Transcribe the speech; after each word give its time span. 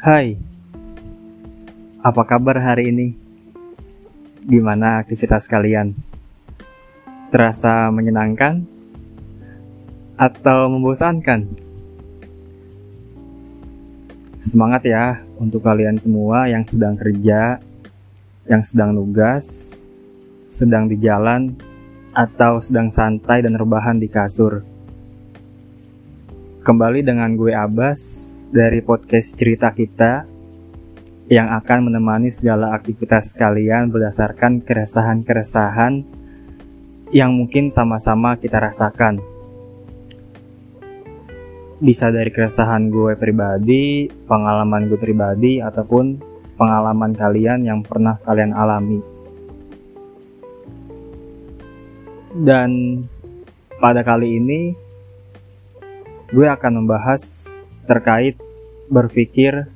Hai, 0.00 0.32
apa 2.00 2.24
kabar 2.24 2.56
hari 2.56 2.88
ini? 2.88 3.12
Gimana 4.48 5.04
aktivitas 5.04 5.44
kalian? 5.44 5.92
Terasa 7.28 7.92
menyenangkan 7.92 8.64
atau 10.16 10.72
membosankan? 10.72 11.52
Semangat 14.40 14.88
ya 14.88 15.20
untuk 15.36 15.68
kalian 15.68 16.00
semua 16.00 16.48
yang 16.48 16.64
sedang 16.64 16.96
kerja, 16.96 17.60
yang 18.48 18.64
sedang 18.64 18.96
nugas, 18.96 19.76
sedang 20.48 20.88
di 20.88 20.96
jalan, 20.96 21.60
atau 22.16 22.56
sedang 22.64 22.88
santai 22.88 23.44
dan 23.44 23.52
rebahan 23.52 24.00
di 24.00 24.08
kasur. 24.08 24.64
Kembali 26.64 27.04
dengan 27.04 27.36
gue 27.36 27.52
Abbas 27.52 28.29
dari 28.50 28.82
podcast 28.82 29.38
cerita 29.38 29.70
kita 29.70 30.26
yang 31.30 31.54
akan 31.54 31.86
menemani 31.86 32.26
segala 32.34 32.74
aktivitas 32.74 33.30
kalian 33.38 33.94
berdasarkan 33.94 34.66
keresahan-keresahan 34.66 36.02
yang 37.14 37.30
mungkin 37.30 37.70
sama-sama 37.70 38.34
kita 38.34 38.58
rasakan. 38.58 39.22
Bisa 41.78 42.10
dari 42.10 42.34
keresahan 42.34 42.90
gue 42.90 43.14
pribadi, 43.14 44.10
pengalaman 44.26 44.90
gue 44.90 44.98
pribadi, 44.98 45.62
ataupun 45.62 46.18
pengalaman 46.58 47.14
kalian 47.14 47.62
yang 47.62 47.80
pernah 47.86 48.18
kalian 48.26 48.50
alami. 48.50 49.00
Dan 52.34 53.00
pada 53.78 54.02
kali 54.02 54.42
ini 54.42 54.60
gue 56.34 56.46
akan 56.46 56.84
membahas 56.84 57.48
terkait 57.90 58.38
berpikir 58.86 59.66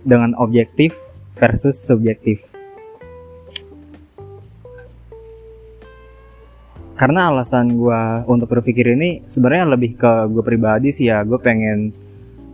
dengan 0.00 0.32
objektif 0.40 0.96
versus 1.36 1.76
subjektif. 1.76 2.40
Karena 6.96 7.34
alasan 7.34 7.76
gue 7.76 8.02
untuk 8.30 8.48
berpikir 8.48 8.94
ini 8.96 9.26
sebenarnya 9.26 9.74
lebih 9.74 9.98
ke 9.98 10.12
gue 10.32 10.44
pribadi 10.44 10.88
sih 10.94 11.10
ya, 11.10 11.20
gue 11.26 11.36
pengen 11.36 11.92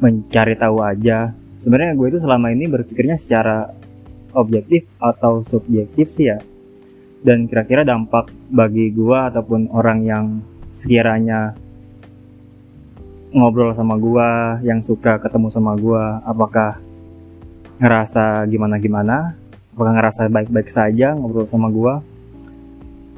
mencari 0.03 0.56
tahu 0.59 0.83
aja. 0.83 1.31
Sebenarnya 1.59 1.95
gue 1.95 2.06
itu 2.11 2.19
selama 2.23 2.51
ini 2.51 2.64
berpikirnya 2.70 3.19
secara 3.19 3.69
objektif 4.33 4.89
atau 4.98 5.45
subjektif 5.45 6.09
sih 6.09 6.33
ya. 6.33 6.39
Dan 7.19 7.51
kira-kira 7.51 7.83
dampak 7.83 8.31
bagi 8.48 8.95
gue 8.95 9.19
ataupun 9.19 9.75
orang 9.75 10.06
yang 10.06 10.25
sekiranya 10.70 11.59
ngobrol 13.32 13.76
sama 13.76 14.00
gua, 14.00 14.60
yang 14.64 14.80
suka 14.80 15.20
ketemu 15.20 15.48
sama 15.52 15.76
gua, 15.76 16.24
apakah 16.24 16.80
ngerasa 17.78 18.48
gimana-gimana? 18.48 19.36
Apakah 19.76 19.92
ngerasa 19.94 20.32
baik-baik 20.32 20.68
saja 20.72 21.14
ngobrol 21.14 21.46
sama 21.46 21.68
gua? 21.68 22.00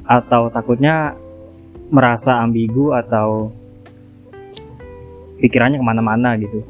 Atau 0.05 0.51
takutnya 0.51 1.15
merasa 1.91 2.43
ambigu 2.43 2.91
atau 2.91 3.51
pikirannya 5.39 5.79
ke 5.79 5.85
mana-mana 5.85 6.35
gitu? 6.37 6.61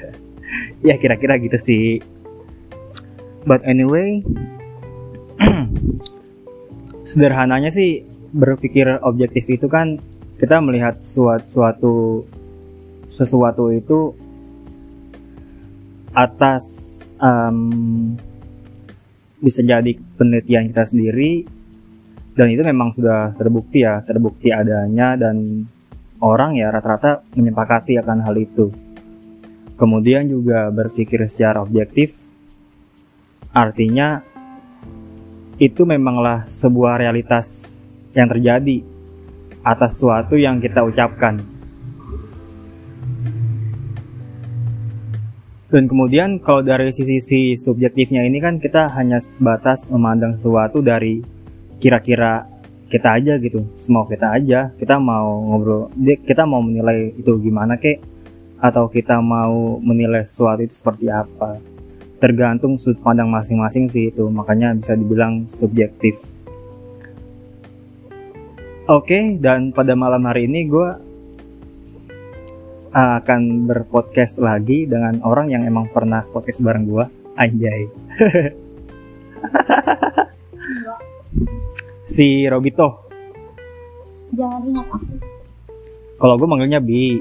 ya 0.88 0.96
kira-kira 0.96 1.36
gitu 1.40 1.56
sih. 1.60 2.00
But 3.44 3.60
anyway, 3.68 4.24
sederhananya 7.10 7.68
sih 7.68 8.08
berpikir 8.34 8.98
objektif 9.04 9.46
itu 9.52 9.68
kan 9.68 10.00
kita 10.40 10.58
melihat 10.58 10.98
suatu, 11.04 11.46
suatu 11.46 11.94
sesuatu 13.14 13.70
itu 13.70 14.10
atas 16.10 16.62
um, 17.22 18.14
bisa 19.38 19.62
jadi 19.62 19.94
penelitian 20.18 20.70
kita 20.74 20.82
sendiri 20.82 21.46
dan 22.34 22.50
itu 22.50 22.66
memang 22.66 22.90
sudah 22.98 23.30
terbukti 23.38 23.86
ya 23.86 24.02
terbukti 24.02 24.50
adanya 24.50 25.14
dan 25.14 25.66
orang 26.18 26.58
ya 26.58 26.74
rata-rata 26.74 27.22
menyepakati 27.38 28.00
akan 28.02 28.18
hal 28.26 28.34
itu. 28.34 28.74
Kemudian 29.74 30.26
juga 30.26 30.70
berpikir 30.70 31.22
secara 31.30 31.62
objektif 31.62 32.18
artinya 33.54 34.22
itu 35.62 35.86
memanglah 35.86 36.46
sebuah 36.50 36.98
realitas 36.98 37.78
yang 38.14 38.26
terjadi 38.26 38.82
atas 39.62 39.98
sesuatu 39.98 40.34
yang 40.34 40.58
kita 40.58 40.82
ucapkan 40.82 41.38
Dan 45.74 45.90
kemudian 45.90 46.38
kalau 46.38 46.62
dari 46.62 46.94
sisi 46.94 47.58
subjektifnya 47.58 48.22
ini 48.22 48.38
kan 48.38 48.62
kita 48.62 48.94
hanya 48.94 49.18
sebatas 49.18 49.90
memandang 49.90 50.38
sesuatu 50.38 50.78
dari 50.78 51.18
kira-kira 51.82 52.46
kita 52.86 53.18
aja 53.18 53.34
gitu, 53.42 53.66
semau 53.74 54.06
kita 54.06 54.38
aja. 54.38 54.70
Kita 54.78 55.02
mau 55.02 55.42
ngobrol, 55.42 55.90
kita 55.98 56.46
mau 56.46 56.62
menilai 56.62 57.10
itu 57.18 57.42
gimana 57.42 57.74
kek, 57.74 57.98
atau 58.62 58.86
kita 58.86 59.18
mau 59.18 59.82
menilai 59.82 60.22
sesuatu 60.22 60.62
itu 60.62 60.78
seperti 60.78 61.10
apa. 61.10 61.58
Tergantung 62.22 62.78
sudut 62.78 63.02
pandang 63.02 63.26
masing-masing 63.26 63.90
sih 63.90 64.14
itu, 64.14 64.30
makanya 64.30 64.78
bisa 64.78 64.94
dibilang 64.94 65.50
subjektif. 65.50 66.22
Oke, 68.86 69.42
dan 69.42 69.74
pada 69.74 69.98
malam 69.98 70.22
hari 70.22 70.46
ini 70.46 70.70
gue 70.70 70.88
akan 72.94 73.66
berpodcast 73.66 74.38
lagi 74.38 74.86
dengan 74.86 75.18
orang 75.26 75.50
yang 75.50 75.66
emang 75.66 75.90
pernah 75.90 76.22
podcast 76.30 76.62
bareng 76.62 76.86
gua. 76.86 77.10
Anjay. 77.34 77.90
Si 82.04 82.44
Robito. 82.46 83.08
Jangan 84.36 84.60
ingat 84.70 84.86
aku. 84.92 85.16
Kalau 86.20 86.34
gue 86.36 86.46
manggilnya 86.46 86.78
Bi. 86.78 87.18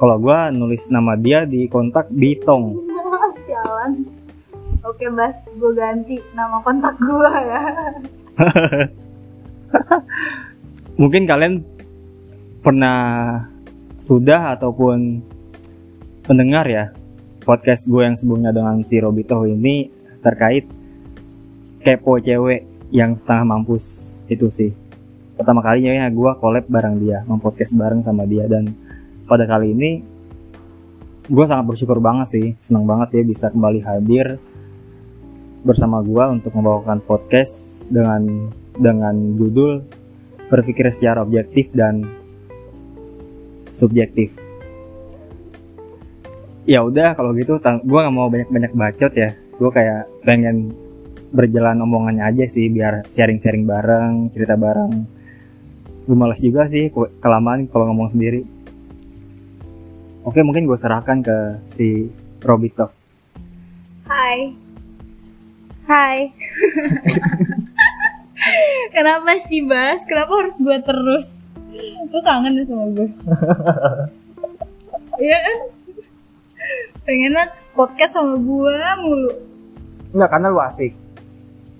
Kalau 0.00 0.18
gue 0.18 0.38
nulis 0.56 0.88
nama 0.90 1.14
dia 1.14 1.46
di 1.46 1.70
kontak 1.70 2.10
Bitong. 2.10 2.80
Sialan. 3.44 4.02
Oke 4.82 5.06
bas 5.14 5.36
gue 5.46 5.72
ganti 5.78 6.18
nama 6.34 6.58
kontak 6.64 6.96
gue 6.98 7.28
ya. 7.28 7.62
Mungkin 11.00 11.28
kalian 11.28 11.62
pernah 12.64 12.96
sudah 14.02 14.58
ataupun 14.58 15.22
pendengar 16.26 16.66
ya 16.66 16.90
podcast 17.46 17.86
gue 17.86 18.02
yang 18.02 18.18
sebelumnya 18.18 18.50
dengan 18.50 18.82
si 18.82 18.98
Robito 18.98 19.46
ini 19.46 19.90
terkait 20.22 20.66
kepo 21.82 22.18
cewek 22.18 22.90
yang 22.90 23.14
setengah 23.14 23.46
mampus 23.46 24.14
itu 24.26 24.50
sih. 24.50 24.70
Pertama 25.38 25.62
kalinya 25.62 25.94
ya 25.94 26.06
gue 26.10 26.30
collab 26.38 26.66
bareng 26.66 26.98
dia 27.02 27.22
mempodcast 27.26 27.74
bareng 27.74 28.02
sama 28.02 28.26
dia. 28.26 28.46
Dan 28.46 28.74
pada 29.26 29.46
kali 29.46 29.74
ini 29.74 29.90
gue 31.26 31.44
sangat 31.46 31.66
bersyukur 31.66 32.02
banget 32.02 32.26
sih 32.30 32.46
senang 32.58 32.86
banget 32.86 33.14
ya 33.18 33.22
bisa 33.22 33.46
kembali 33.50 33.80
hadir 33.86 34.42
bersama 35.62 36.02
gue 36.02 36.24
untuk 36.26 36.50
membawakan 36.58 36.98
podcast 36.98 37.86
dengan 37.86 38.50
dengan 38.74 39.14
judul 39.38 39.86
berpikir 40.50 40.90
secara 40.90 41.22
objektif 41.22 41.70
dan 41.70 42.21
subjektif. 43.72 44.30
Ya 46.62 46.86
udah 46.86 47.18
kalau 47.18 47.34
gitu 47.34 47.58
gue 47.58 47.98
nggak 47.98 48.14
mau 48.14 48.30
banyak 48.30 48.48
banyak 48.52 48.72
bacot 48.76 49.12
ya. 49.18 49.34
Gue 49.58 49.70
kayak 49.74 50.06
pengen 50.22 50.70
berjalan 51.32 51.80
omongannya 51.82 52.28
aja 52.28 52.44
sih 52.46 52.68
biar 52.68 53.08
sharing-sharing 53.08 53.66
bareng 53.66 54.30
cerita 54.30 54.54
bareng. 54.54 54.92
Gue 56.06 56.16
males 56.16 56.38
juga 56.38 56.70
sih 56.70 56.92
kelamaan 57.18 57.66
kalau 57.66 57.90
ngomong 57.90 58.12
sendiri. 58.12 58.46
Oke 60.22 60.44
mungkin 60.46 60.70
gue 60.70 60.78
serahkan 60.78 61.18
ke 61.18 61.36
si 61.74 62.06
Robito 62.46 62.94
Hai. 64.06 64.54
Hai. 65.88 66.30
Kenapa 68.94 69.38
sih 69.46 69.62
Bas? 69.66 70.02
Kenapa 70.06 70.32
harus 70.42 70.56
gue 70.58 70.78
terus 70.82 71.26
lu 72.12 72.18
kangen 72.20 72.52
sama 72.68 72.86
gue 72.92 73.08
iya 75.24 75.38
kan 75.40 75.56
pengennya 77.02 77.44
podcast 77.74 78.12
sama 78.14 78.36
gue 78.38 78.76
mulu 79.00 79.32
Enggak, 80.12 80.28
karena 80.28 80.46
lu 80.52 80.60
asik 80.60 80.92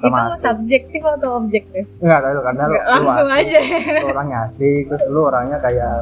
itu 0.03 0.11
asik. 0.11 0.43
subjektif 0.43 1.03
atau 1.07 1.39
objektif? 1.39 1.85
Enggak, 2.03 2.21
kalau 2.27 2.43
karena 2.43 2.63
lu, 2.67 2.75
langsung 2.75 3.29
lu 3.31 3.39
aja. 3.39 3.61
Lu 4.03 4.07
orangnya 4.11 4.39
asik, 4.51 4.83
terus 4.91 5.05
lu 5.07 5.21
orangnya 5.23 5.59
kayak 5.63 5.95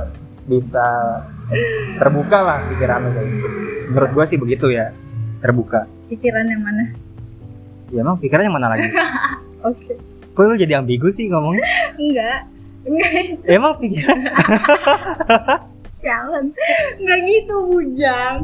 bisa 0.48 0.87
terbuka 2.00 2.38
lah 2.40 2.58
pikiran 2.72 3.04
lu 3.04 3.10
gitu. 3.12 3.48
Menurut 3.92 4.10
gua 4.16 4.25
sih 4.25 4.40
begitu 4.40 4.72
ya, 4.72 4.88
terbuka. 5.44 5.84
Pikiran 6.08 6.48
yang 6.48 6.62
mana? 6.64 6.84
Ya 7.92 8.00
emang 8.00 8.16
pikiran 8.16 8.48
yang 8.48 8.56
mana 8.56 8.72
lagi? 8.72 8.88
Oke. 9.69 9.92
Okay. 9.92 9.96
Kok 10.32 10.42
lu 10.48 10.56
jadi 10.56 10.81
ambigu 10.81 11.12
sih 11.12 11.28
ngomongnya? 11.28 11.60
Enggak. 12.00 12.40
Emang 13.44 13.77
pikiran? 13.77 14.19
Sialan. 16.00 16.49
Enggak 16.97 17.19
gitu, 17.29 17.56
Bujang. 17.69 18.37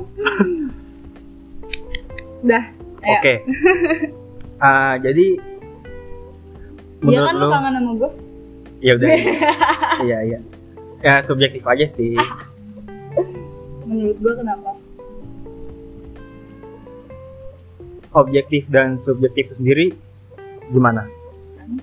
Udah. 2.44 2.64
Ayo. 3.00 3.12
Oke. 3.16 3.34
Ah, 4.58 4.96
jadi 4.98 5.40
Ya 7.06 7.20
menurut 7.22 7.28
kan 7.28 7.34
lu 7.36 7.46
kangen 7.48 7.72
sama 7.76 7.92
gue? 7.94 8.10
ya 8.76 8.92
udah. 8.92 9.08
iya 10.06 10.18
iya. 10.26 10.38
Ya 11.00 11.14
subjektif 11.24 11.62
aja 11.64 11.86
sih. 11.88 12.12
Menurut 13.84 14.16
gue 14.20 14.32
kenapa? 14.36 14.70
Objektif 18.12 18.64
dan 18.68 18.96
subjektif 19.00 19.52
itu 19.52 19.54
sendiri 19.60 19.86
gimana? 20.68 21.04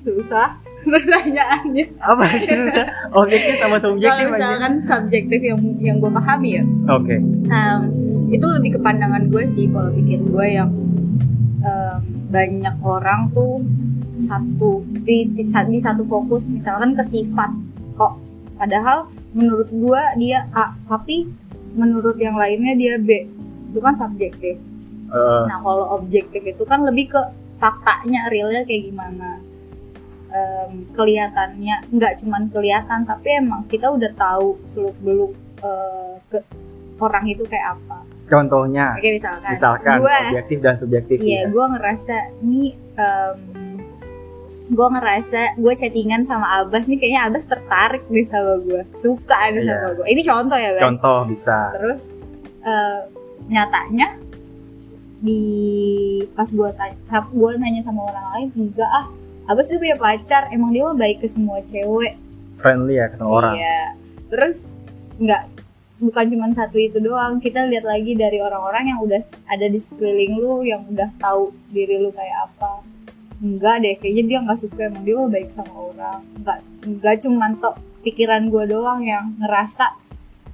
Susah 0.01 0.57
pertanyaannya. 0.85 1.85
Apa 1.97 2.23
sih 2.35 2.49
susah? 2.49 2.85
Objektif 3.11 3.55
sama 3.57 3.77
subjektif 3.77 4.09
Kalau 4.09 4.23
aja. 4.23 4.33
misalkan 4.35 4.73
subjektif 4.83 5.39
yang 5.39 5.59
yang 5.79 5.95
gue 5.97 6.11
pahami 6.11 6.49
ya, 6.59 6.63
Oke. 6.89 7.15
em, 7.47 7.79
itu 8.29 8.45
lebih 8.49 8.75
ke 8.75 8.79
pandangan 8.79 9.23
gue 9.27 9.43
sih 9.47 9.67
kalau 9.67 9.89
pikir 9.91 10.19
gue 10.19 10.45
yang 10.49 10.69
em, 11.61 11.97
banyak 12.27 12.75
orang 12.81 13.29
tuh 13.31 13.61
satu 14.19 14.81
di, 15.03 15.25
di, 15.27 15.43
di 15.45 15.79
satu 15.79 16.03
fokus 16.03 16.47
misalkan 16.47 16.93
ke 16.93 17.03
sifat 17.03 17.49
kok 17.93 18.17
padahal 18.55 19.09
menurut 19.33 19.67
gue 19.67 20.01
dia 20.17 20.45
A 20.53 20.73
tapi 20.85 21.27
menurut 21.73 22.15
yang 22.17 22.37
lainnya 22.37 22.73
dia 22.73 22.95
B 22.97 23.25
itu 23.69 23.79
kan 23.79 23.93
subjektif 23.93 24.57
Eh, 25.13 25.41
Nah 25.45 25.61
kalau 25.61 25.93
objektif 25.93 26.41
itu 26.41 26.63
kan 26.65 26.81
lebih 26.81 27.13
ke 27.13 27.21
faktanya 27.61 28.25
realnya 28.33 28.65
kayak 28.65 28.89
gimana 28.89 29.37
Em, 30.33 30.89
kelihatannya 30.97 31.93
nggak 31.93 32.25
cuman 32.25 32.49
kelihatan 32.49 33.05
tapi 33.05 33.37
emang 33.37 33.69
kita 33.69 33.85
udah 33.85 34.09
tahu 34.17 34.57
seluk 34.73 34.97
beluk 35.05 35.31
eh, 35.61 36.17
ke 36.25 36.41
orang 36.97 37.29
itu 37.29 37.45
kayak 37.45 37.77
apa 37.77 38.01
contohnya 38.25 38.97
oke 38.97 39.09
misalkan 39.13 39.49
misalkan 39.53 40.01
gue 40.01 40.15
objektif 40.33 40.57
dan 40.57 40.75
subjektif 40.81 41.21
iya 41.21 41.45
ya. 41.45 41.53
gue 41.53 41.65
ngerasa 41.69 42.15
nih 42.41 42.73
gue 44.73 44.87
ngerasa 44.89 45.41
gue 45.59 45.73
chattingan 45.75 46.25
sama 46.25 46.65
Abbas 46.65 46.89
nih 46.89 46.97
kayaknya 46.97 47.21
Abbas 47.29 47.45
tertarik 47.45 48.03
nih 48.09 48.25
sama 48.25 48.57
gue 48.57 48.81
suka 48.97 49.37
nih 49.53 49.61
Iya. 49.61 49.69
sama 49.69 49.89
gue 50.01 50.05
ini 50.09 50.21
contoh 50.25 50.57
ya 50.57 50.69
Bas 50.73 50.83
Contoh 50.89 51.19
bisa. 51.29 51.57
terus 51.77 52.01
eh, 52.65 52.99
nyatanya 53.53 54.07
di 55.21 55.41
pas 56.33 56.49
gue 56.49 56.69
tanya 56.73 56.97
gue 57.21 57.51
nanya 57.55 57.81
sama 57.85 58.01
orang 58.09 58.25
lain 58.33 58.49
enggak 58.57 58.89
ah 58.89 59.07
Abbas 59.43 59.67
tuh 59.67 59.75
punya 59.75 59.99
pacar 59.99 60.47
emang 60.55 60.71
dia 60.71 60.87
mah 60.87 60.95
baik 60.95 61.19
ke 61.19 61.27
semua 61.27 61.59
cewek. 61.67 62.15
Friendly 62.63 62.95
ya 62.95 63.11
ke 63.11 63.19
semua 63.19 63.33
orang. 63.43 63.55
iya. 63.59 63.83
Terus 64.31 64.63
enggak 65.19 65.51
bukan 65.99 66.25
cuma 66.31 66.47
satu 66.55 66.77
itu 66.79 66.97
doang. 67.03 67.43
Kita 67.43 67.67
lihat 67.67 67.83
lagi 67.83 68.15
dari 68.15 68.39
orang-orang 68.39 68.95
yang 68.95 68.99
udah 69.03 69.19
ada 69.51 69.67
di 69.67 69.79
sekeliling 69.79 70.39
lu 70.39 70.63
yang 70.63 70.87
udah 70.87 71.11
tahu 71.19 71.51
diri 71.75 71.99
lu 71.99 72.15
kayak 72.15 72.47
apa. 72.47 72.87
Enggak 73.43 73.83
deh 73.83 73.95
kayaknya 73.99 74.23
dia 74.23 74.37
nggak 74.47 74.59
suka 74.63 74.81
emang 74.87 75.03
dia 75.03 75.15
mah 75.19 75.27
baik 75.27 75.49
sama 75.51 75.75
orang. 75.75 76.19
Enggak 76.39 76.57
enggak 76.87 77.15
cuma 77.19 77.45
tok 77.59 77.75
pikiran 78.03 78.47
gue 78.47 78.63
doang 78.71 79.03
yang 79.03 79.35
ngerasa 79.43 79.99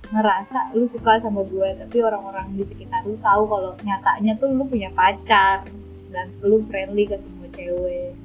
ngerasa 0.09 0.73
lu 0.73 0.89
suka 0.89 1.21
sama 1.21 1.45
gue 1.45 1.69
tapi 1.85 2.01
orang-orang 2.01 2.49
di 2.57 2.65
sekitar 2.65 3.05
lu 3.05 3.13
tahu 3.21 3.45
kalau 3.45 3.77
nyatanya 3.85 4.33
tuh 4.41 4.49
lu 4.49 4.65
punya 4.65 4.89
pacar 4.97 5.61
dan 6.09 6.33
lu 6.41 6.65
friendly 6.65 7.05
ke 7.05 7.13
semua 7.13 7.45
cewek 7.53 8.17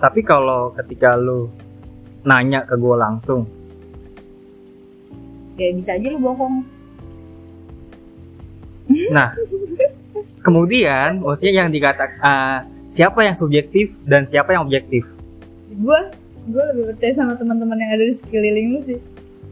Tapi 0.00 0.20
kalau 0.24 0.72
ketika 0.74 1.14
lu 1.14 1.52
nanya 2.24 2.64
ke 2.64 2.74
gue 2.76 2.96
langsung, 2.96 3.44
ya 5.60 5.68
bisa 5.76 5.90
aja 5.92 6.08
lu 6.08 6.18
bohong 6.20 6.64
nah 9.16 9.36
kemudian 10.40 11.20
maksudnya 11.20 11.68
yang 11.68 11.70
dikatakan 11.70 12.18
ah, 12.24 12.58
siapa 12.88 13.20
yang 13.28 13.36
subjektif 13.36 13.92
dan 14.08 14.24
siapa 14.26 14.56
yang 14.56 14.64
objektif? 14.64 15.04
gue 15.70 16.00
gue 16.50 16.64
lebih 16.74 16.84
percaya 16.90 17.12
sama 17.14 17.36
teman-teman 17.36 17.76
yang 17.76 17.92
ada 17.94 18.04
di 18.08 18.14
sekeliling 18.16 18.68
lu 18.74 18.82
sih 18.82 19.00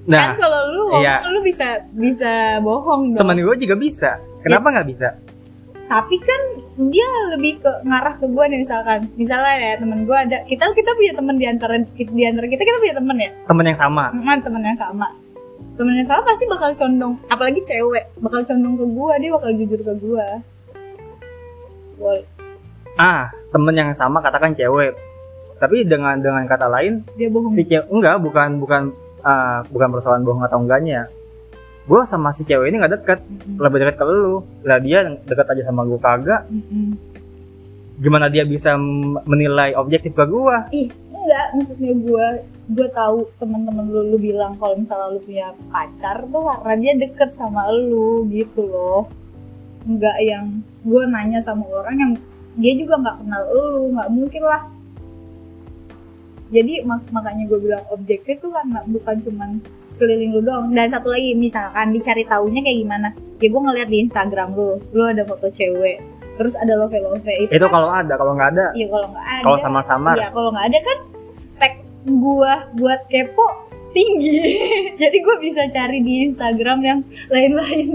Nah, 0.08 0.32
kan 0.32 0.40
kalau 0.40 0.60
lu 0.72 0.82
bohong 0.88 1.04
iya. 1.04 1.20
lu 1.20 1.44
bisa 1.44 1.84
bisa 1.92 2.64
bohong 2.64 3.12
dong 3.12 3.20
teman 3.20 3.44
gue 3.44 3.56
juga 3.60 3.76
bisa. 3.76 4.16
Kenapa 4.40 4.72
nggak 4.72 4.88
bisa? 4.88 5.12
Tapi 5.88 6.20
kan 6.20 6.40
dia 6.92 7.08
lebih 7.32 7.64
ke 7.64 7.70
ngarah 7.82 8.20
ke 8.20 8.28
gue 8.28 8.44
nih 8.52 8.60
misalkan 8.60 9.08
misalnya 9.16 9.56
ya 9.56 9.74
teman 9.80 10.04
gue 10.04 10.16
ada 10.16 10.38
kita 10.44 10.68
kita 10.76 10.90
punya 10.92 11.12
teman 11.16 11.34
di 11.40 11.46
antara 11.48 11.80
di 11.80 12.24
antara 12.28 12.46
kita 12.46 12.62
kita 12.62 12.78
punya 12.78 12.94
teman 13.00 13.16
ya 13.16 13.30
Temen 13.48 13.64
yang 13.66 13.78
sama. 13.80 14.04
Mm, 14.12 14.38
teman 14.44 14.62
yang 14.62 14.78
sama 14.78 15.08
teman 15.78 15.94
yang 15.94 16.10
sama 16.10 16.22
pasti 16.26 16.44
bakal 16.50 16.70
condong 16.74 17.14
apalagi 17.30 17.62
cewek 17.62 18.04
bakal 18.18 18.42
condong 18.42 18.74
ke 18.74 18.84
gue 18.84 19.12
dia 19.22 19.30
bakal 19.30 19.50
jujur 19.54 19.80
ke 19.80 19.94
gue 19.96 20.26
Ah, 22.98 23.30
temen 23.54 23.74
yang 23.74 23.90
sama 23.94 24.18
katakan 24.18 24.54
cewek. 24.54 24.94
Tapi 25.58 25.86
dengan 25.86 26.18
dengan 26.18 26.46
kata 26.46 26.70
lain 26.70 27.02
dia 27.18 27.30
bohong 27.30 27.50
si 27.50 27.66
cewek 27.66 27.90
enggak 27.90 28.22
bukan 28.22 28.58
bukan 28.58 28.82
ah, 29.22 29.62
bukan 29.70 29.88
persoalan 29.94 30.22
bohong 30.26 30.42
atau 30.46 30.58
enggaknya. 30.62 31.06
Gue 31.88 32.04
sama 32.04 32.36
si 32.36 32.44
cewek 32.44 32.68
ini 32.68 32.76
nggak 32.84 32.94
deket, 33.00 33.20
Mm-mm. 33.24 33.56
lebih 33.64 33.80
deket 33.80 33.96
ke 33.96 34.04
lu. 34.04 34.44
Lah 34.62 34.76
dia 34.76 35.08
deket 35.24 35.46
aja 35.48 35.62
sama 35.64 35.88
gue 35.88 35.96
kagak. 35.96 36.44
Mm-mm. 36.52 37.00
Gimana 37.98 38.28
dia 38.28 38.44
bisa 38.44 38.76
menilai 39.24 39.72
objektif 39.74 40.12
ke 40.12 40.24
gue? 40.28 40.56
ih 40.70 40.88
enggak 41.28 41.46
maksudnya 41.60 41.92
gue 41.92 42.26
gue 42.72 42.88
tahu 42.94 43.18
teman-teman 43.36 43.84
lu 43.84 44.00
lu 44.14 44.16
bilang 44.16 44.56
kalau 44.56 44.80
misalnya 44.80 45.12
lu 45.12 45.20
punya 45.20 45.52
pacar 45.68 46.24
tuh 46.24 46.42
karena 46.64 46.76
dia 46.80 46.92
deket 47.04 47.30
sama 47.36 47.68
lu 47.68 48.24
gitu 48.32 48.64
loh 48.64 49.10
enggak 49.84 50.16
yang 50.24 50.64
gue 50.84 51.02
nanya 51.04 51.40
sama 51.44 51.68
orang 51.68 51.96
yang 52.00 52.12
dia 52.56 52.72
juga 52.80 52.96
nggak 52.96 53.16
kenal 53.20 53.42
lu 53.52 53.92
nggak 53.92 54.08
mungkin 54.08 54.42
lah 54.46 54.62
jadi 56.48 56.80
mak- 56.82 57.08
makanya 57.08 57.44
gue 57.44 57.58
bilang 57.58 57.84
objektif 57.88 58.38
tuh 58.38 58.48
karena 58.48 58.80
bukan 58.84 59.16
cuman 59.20 59.50
sekeliling 59.86 60.30
lu 60.30 60.40
doang. 60.40 60.70
Dan 60.70 60.88
satu 60.88 61.08
lagi 61.08 61.32
misalkan 61.34 61.90
dicari 61.90 62.24
taunya 62.24 62.58
kayak 62.58 62.78
gimana. 62.78 63.08
Ya 63.36 63.48
gue 63.48 63.60
ngeliat 63.60 63.86
di 63.86 63.98
Instagram 64.00 64.48
lu 64.52 64.68
lu 64.90 65.02
ada 65.04 65.22
foto 65.22 65.46
cewek 65.46 66.00
terus 66.34 66.54
ada 66.54 66.74
love 66.74 66.94
love 66.94 67.18
itu 67.20 67.50
Itu 67.50 67.66
kan- 67.66 67.72
kalau 67.72 67.88
ada, 67.90 68.14
kalau 68.14 68.32
nggak 68.32 68.50
ada, 68.52 68.66
Iya 68.72 68.86
kalau 68.88 69.06
nggak 69.08 69.26
ada. 69.28 69.42
kalau 69.42 69.58
sama-sama. 69.58 70.10
Iya 70.14 70.28
kalau 70.30 70.50
nggak 70.50 70.66
ada 70.66 70.78
kan 70.80 70.98
spek 71.34 71.72
gua 72.06 72.52
buat 72.72 73.00
kepo 73.04 73.46
tinggi. 73.92 74.38
Jadi 75.02 75.16
gua 75.24 75.36
bisa 75.40 75.62
cari 75.68 75.98
di 76.04 76.30
Instagram 76.30 76.78
yang 76.84 77.00
lain-lain. 77.28 77.86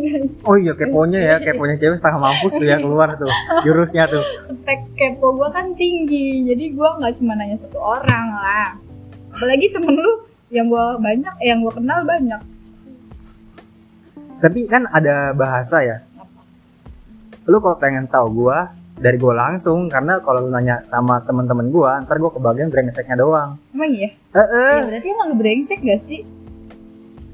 Oh 0.45 0.57
iya 0.59 0.73
keponya 0.75 1.19
ya, 1.19 1.35
keponya 1.45 1.79
cewek 1.79 1.97
setengah 1.97 2.19
mampus 2.19 2.53
tuh 2.57 2.67
ya 2.67 2.77
keluar 2.77 3.15
tuh 3.15 3.31
jurusnya 3.63 4.09
tuh. 4.09 4.23
Spek 4.43 4.93
kepo 4.97 5.33
gua 5.37 5.49
kan 5.53 5.73
tinggi. 5.73 6.45
Jadi 6.45 6.73
gua 6.75 6.99
nggak 6.99 7.13
cuma 7.21 7.33
nanya 7.37 7.57
satu 7.61 7.79
orang 7.79 8.27
lah. 8.33 8.69
Apalagi 9.33 9.65
temen 9.73 9.95
lu 9.97 10.13
yang 10.53 10.69
gua 10.69 10.99
banyak, 10.99 11.35
yang 11.41 11.63
gua 11.63 11.73
kenal 11.73 11.99
banyak. 12.05 12.41
Tapi 14.43 14.59
kan 14.67 14.83
ada 14.91 15.31
bahasa 15.31 15.79
ya. 15.81 15.97
Lu 17.47 17.59
kalau 17.59 17.79
pengen 17.79 18.07
tahu 18.07 18.43
gua 18.45 18.82
dari 18.93 19.17
gua 19.17 19.35
langsung 19.35 19.87
karena 19.87 20.19
kalau 20.21 20.45
lu 20.45 20.49
nanya 20.49 20.81
sama 20.85 21.21
teman-teman 21.21 21.69
gua, 21.69 22.01
ntar 22.05 22.17
gua 22.17 22.29
kebagian 22.29 22.69
brengseknya 22.69 23.17
doang. 23.17 23.57
Emang 23.73 23.89
iya? 23.89 24.09
Eh, 24.13 24.39
eh, 24.39 24.73
Ya 24.79 24.83
berarti 24.85 25.07
emang 25.09 25.27
lu 25.33 25.37
brengsek 25.37 25.81
gak 25.81 26.01
sih? 26.03 26.21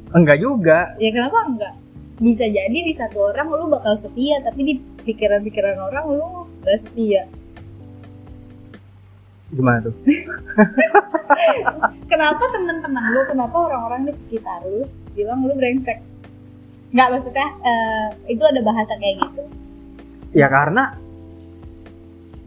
enggak 0.09 0.41
juga. 0.41 0.97
Ya 0.97 1.13
kenapa 1.13 1.37
enggak? 1.45 1.73
Bisa 2.17 2.43
jadi 2.43 2.73
di 2.73 2.91
satu 2.91 3.29
orang 3.29 3.47
lu 3.47 3.69
bakal 3.69 3.93
setia, 3.95 4.41
tapi 4.41 4.59
di 4.65 4.73
pikiran-pikiran 5.05 5.77
orang 5.77 6.03
lu 6.09 6.49
gak 6.65 6.81
setia. 6.81 7.29
Gimana 9.49 9.81
tuh? 9.81 9.93
kenapa 12.11 12.43
teman-teman 12.49 13.03
lu 13.13 13.21
kenapa 13.25 13.55
orang-orang 13.55 14.05
di 14.05 14.13
sekitar 14.13 14.61
lu 14.65 14.85
bilang 15.13 15.41
lu 15.41 15.53
brengsek 15.53 15.99
nggak 16.89 17.09
maksudnya 17.13 17.47
eh, 17.61 18.33
itu 18.33 18.41
ada 18.41 18.61
bahasa 18.65 18.93
kayak 18.97 19.21
gitu 19.21 19.43
Ya 20.29 20.45
karena 20.45 20.93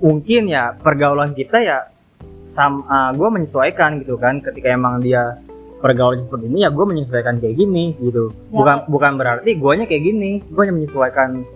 mungkin 0.03 0.51
ya 0.51 0.75
pergaulan 0.75 1.33
kita 1.33 1.63
ya 1.63 1.79
sam 2.51 2.85
gue 3.15 3.29
menyesuaikan 3.31 4.03
gitu 4.03 4.19
kan. 4.19 4.43
Ketika 4.43 4.75
emang 4.75 5.01
dia 5.01 5.39
pergaulan 5.79 6.27
seperti 6.27 6.47
ini 6.51 6.59
ya 6.67 6.71
gue 6.75 6.85
menyesuaikan 6.85 7.39
kayak 7.39 7.57
gini 7.57 7.95
gitu. 8.03 8.35
Ya, 8.51 8.59
bukan 8.59 8.77
bukan 8.91 9.13
berarti 9.17 9.57
guanya 9.57 9.87
kayak 9.87 10.03
gini. 10.03 10.43
Gue 10.51 10.67
hanya 10.67 10.75
menyesuaikan 10.77 11.47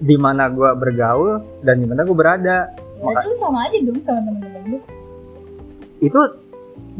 di 0.00 0.16
mana 0.18 0.50
gue 0.50 0.70
bergaul 0.76 1.40
dan 1.62 1.78
di 1.78 1.86
mana 1.86 2.02
gue 2.02 2.16
berada. 2.16 2.74
Berarti 3.00 3.26
lu 3.32 3.36
sama 3.38 3.64
aja 3.70 3.76
dong 3.80 4.00
sama 4.04 4.20
temen-temen 4.26 4.62
lu. 4.76 4.78
Itu 6.04 6.20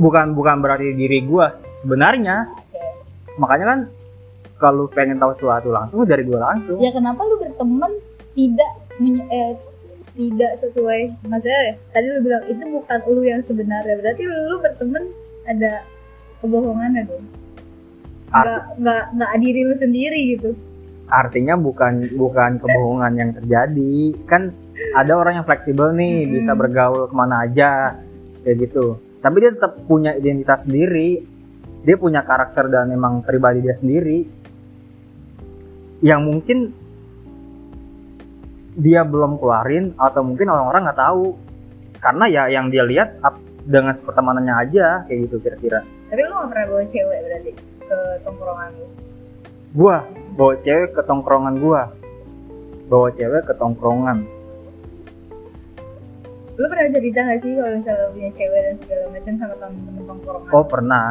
bukan 0.00 0.32
bukan 0.32 0.64
berarti 0.64 0.96
diri 0.96 1.26
gue 1.26 1.46
sebenarnya. 1.84 2.48
Makanya 3.36 3.66
kan 3.66 3.80
kalau 4.60 4.84
pengen 4.92 5.16
tahu 5.16 5.32
sesuatu 5.32 5.72
langsung 5.72 6.04
dari 6.04 6.24
gue 6.24 6.36
langsung. 6.36 6.76
Ya 6.80 6.92
kenapa 6.92 7.24
lu 7.24 7.40
berteman 7.40 7.92
tidak 8.36 8.70
eh, 9.32 9.56
tidak 10.14 10.52
sesuai. 10.62 11.00
Maksudnya 11.26 11.60
ya, 11.70 11.74
tadi 11.94 12.06
lu 12.10 12.20
bilang 12.24 12.44
itu 12.48 12.64
bukan 12.66 12.98
lu 13.10 13.22
yang 13.22 13.42
sebenarnya. 13.42 13.94
Berarti 13.98 14.22
lu 14.26 14.56
berteman 14.58 15.04
ada 15.46 15.72
kebohongannya 16.40 17.02
dong. 17.06 17.24
Nggak 18.30 18.62
nggak 18.78 19.04
nggak 19.18 19.32
diri 19.42 19.60
lu 19.66 19.74
sendiri 19.74 20.20
gitu. 20.38 20.50
Artinya 21.10 21.58
bukan 21.58 21.98
bukan 22.14 22.50
kebohongan 22.62 23.12
yang 23.18 23.30
terjadi. 23.34 23.94
Kan 24.30 24.54
ada 24.94 25.12
orang 25.18 25.42
yang 25.42 25.46
fleksibel 25.46 25.90
nih 25.92 26.26
Hmm. 26.26 26.32
bisa 26.38 26.52
bergaul 26.54 27.10
ke 27.10 27.14
mana 27.14 27.44
aja 27.44 27.98
kayak 28.46 28.70
gitu. 28.70 28.96
Tapi 29.20 29.36
dia 29.42 29.50
tetap 29.52 29.76
punya 29.84 30.16
identitas 30.16 30.64
sendiri. 30.64 31.26
Dia 31.80 31.96
punya 31.96 32.22
karakter 32.24 32.68
dan 32.68 32.92
emang 32.92 33.24
pribadi 33.24 33.60
dia 33.64 33.74
sendiri. 33.76 34.24
Yang 36.00 36.20
mungkin 36.24 36.58
dia 38.76 39.02
belum 39.02 39.38
keluarin 39.40 39.94
atau 39.98 40.22
mungkin 40.22 40.46
orang-orang 40.50 40.90
nggak 40.90 41.00
tahu. 41.00 41.34
Karena 42.00 42.24
ya 42.32 42.42
yang 42.48 42.72
dia 42.72 42.86
lihat 42.86 43.20
dengan 43.66 43.92
pertemanannya 44.00 44.54
aja 44.56 45.04
kayak 45.04 45.18
gitu 45.28 45.36
kira-kira. 45.42 45.84
Tapi 46.08 46.20
lu 46.26 46.32
gak 46.32 46.48
pernah 46.50 46.66
bawa 46.72 46.84
cewek 46.88 47.18
berarti 47.22 47.50
ke 47.84 47.98
tongkrongan 48.24 48.68
lu? 48.74 48.86
Gua 49.76 49.96
bawa 50.34 50.54
cewek 50.64 50.90
ke 50.96 51.02
tongkrongan 51.04 51.54
gua. 51.60 51.82
Bawa 52.90 53.08
cewek 53.14 53.42
ke 53.46 53.54
tongkrongan. 53.54 54.18
Lu 56.56 56.66
pernah 56.66 56.88
cerita 56.90 57.18
gak 57.22 57.38
sih 57.44 57.52
kalau 57.54 57.70
misalnya 57.76 58.06
punya 58.10 58.30
cewek 58.32 58.60
dan 58.64 58.74
segala 58.80 59.04
macam 59.12 59.32
sama 59.36 59.54
temen-temen 59.60 60.02
tongkrongan? 60.08 60.50
Oh 60.56 60.64
pernah. 60.64 61.08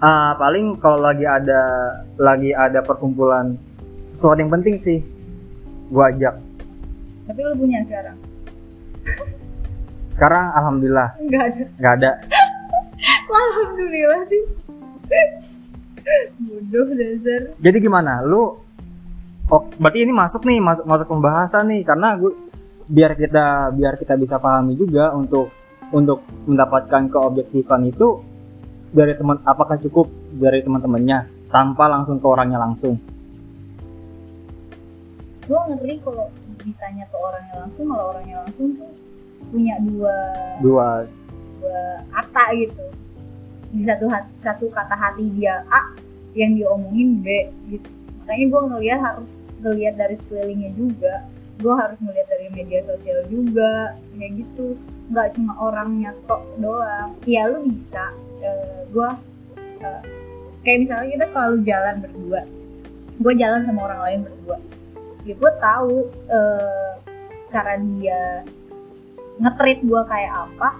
Ah 0.00 0.32
paling 0.40 0.80
kalau 0.80 1.04
lagi 1.04 1.28
ada 1.28 1.62
lagi 2.16 2.50
ada 2.56 2.80
perkumpulan 2.80 3.54
sesuatu 4.08 4.40
yang 4.40 4.50
penting 4.50 4.80
sih 4.80 5.04
gua 5.92 6.08
ajak 6.10 6.49
tapi 7.30 7.46
lu 7.46 7.54
punya 7.54 7.78
sekarang? 7.86 8.18
Sekarang 10.10 10.50
alhamdulillah. 10.50 11.14
Nggak 11.22 11.44
ada. 11.46 11.64
Nggak 11.78 11.94
ada. 12.02 12.10
Kok 13.30 13.38
alhamdulillah 13.38 14.22
sih? 14.26 14.42
Bodoh 16.42 16.90
dasar 16.98 17.54
jadi 17.62 17.76
gimana? 17.78 18.18
Lu 18.26 18.58
oh 19.46 19.62
berarti 19.78 19.98
ini 20.02 20.10
masuk 20.10 20.42
nih 20.42 20.58
masuk 20.58 20.84
masuk 20.90 21.06
pembahasan 21.06 21.70
nih. 21.70 21.86
Karena 21.86 22.18
gue 22.18 22.34
biar 22.90 23.14
kita 23.14 23.70
biar 23.70 23.94
kita 23.94 24.18
bisa 24.18 24.42
pahami 24.42 24.74
juga 24.74 25.14
untuk 25.14 25.54
untuk 25.94 26.26
mendapatkan 26.50 27.06
keobjektifan 27.06 27.86
itu 27.86 28.26
dari 28.90 29.14
teman 29.14 29.38
apakah 29.46 29.78
cukup 29.78 30.10
dari 30.34 30.66
teman-temannya 30.66 31.46
tanpa 31.46 31.86
langsung 31.86 32.18
ke 32.18 32.26
orangnya 32.26 32.58
langsung? 32.58 32.98
Gue 35.46 35.60
ngeri 35.70 35.98
kalau 36.02 36.26
ditanya 36.64 37.04
ke 37.08 37.16
orangnya 37.16 37.54
langsung 37.64 37.86
kalau 37.88 38.04
orangnya 38.14 38.36
langsung 38.44 38.76
tuh 38.76 38.92
punya 39.48 39.74
dua 39.80 40.16
dua. 40.60 40.88
dua 41.60 41.82
kata 42.12 42.44
gitu. 42.56 42.84
Di 43.70 43.82
satu 43.86 44.06
hat- 44.10 44.34
satu 44.36 44.66
kata 44.68 44.94
hati 44.98 45.30
dia 45.32 45.62
A 45.70 45.94
yang 46.36 46.54
diomongin 46.54 47.22
B 47.22 47.48
gitu. 47.70 47.88
Makanya 48.22 48.44
gue 48.46 48.60
ngeliat 48.74 49.00
harus 49.00 49.34
ngeliat 49.62 49.94
dari 49.98 50.14
sekelilingnya 50.14 50.70
juga. 50.76 51.14
Gue 51.60 51.74
harus 51.76 51.98
ngeliat 52.00 52.26
dari 52.30 52.46
media 52.52 52.80
sosial 52.86 53.26
juga 53.28 53.94
kayak 54.16 54.32
gitu. 54.42 54.76
Nggak 55.10 55.28
cuma 55.36 55.52
orangnya 55.58 56.14
tok 56.26 56.42
doang. 56.58 57.14
Ya 57.26 57.46
lu 57.50 57.62
bisa. 57.66 58.14
Gue 58.90 59.08
kayak 60.66 60.78
misalnya 60.86 61.08
kita 61.14 61.26
selalu 61.30 61.56
jalan 61.64 61.96
berdua. 62.04 62.40
Gue 63.20 63.32
jalan 63.36 63.60
sama 63.68 63.80
orang 63.86 64.00
lain 64.04 64.20
berdua 64.26 64.58
ya 65.24 65.34
gue 65.36 65.52
tahu 65.60 65.96
eh, 66.28 66.90
cara 67.50 67.74
dia 67.76 68.44
ngetrit 69.40 69.80
gue 69.82 70.02
kayak 70.06 70.32
apa 70.48 70.76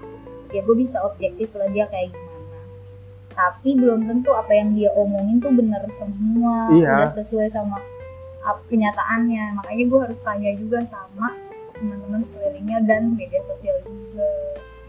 ya 0.51 0.61
gue 0.61 0.75
bisa 0.75 1.01
objektif 1.03 1.51
lah 1.55 1.67
dia 1.71 1.87
kayak 1.87 2.11
gimana. 2.11 2.59
Tapi 3.31 3.69
belum 3.79 4.05
tentu 4.05 4.35
apa 4.35 4.51
yang 4.51 4.75
dia 4.75 4.91
omongin 4.93 5.39
tuh 5.39 5.51
bener 5.55 5.81
semua 5.89 6.67
Iya. 6.69 7.07
udah 7.07 7.11
sesuai 7.15 7.47
sama 7.47 7.79
kenyataannya. 8.67 9.55
Makanya 9.61 9.83
gue 9.87 9.99
harus 10.03 10.19
tanya 10.21 10.51
juga 10.59 10.83
sama 10.91 11.31
teman-teman 11.77 12.21
sekelilingnya 12.21 12.83
dan 12.85 13.15
media 13.15 13.39
sosial 13.41 13.73
juga. 13.87 14.29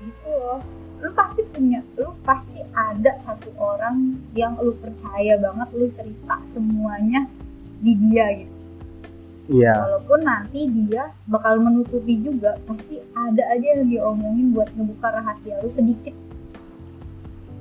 Gitu 0.03 0.29
loh. 0.29 0.61
Lu 1.03 1.11
pasti 1.15 1.43
punya 1.51 1.81
lu 1.99 2.11
pasti 2.23 2.59
ada 2.75 3.19
satu 3.19 3.51
orang 3.59 4.19
yang 4.35 4.59
lu 4.59 4.75
percaya 4.79 5.39
banget 5.39 5.69
lu 5.75 5.87
cerita 5.91 6.39
semuanya 6.47 7.27
di 7.83 7.95
dia 7.99 8.27
gitu 8.39 8.62
iya. 9.51 9.75
Walaupun 9.75 10.21
nanti 10.23 10.71
dia 10.71 11.11
bakal 11.27 11.59
menutupi 11.59 12.19
juga 12.21 12.59
pasti 12.67 12.99
ada 13.15 13.43
aja 13.51 13.67
yang 13.79 13.89
dia 13.89 14.03
omongin 14.07 14.55
buat 14.55 14.71
ngebuka 14.75 15.09
rahasia 15.23 15.59
lu 15.63 15.71
sedikit. 15.71 16.15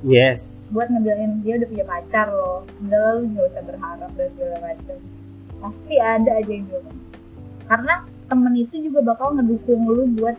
Yes. 0.02 0.74
Buat 0.74 0.90
ngebilangin 0.90 1.46
dia 1.46 1.62
udah 1.62 1.68
punya 1.70 1.86
pacar 1.86 2.28
loh. 2.34 2.66
Udah 2.82 3.00
lah, 3.00 3.14
lu 3.22 3.26
nggak 3.34 3.46
usah 3.46 3.64
berharap 3.66 4.10
dan 4.18 4.30
segala 4.34 4.58
macam. 4.62 4.98
Pasti 5.62 5.96
ada 6.02 6.32
aja 6.42 6.52
yang 6.52 6.66
dia 6.66 6.78
omongin 6.82 7.02
karena 7.72 8.04
temen 8.28 8.54
itu 8.60 8.76
juga 8.84 9.00
bakal 9.16 9.32
ngedukung 9.32 9.88
lu 9.88 10.04
buat 10.20 10.36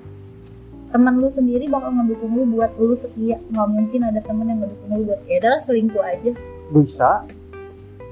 temen 0.93 1.17
lu 1.17 1.33
sendiri 1.33 1.65
bakal 1.73 1.89
ngedukung 1.89 2.37
lu 2.37 2.45
buat 2.45 2.77
lu 2.77 2.93
setia. 2.93 3.41
Nggak 3.49 3.69
mungkin 3.73 4.01
ada 4.05 4.21
temen 4.21 4.53
yang 4.53 4.61
ngedukung 4.61 4.91
lu 5.01 5.03
buat 5.09 5.21
ya 5.25 5.41
udah 5.41 5.57
selingkuh 5.65 6.05
aja. 6.05 6.31
Bisa. 6.77 7.11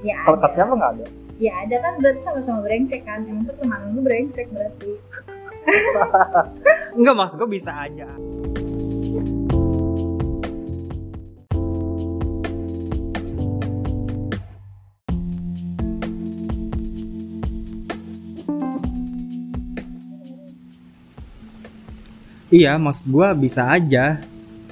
Ya 0.01 0.17
kalau 0.25 0.41
kata 0.41 0.53
siapa 0.57 0.73
nggak 0.73 0.91
ada 0.97 1.20
ya 1.41 1.65
ada 1.65 1.81
kan 1.81 1.97
berarti 1.97 2.21
sama-sama 2.21 2.61
brengsek 2.61 3.01
kan 3.01 3.25
emang 3.25 3.49
pertemanan 3.49 3.97
lu 3.97 4.05
brengsek 4.05 4.45
berarti 4.53 4.93
Enggak 6.97 7.15
maksud 7.17 7.35
gue 7.41 7.49
bisa 7.49 7.73
aja 7.73 8.09
Iya, 22.51 22.75
maksud 22.75 23.07
gua 23.07 23.31
bisa 23.31 23.71
aja, 23.71 24.19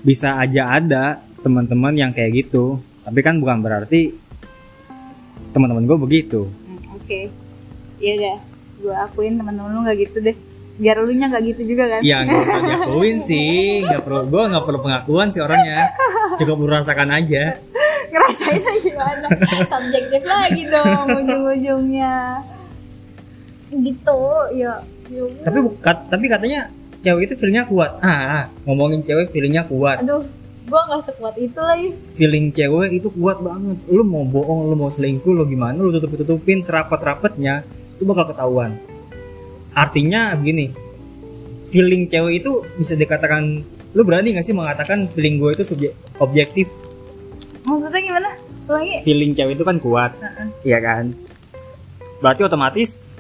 bisa 0.04 0.36
aja 0.36 0.68
ada 0.68 1.24
teman-teman 1.40 1.96
yang 1.96 2.12
kayak 2.12 2.44
gitu. 2.44 2.76
Tapi 3.08 3.24
kan 3.24 3.40
bukan 3.40 3.64
berarti 3.64 4.12
teman-teman 5.56 5.88
gue 5.88 5.98
begitu. 5.98 6.59
Oke. 7.10 7.34
Ya 7.98 8.12
udah 8.14 8.38
gue 8.80 8.94
akuin 8.96 9.34
temen-temen 9.34 9.74
lu 9.74 9.82
nggak 9.82 9.98
gitu 10.00 10.22
deh. 10.22 10.38
Biar 10.78 11.02
lu 11.02 11.10
nya 11.12 11.26
nggak 11.28 11.44
gitu 11.50 11.62
juga 11.68 11.90
kan? 11.90 12.02
Ya 12.02 12.22
nggak 12.22 12.38
usah 12.38 12.60
diakuin 12.64 13.18
sih, 13.20 13.82
nggak 13.82 14.00
perlu 14.00 14.30
gue 14.30 14.44
nggak 14.46 14.64
perlu 14.64 14.80
pengakuan 14.80 15.28
sih 15.28 15.42
orangnya, 15.42 15.90
cukup 16.38 16.56
lu 16.56 16.70
rasakan 16.70 17.10
aja. 17.12 17.58
ngerasainnya 18.14 18.74
gimana? 18.80 19.26
Subjektif 19.66 20.22
lagi 20.24 20.62
dong 20.66 21.08
ujung-ujungnya. 21.12 22.46
Gitu 23.70 24.20
ya. 24.56 24.74
Ya. 25.10 25.24
Tapi 25.42 25.58
bu- 25.60 25.78
kat- 25.80 26.06
tapi 26.08 26.26
katanya 26.26 26.70
cewek 27.02 27.26
itu 27.26 27.34
feelingnya 27.36 27.66
kuat. 27.66 27.98
Ah, 28.00 28.06
ah, 28.06 28.44
ngomongin 28.64 29.02
cewek 29.02 29.30
feelingnya 29.30 29.66
kuat. 29.66 30.00
aduh 30.00 30.22
gue 30.70 30.82
nggak 30.86 31.02
sekuat 31.10 31.36
itu 31.42 31.60
lagi 31.60 31.90
Feeling 32.14 32.54
cewek 32.54 33.02
itu 33.02 33.10
kuat 33.10 33.42
banget. 33.42 33.82
Lu 33.90 34.06
mau 34.06 34.22
bohong, 34.24 34.70
lu 34.70 34.76
mau 34.78 34.94
selingkuh, 34.94 35.34
lu 35.34 35.50
gimana? 35.50 35.76
Lu 35.82 35.90
tutup 35.90 36.14
tutupin 36.14 36.62
serapat-rapatnya 36.62 37.66
itu 37.98 38.06
bakal 38.06 38.30
ketahuan. 38.30 38.78
Artinya 39.74 40.38
begini, 40.38 40.70
feeling 41.74 42.06
cewek 42.10 42.46
itu 42.46 42.62
bisa 42.78 42.94
dikatakan 42.94 43.66
lu 43.94 44.02
berani 44.06 44.38
gak 44.38 44.46
sih 44.46 44.54
mengatakan 44.54 45.10
feeling 45.10 45.42
gue 45.42 45.50
itu 45.58 45.66
subjek 45.66 45.98
objektif 46.22 46.70
maksudnya 47.66 48.02
gimana 48.06 48.30
ulangi 48.70 49.02
feeling 49.02 49.34
cewek 49.34 49.58
itu 49.58 49.66
kan 49.66 49.78
kuat 49.82 50.14
Heeh. 50.18 50.48
Iya 50.62 50.80
kan? 50.82 51.06
Berarti 52.22 52.42
otomatis 52.46 53.18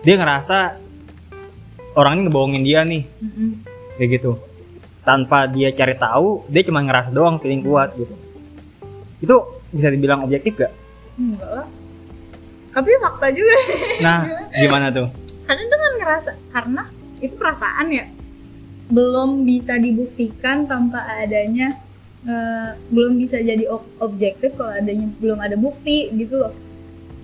dia 0.00 0.16
ngerasa 0.16 0.78
orang 1.94 2.18
ini 2.18 2.20
ngebohongin 2.26 2.62
dia 2.64 2.80
nih, 2.82 3.02
Mm-mm. 3.04 3.50
kayak 3.98 4.08
gitu. 4.18 4.32
Tanpa 5.02 5.44
dia 5.46 5.70
cari 5.70 5.94
tahu, 5.94 6.46
dia 6.46 6.62
cuma 6.62 6.78
ngerasa 6.78 7.10
doang 7.10 7.36
feeling 7.36 7.60
kuat 7.60 7.90
gitu. 7.94 8.14
Itu 9.18 9.36
bisa 9.68 9.88
dibilang 9.88 10.22
objektif 10.22 10.54
gak? 10.54 10.72
enggak 11.12 11.50
lah 11.50 11.68
tapi 12.70 12.88
fakta 12.96 13.28
juga 13.30 13.52
Nah, 14.00 14.20
gimana 14.62 14.88
tuh? 14.88 15.08
karena 15.44 15.60
itu 15.60 15.76
kan 15.76 15.92
ngerasa 15.94 16.30
karena 16.48 16.82
itu 17.18 17.34
perasaan 17.36 17.86
ya 17.88 18.04
belum 18.88 19.44
bisa 19.44 19.76
dibuktikan 19.76 20.64
tanpa 20.64 21.04
adanya 21.14 21.76
eh, 22.22 22.70
belum 22.88 23.16
bisa 23.16 23.36
jadi 23.38 23.64
ob- 23.66 23.92
objektif 23.98 24.56
kalau 24.56 24.72
adanya 24.72 25.04
belum 25.20 25.36
ada 25.36 25.52
bukti 25.54 26.08
gitu 26.12 26.36
loh 26.38 26.52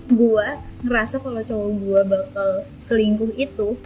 gua 0.07 0.57
ngerasa 0.81 1.17
kalau 1.17 1.41
cowok 1.41 1.71
gua 1.79 2.01
bakal 2.03 2.49
selingkuh 2.79 3.33
itu 3.35 3.77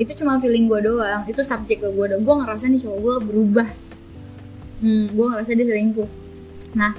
itu 0.00 0.16
cuma 0.16 0.40
feeling 0.40 0.64
gua 0.64 0.80
doang. 0.80 1.22
Itu 1.28 1.44
subjek 1.44 1.84
ke 1.84 1.88
gua 1.92 2.08
doang. 2.08 2.24
Gua 2.24 2.40
ngerasa 2.40 2.72
nih 2.72 2.80
cowok 2.80 2.98
gua 3.04 3.14
berubah. 3.20 3.68
Hmm, 4.80 5.12
gua 5.12 5.36
ngerasa 5.36 5.52
dia 5.52 5.66
selingkuh. 5.68 6.08
Nah 6.72 6.92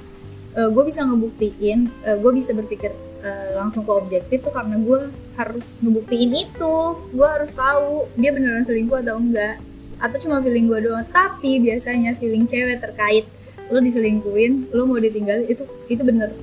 gue 0.52 0.84
bisa 0.84 1.00
ngebuktiin 1.08 1.88
gue 2.20 2.32
bisa 2.36 2.52
berpikir 2.52 2.92
eh, 3.24 3.56
langsung 3.56 3.88
ke 3.88 3.92
objektif 3.96 4.44
tuh 4.44 4.52
karena 4.52 4.76
gue 4.76 5.08
harus 5.40 5.80
ngebuktiin 5.80 6.28
itu. 6.28 6.76
Gue 7.08 7.24
harus 7.24 7.48
tahu 7.56 8.04
dia 8.20 8.36
beneran 8.36 8.60
selingkuh 8.60 9.00
atau 9.00 9.16
enggak. 9.16 9.56
Atau 9.96 10.20
cuma 10.28 10.44
feeling 10.44 10.68
gue 10.68 10.92
doang. 10.92 11.08
Tapi 11.08 11.56
biasanya 11.56 12.12
feeling 12.20 12.44
cewek 12.44 12.84
terkait 12.84 13.24
lo 13.72 13.80
diselingkuhin 13.80 14.68
lo 14.76 14.84
mau 14.84 15.00
ditinggalin 15.00 15.48
itu 15.48 15.64
itu 15.88 16.04
bener. 16.04 16.36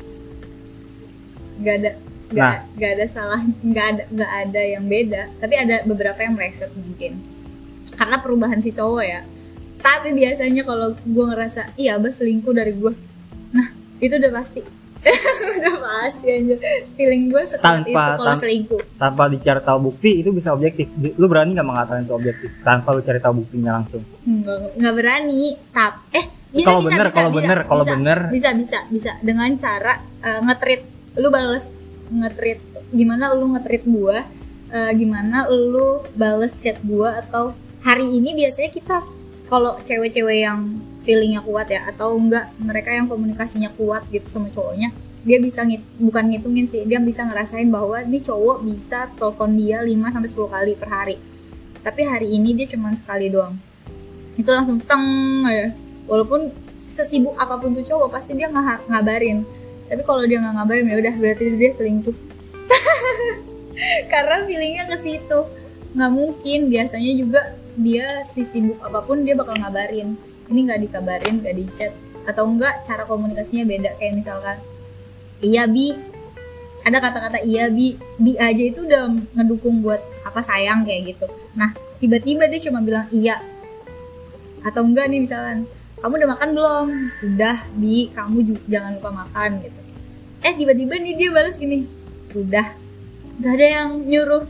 Nggak 1.62 1.76
ada 1.86 1.92
nggak 2.30 2.38
Nah. 2.56 2.62
nggak 2.72 2.92
ada 2.94 3.06
salah 3.06 3.42
nggak 3.42 3.86
ada 3.88 4.04
nggak 4.08 4.32
ada 4.44 4.62
yang 4.64 4.86
beda. 4.86 5.24
Tapi 5.38 5.54
ada 5.56 5.76
beberapa 5.84 6.20
yang 6.20 6.34
meleset 6.34 6.70
mungkin. 6.72 7.18
Karena 7.92 8.18
perubahan 8.18 8.58
si 8.58 8.70
cowok 8.70 9.04
ya. 9.04 9.22
Tapi 9.78 10.12
biasanya 10.12 10.62
kalau 10.62 10.92
gue 10.94 11.26
ngerasa 11.26 11.74
iya 11.76 11.96
abah 11.96 12.12
selingkuh 12.12 12.52
dari 12.52 12.72
gue 12.72 12.92
nah 13.50 13.66
itu 13.98 14.14
udah 14.14 14.34
pasti. 14.34 14.62
Udah 15.56 15.76
pasti 15.78 16.28
aja 16.30 16.56
feeling 16.94 17.28
gue 17.30 17.44
sekuat 17.46 17.64
Tanpa- 17.64 17.88
itu 17.88 17.96
kalau 18.18 18.30
tan- 18.30 18.42
selingkuh. 18.42 18.82
tanpa 18.96 19.24
dicari 19.28 19.62
tahu 19.62 19.80
bukti 19.86 20.20
itu 20.20 20.30
bisa 20.30 20.52
objektif. 20.52 20.88
Lu 21.16 21.26
berani 21.26 21.52
nggak 21.52 21.64
mengatakan 21.66 22.04
itu 22.04 22.12
objektif? 22.12 22.52
Tanpa 22.62 22.92
lu 22.92 23.00
cari 23.00 23.18
tahu 23.18 23.40
buktinya 23.40 23.72
langsung. 23.74 24.04
Nggak 24.22 24.76
nggak 24.76 24.94
berani 24.94 25.44
tap 25.70 26.04
eh 26.12 26.26
bisa 26.50 26.68
Kalau 26.70 26.82
bener, 26.82 27.08
kalau 27.10 27.32
bener, 27.32 27.60
kalau 27.64 27.84
bener. 27.86 28.20
bisa 28.28 28.52
bisa 28.54 28.80
bisa. 28.88 29.12
Dengan 29.22 29.48
cara 29.56 29.94
uh, 30.20 30.40
nge-treat. 30.44 30.82
Lu 31.16 31.28
bales 31.30 31.64
nge-treat 32.10 32.60
gimana 32.92 33.32
lu 33.38 33.54
nge-treat 33.54 33.84
gua 33.86 34.26
uh, 34.74 34.92
gimana 34.94 35.46
lu 35.50 36.02
bales 36.18 36.54
chat 36.62 36.78
gua 36.82 37.22
atau 37.22 37.54
hari 37.86 38.10
ini 38.10 38.36
biasanya 38.36 38.70
kita 38.74 38.98
kalau 39.50 39.78
cewek-cewek 39.82 40.46
yang 40.46 40.82
feelingnya 41.02 41.42
kuat 41.42 41.70
ya 41.74 41.90
atau 41.90 42.14
enggak 42.18 42.54
mereka 42.62 42.94
yang 42.94 43.10
komunikasinya 43.10 43.74
kuat 43.74 44.06
gitu 44.14 44.30
sama 44.30 44.52
cowoknya 44.54 44.94
dia 45.28 45.38
bisa 45.40 45.68
ngit 45.68 45.84
bukan 46.00 46.32
ngitungin 46.32 46.68
sih 46.70 46.88
dia 46.88 47.00
bisa 47.04 47.28
ngerasain 47.28 47.68
bahwa 47.68 48.00
ini 48.00 48.24
cowok 48.24 48.64
bisa 48.64 49.12
telepon 49.20 49.52
dia 49.60 49.84
5 49.84 50.16
sampai 50.16 50.30
10 50.32 50.56
kali 50.56 50.72
per 50.80 50.90
hari. 50.90 51.16
Tapi 51.84 52.02
hari 52.08 52.28
ini 52.40 52.56
dia 52.56 52.68
cuma 52.72 52.92
sekali 52.96 53.28
doang. 53.28 53.56
Itu 54.40 54.48
langsung 54.52 54.80
teng 54.80 55.04
ya 55.48 55.76
walaupun 56.08 56.50
sesibuk 56.90 57.36
apa 57.38 57.60
pun 57.60 57.76
tuh 57.76 57.86
cowok 57.86 58.10
pasti 58.10 58.34
dia 58.34 58.50
ngabarin 58.90 59.46
tapi 59.90 60.02
kalau 60.06 60.22
dia 60.30 60.38
nggak 60.38 60.54
ngabarin 60.54 60.86
ya 60.86 60.98
udah 61.02 61.14
berarti 61.18 61.44
dia 61.58 61.72
selingkuh. 61.74 62.14
Karena 64.14 64.46
feelingnya 64.46 64.86
ke 64.86 64.98
situ. 65.02 65.40
Nggak 65.98 66.12
mungkin 66.14 66.60
biasanya 66.70 67.12
juga 67.18 67.42
dia 67.74 68.06
si 68.30 68.46
sibuk 68.46 68.78
apa 68.86 69.02
pun 69.02 69.26
dia 69.26 69.34
bakal 69.34 69.58
ngabarin. 69.58 70.14
Ini 70.46 70.60
nggak 70.70 70.80
dikabarin 70.86 71.42
nggak 71.42 71.56
di 71.58 71.66
chat 71.74 71.94
atau 72.30 72.46
enggak 72.46 72.86
cara 72.86 73.10
komunikasinya 73.10 73.66
beda. 73.66 73.98
Kayak 73.98 74.14
misalkan 74.14 74.58
iya 75.42 75.66
bi. 75.66 75.98
Ada 76.86 76.98
kata-kata 77.02 77.42
iya 77.42 77.74
bi. 77.74 77.98
Bi 78.22 78.38
aja 78.38 78.62
itu 78.62 78.86
udah 78.86 79.10
ngedukung 79.34 79.82
buat 79.82 80.06
apa 80.22 80.46
sayang? 80.46 80.86
kayak 80.86 81.18
gitu. 81.18 81.26
Nah 81.58 81.74
tiba-tiba 81.98 82.46
dia 82.46 82.62
cuma 82.70 82.86
bilang 82.86 83.10
iya. 83.10 83.42
Atau 84.62 84.86
enggak 84.86 85.10
nih 85.10 85.26
misalkan 85.26 85.66
kamu 86.00 86.14
udah 86.24 86.30
makan 86.32 86.50
belum? 86.56 86.88
Udah 87.28 87.58
bi. 87.76 88.08
Kamu 88.16 88.38
juga 88.44 88.62
jangan 88.72 88.92
lupa 88.96 89.10
makan 89.12 89.50
gitu. 89.64 89.80
Eh 90.40 90.54
tiba-tiba 90.56 90.96
nih 90.96 91.14
dia 91.20 91.30
balas 91.36 91.60
gini 91.60 91.84
udah 92.32 92.68
nggak 93.40 93.54
ada 93.56 93.66
yang 93.68 93.90
nyuruh. 94.08 94.44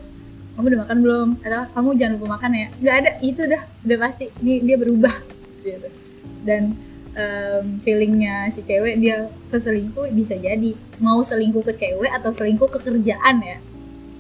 Kamu 0.54 0.66
udah 0.70 0.80
makan 0.86 0.98
belum? 1.02 1.30
Atau 1.42 1.62
kamu 1.74 1.90
jangan 1.98 2.14
lupa 2.20 2.28
makan 2.38 2.52
ya. 2.54 2.68
Nggak 2.78 2.96
ada 3.02 3.12
itu 3.26 3.42
udah 3.50 3.62
udah 3.66 3.98
pasti. 3.98 4.26
Nih 4.46 4.62
dia 4.62 4.78
berubah. 4.78 5.16
Gitu. 5.66 5.90
Dan 6.46 6.78
em, 7.18 7.64
feelingnya 7.84 8.48
si 8.54 8.64
cewek 8.64 9.02
dia 9.02 9.28
keselingkuh 9.50 10.14
bisa 10.14 10.38
jadi. 10.38 10.72
Mau 11.02 11.26
selingkuh 11.26 11.66
ke 11.66 11.74
cewek 11.74 12.12
atau 12.14 12.30
selingkuh 12.30 12.70
ke 12.70 12.80
kerjaan 12.86 13.42
ya. 13.42 13.58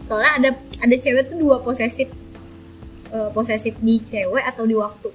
Soalnya 0.01 0.31
ada 0.35 0.49
ada 0.81 0.95
cewek 0.97 1.29
tuh 1.29 1.37
dua 1.37 1.61
posesif 1.61 2.09
eh, 3.13 3.29
posesif 3.35 3.77
di 3.83 4.01
cewek 4.01 4.43
atau 4.49 4.65
di 4.65 4.73
waktu 4.73 5.09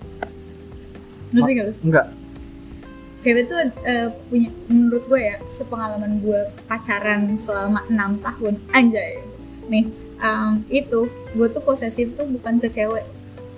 ngerti 1.35 1.53
gak 1.59 1.67
lu? 1.67 1.75
enggak. 1.91 2.07
Cewek 3.25 3.45
tuh 3.49 3.57
eh, 3.89 4.09
punya 4.29 4.51
menurut 4.69 5.03
gue 5.09 5.21
ya 5.21 5.37
sepengalaman 5.49 6.21
gue 6.21 6.41
pacaran 6.69 7.35
selama 7.41 7.81
enam 7.89 8.21
tahun. 8.21 8.61
Anjay. 8.71 9.19
Nih 9.73 9.89
em, 10.21 10.61
itu 10.69 11.09
gue 11.09 11.47
tuh 11.49 11.63
posesif 11.65 12.13
tuh 12.15 12.29
bukan 12.29 12.61
ke 12.61 12.69
cewek. 12.69 13.05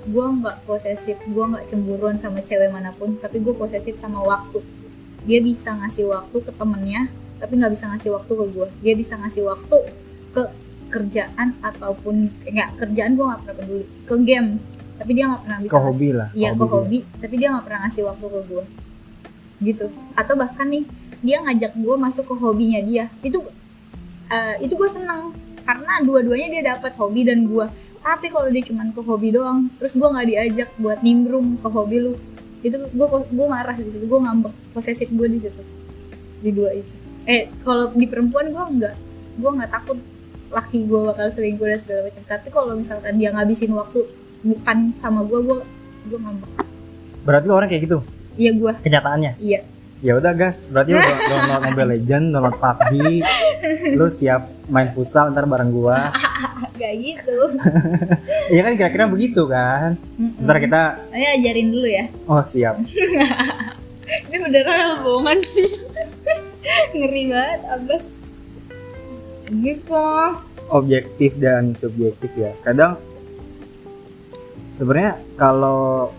Gue 0.07 0.23
nggak 0.23 0.63
posesif 0.71 1.19
gue 1.27 1.45
nggak 1.45 1.67
cemburuan 1.67 2.15
sama 2.15 2.39
cewek 2.39 2.71
mana 2.71 2.95
pun 2.95 3.19
tapi 3.19 3.43
gue 3.43 3.55
posesif 3.59 3.99
sama 3.99 4.23
waktu. 4.23 4.63
Dia 5.27 5.43
bisa 5.43 5.75
ngasih 5.75 6.07
waktu 6.07 6.37
ke 6.47 6.53
temennya 6.55 7.11
tapi 7.43 7.59
nggak 7.59 7.75
bisa 7.75 7.91
ngasih 7.91 8.11
waktu 8.15 8.33
ke 8.33 8.45
gue. 8.55 8.69
Dia 8.87 8.95
bisa 8.95 9.19
ngasih 9.19 9.43
waktu 9.51 9.77
ke 10.31 10.43
kerjaan 10.95 11.59
ataupun 11.59 12.31
nggak 12.47 12.79
kerjaan 12.79 13.19
gue 13.19 13.25
nggak 13.27 13.41
pernah 13.43 13.57
peduli. 13.59 13.87
Ke 14.07 14.15
game 14.23 14.63
tapi 14.97 15.11
dia 15.13 15.25
nggak 15.29 15.43
pernah 15.45 15.59
bisa 15.61 15.73
Ke 15.73 15.79
hobi 15.79 16.09
lah, 16.13 16.29
iya 16.33 16.51
ke 16.53 16.65
hobi 16.65 16.73
hobi. 16.73 16.99
tapi 17.21 17.35
dia 17.37 17.49
nggak 17.53 17.65
pernah 17.65 17.81
ngasih 17.87 18.03
waktu 18.09 18.27
ke 18.27 18.41
gue 18.49 18.65
gitu. 19.57 19.87
Atau 20.13 20.35
bahkan 20.37 20.69
nih 20.69 20.85
dia 21.25 21.41
ngajak 21.41 21.73
gue 21.81 21.97
masuk 21.97 22.25
ke 22.29 22.35
hobinya 22.37 22.81
dia. 22.85 23.09
Itu 23.25 23.41
eh, 24.29 24.55
itu 24.61 24.77
gue 24.77 24.91
seneng. 24.91 25.33
Karena 25.67 25.99
dua-duanya 26.05 26.49
dia 26.53 26.63
dapat 26.77 26.93
hobi 27.01 27.27
dan 27.27 27.49
gue 27.49 27.67
tapi 28.07 28.31
kalau 28.31 28.47
dia 28.47 28.63
cuman 28.63 28.95
ke 28.95 29.03
hobi 29.03 29.35
doang 29.35 29.67
terus 29.83 29.99
gue 29.99 30.07
nggak 30.07 30.27
diajak 30.31 30.71
buat 30.79 31.03
nimbrung 31.03 31.59
ke 31.59 31.67
hobi 31.67 32.07
lu 32.07 32.15
itu 32.63 32.79
gue 32.79 33.07
gue 33.11 33.47
marah 33.51 33.75
di 33.75 33.91
situ. 33.91 34.07
Gue 34.07 34.21
ngambek 34.23 34.55
posesif 34.71 35.11
gue 35.11 35.27
di 35.27 35.39
situ. 35.43 35.63
Di 36.43 36.51
dua 36.55 36.71
itu. 36.71 36.91
Eh 37.27 37.51
kalau 37.67 37.91
di 37.95 38.07
perempuan 38.07 38.55
gue 38.55 38.65
nggak. 38.79 38.95
Gue 39.43 39.51
nggak 39.59 39.71
takut 39.75 39.99
laki 40.55 40.87
gue 40.87 41.01
bakal 41.03 41.27
selingkuh 41.35 41.67
dan 41.67 41.79
segala 41.83 42.01
macam. 42.07 42.23
Tapi 42.31 42.49
kalau 42.55 42.73
misalkan 42.79 43.13
dia 43.19 43.35
ngabisin 43.35 43.75
waktu 43.75 44.07
bukan 44.47 44.95
sama 44.95 45.27
gue 45.27 45.39
gue 45.43 45.59
gue 46.07 46.19
ngambek 46.23 46.51
berarti 47.27 47.45
lu 47.51 47.55
orang 47.59 47.67
kayak 47.67 47.83
gitu? 47.91 47.99
Iya 48.39 48.51
gue 48.55 48.73
kenyataannya? 48.87 49.33
Iya. 49.43 49.61
Ya 50.05 50.13
udah 50.15 50.33
guys 50.37 50.55
berarti 50.71 50.95
lu 50.95 51.01
download 51.03 51.63
Mobile 51.73 51.91
Legend 51.97 52.25
download 52.31 52.57
PUBG 52.61 52.93
lu 53.99 54.07
siap 54.07 54.43
main 54.69 54.93
futsal 54.93 55.33
ntar 55.35 55.49
bareng 55.49 55.73
gua. 55.73 56.13
Kayak 56.79 56.97
gitu. 57.01 57.37
Iya 58.53 58.61
kan 58.63 58.73
kira-kira 58.79 59.05
begitu 59.11 59.43
kan? 59.51 59.99
Mm-mm. 60.21 60.45
ntar 60.47 60.63
kita 60.63 61.03
Ayo 61.11 61.27
ajarin 61.41 61.69
dulu 61.73 61.89
ya. 61.89 62.05
Oh 62.31 62.45
siap. 62.45 62.79
Ini 64.31 64.37
beneran 64.39 65.03
bohongan 65.03 65.41
sih. 65.43 65.67
Ngeri 66.95 67.23
banget 67.33 67.61
abas 67.73 68.05
gitu. 69.51 70.07
Objektif 70.71 71.35
dan 71.41 71.75
subjektif 71.75 72.31
ya. 72.37 72.53
Kadang 72.63 73.01
sebenarnya 74.77 75.17
kalau 75.41 76.13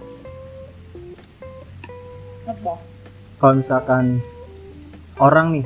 kalau 3.37 3.53
misalkan 3.53 4.17
orang 5.21 5.61
nih 5.61 5.65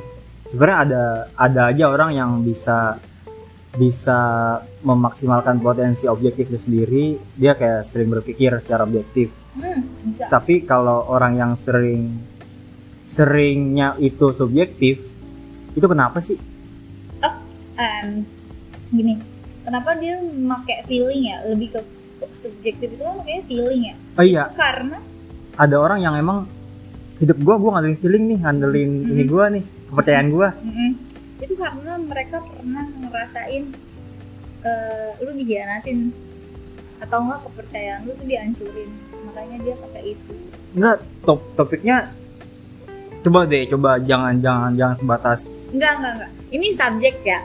sebenarnya 0.52 0.78
ada 0.84 1.04
ada 1.40 1.62
aja 1.72 1.84
orang 1.88 2.12
yang 2.12 2.30
bisa 2.44 3.00
bisa 3.72 4.20
memaksimalkan 4.84 5.56
potensi 5.64 6.04
objektif 6.04 6.52
itu 6.52 6.60
sendiri. 6.60 7.04
Dia 7.40 7.56
kayak 7.56 7.88
sering 7.88 8.12
berpikir 8.12 8.52
secara 8.60 8.84
objektif. 8.84 9.32
Hmm, 9.56 9.80
bisa. 10.04 10.28
Tapi 10.28 10.68
kalau 10.68 11.08
orang 11.08 11.40
yang 11.40 11.52
sering 11.56 12.20
seringnya 13.08 13.96
itu 13.96 14.28
subjektif 14.36 15.08
itu 15.72 15.86
kenapa 15.88 16.20
sih? 16.20 16.36
Em, 17.80 18.28
gini. 18.92 19.16
Kenapa 19.64 19.96
dia 19.96 20.20
pakai 20.20 20.84
feeling 20.84 21.32
ya? 21.32 21.40
Lebih 21.48 21.68
ke 21.72 21.80
subjektif 22.30 22.88
itu 22.94 23.02
kan 23.02 23.18
makanya 23.18 23.42
feeling 23.50 23.82
ya. 23.90 23.94
Oh 24.18 24.24
iya. 24.24 24.44
Karena 24.54 24.98
ada 25.58 25.76
orang 25.76 25.98
yang 26.00 26.14
emang 26.16 26.46
hidup 27.18 27.38
gua 27.42 27.56
gua 27.58 27.70
ngandelin 27.78 27.98
feeling 27.98 28.24
nih 28.30 28.38
ngandelin 28.42 28.90
ini 29.10 29.24
gua 29.26 29.44
nih 29.50 29.64
kepercayaan 29.90 30.28
gua. 30.30 30.48
Mm-mm, 30.62 30.90
itu 31.42 31.54
karena 31.58 31.92
mereka 32.00 32.38
pernah 32.42 32.84
ngerasain 32.88 33.64
eh, 34.62 35.10
lu 35.22 35.30
dihianatin 35.36 36.10
atau 37.02 37.18
enggak 37.26 37.40
kepercayaan 37.50 38.00
lu 38.06 38.14
tuh 38.14 38.26
dihancurin 38.26 38.90
makanya 39.26 39.56
dia 39.62 39.74
pakai 39.78 40.02
itu. 40.14 40.32
Enggak 40.72 40.96
top 41.26 41.40
topiknya 41.54 42.10
coba 43.22 43.46
deh 43.46 43.70
coba 43.70 44.02
jangan 44.02 44.34
jangan 44.42 44.70
jangan 44.74 44.96
sebatas 44.98 45.46
enggak 45.70 45.92
enggak 45.98 46.12
enggak. 46.18 46.30
Ini 46.52 46.66
subjek 46.74 47.16
ya 47.22 47.38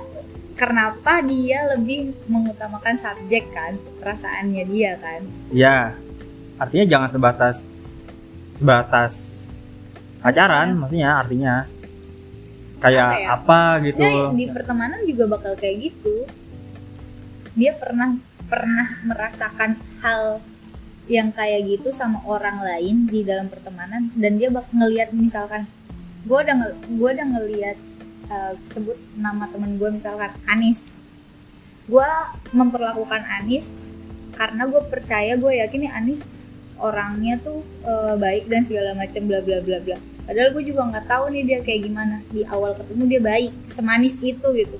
kenapa 0.57 1.21
dia 1.21 1.69
lebih 1.77 2.17
mengutamakan 2.25 2.97
subjek 2.97 3.47
kan? 3.53 3.77
Perasaannya 4.01 4.63
dia 4.65 4.97
kan? 4.97 5.21
Ya 5.53 5.93
artinya 6.57 6.85
jangan 6.89 7.09
sebatas 7.13 7.69
sebatas 8.57 9.13
pacaran 10.19 10.73
maksudnya 10.73 11.21
artinya. 11.21 11.55
Kayak 12.77 13.09
Apa 13.09 13.17
ya? 13.17 13.27
apa, 13.33 13.61
gitu. 13.89 14.05
Nah, 14.05 14.33
di 14.37 14.45
pertemanan 14.53 15.01
juga 15.05 15.23
bakal 15.25 15.53
kayak 15.57 15.89
gitu. 15.89 16.29
Dia 17.57 17.73
pernah 17.73 18.21
pernah 18.45 19.01
merasakan 19.01 19.81
hal 20.05 20.45
yang 21.07 21.31
kayak 21.31 21.63
gitu 21.65 21.89
sama 21.95 22.19
orang 22.27 22.61
lain 22.61 23.07
di 23.07 23.23
dalam 23.23 23.47
pertemanan 23.47 24.11
dan 24.13 24.35
dia 24.35 24.51
bak 24.51 24.67
ngelihat 24.75 25.15
misalkan 25.15 25.63
gue 26.27 26.35
udah 26.35 26.55
gua 26.99 27.09
udah 27.15 27.27
ngelihat 27.31 27.79
eh, 28.27 28.53
sebut 28.67 28.97
nama 29.15 29.47
temen 29.49 29.75
gue 29.79 29.89
misalkan 29.91 30.31
Anis. 30.47 30.91
Gue 31.87 32.07
memperlakukan 32.51 33.23
Anis 33.41 33.71
karena 34.35 34.69
gue 34.69 34.81
percaya 34.85 35.33
gue 35.39 35.51
yakin 35.63 35.79
nih 35.87 35.93
Anis 35.93 36.27
orangnya 36.77 37.41
tuh 37.41 37.65
eh, 37.83 38.15
baik 38.19 38.51
dan 38.51 38.61
segala 38.67 38.93
macam 38.93 39.25
bla 39.25 39.39
bla 39.41 39.59
bla 39.63 39.79
bla. 39.81 39.97
Padahal 40.27 40.51
gue 40.51 40.63
juga 40.67 40.83
nggak 40.91 41.07
tahu 41.07 41.25
nih 41.31 41.43
dia 41.47 41.59
kayak 41.63 41.81
gimana. 41.87 42.19
Di 42.29 42.43
awal 42.47 42.75
ketemu 42.75 43.03
dia 43.07 43.21
baik 43.23 43.51
semanis 43.65 44.15
itu 44.19 44.47
gitu. 44.53 44.77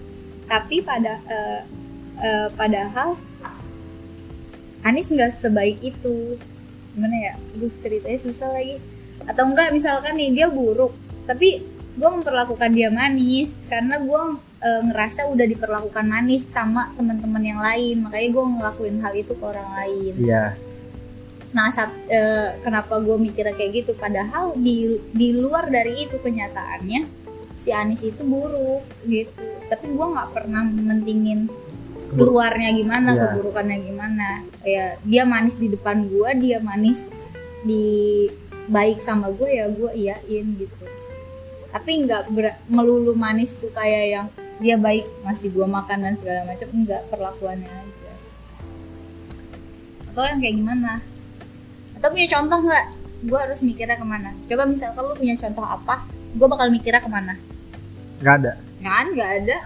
Tapi 0.48 0.84
pada 0.84 1.20
eh, 1.28 1.62
eh, 2.22 2.48
padahal 2.54 3.16
Anis 4.86 5.10
nggak 5.10 5.42
sebaik 5.42 5.80
itu. 5.82 6.36
Gimana 6.94 7.16
ya? 7.16 7.34
Aduh 7.56 7.72
ceritanya 7.80 8.20
susah 8.20 8.52
lagi. 8.52 8.78
Atau 9.28 9.50
enggak 9.50 9.74
misalkan 9.74 10.16
nih 10.16 10.32
dia 10.32 10.48
buruk 10.48 10.94
tapi 11.28 11.60
gue 11.98 12.10
memperlakukan 12.14 12.70
dia 12.72 12.90
manis 12.90 13.58
karena 13.66 13.98
gue 14.00 14.22
eh, 14.60 14.82
ngerasa 14.86 15.28
udah 15.28 15.46
diperlakukan 15.46 16.06
manis 16.06 16.46
sama 16.46 16.94
teman-teman 16.94 17.42
yang 17.42 17.60
lain 17.60 18.06
makanya 18.06 18.30
gue 18.32 18.44
ngelakuin 18.48 18.98
hal 19.02 19.14
itu 19.14 19.34
ke 19.34 19.44
orang 19.44 19.70
lain 19.76 20.14
iya 20.18 20.46
Nah, 21.48 21.72
saat- 21.72 21.96
eh, 22.06 22.60
kenapa 22.60 23.00
gue 23.00 23.16
mikirnya 23.18 23.56
kayak 23.56 23.72
gitu? 23.74 23.92
Padahal 23.96 24.54
di 24.54 24.84
di 25.10 25.32
luar 25.32 25.72
dari 25.72 26.06
itu 26.06 26.20
kenyataannya 26.20 27.08
si 27.56 27.72
Anis 27.72 28.04
itu 28.04 28.20
buruk 28.22 28.84
gitu. 29.08 29.32
Tapi 29.66 29.90
gue 29.90 30.06
nggak 30.06 30.36
pernah 30.36 30.62
mentingin 30.62 31.48
luarnya 32.14 32.70
gimana, 32.72 33.16
Iya. 33.16 33.22
keburukannya 33.32 33.78
gimana. 33.80 34.44
Ya 34.62 35.00
dia 35.02 35.24
manis 35.24 35.56
di 35.56 35.72
depan 35.72 36.06
gue, 36.06 36.30
dia 36.36 36.60
manis 36.60 37.08
di 37.64 38.28
baik 38.68 39.00
sama 39.00 39.32
gue 39.32 39.48
ya 39.48 39.66
gue 39.72 39.90
iyain 39.96 40.46
gitu. 40.54 40.84
Tapi 41.72 41.92
nggak 42.08 42.32
melulu 42.72 43.14
manis 43.14 43.56
tuh 43.58 43.70
kayak 43.76 44.06
yang 44.08 44.28
dia 44.58 44.76
baik 44.80 45.06
ngasih 45.22 45.54
gue 45.54 45.68
makan 45.68 45.98
dan 46.02 46.14
segala 46.18 46.42
macam 46.48 46.68
enggak 46.74 47.02
perlakuannya 47.14 47.70
aja. 47.70 48.12
Atau 50.12 50.24
yang 50.26 50.40
kayak 50.42 50.56
gimana? 50.58 50.94
atau 51.98 52.14
punya 52.14 52.28
contoh 52.30 52.60
nggak? 52.62 52.86
Gue 53.26 53.40
harus 53.42 53.60
mikirnya 53.66 53.98
ke 53.98 54.06
mana? 54.06 54.30
Coba 54.46 54.64
misalkan 54.70 55.02
lu 55.02 55.18
punya 55.18 55.34
contoh 55.36 55.66
apa 55.66 56.06
gue 56.38 56.48
bakal 56.48 56.70
mikirnya 56.70 57.02
ke 57.02 57.10
mana? 57.10 57.34
Nggak 58.22 58.36
ada. 58.46 58.54
Kan 58.86 59.06
nggak 59.14 59.32
ada. 59.44 59.58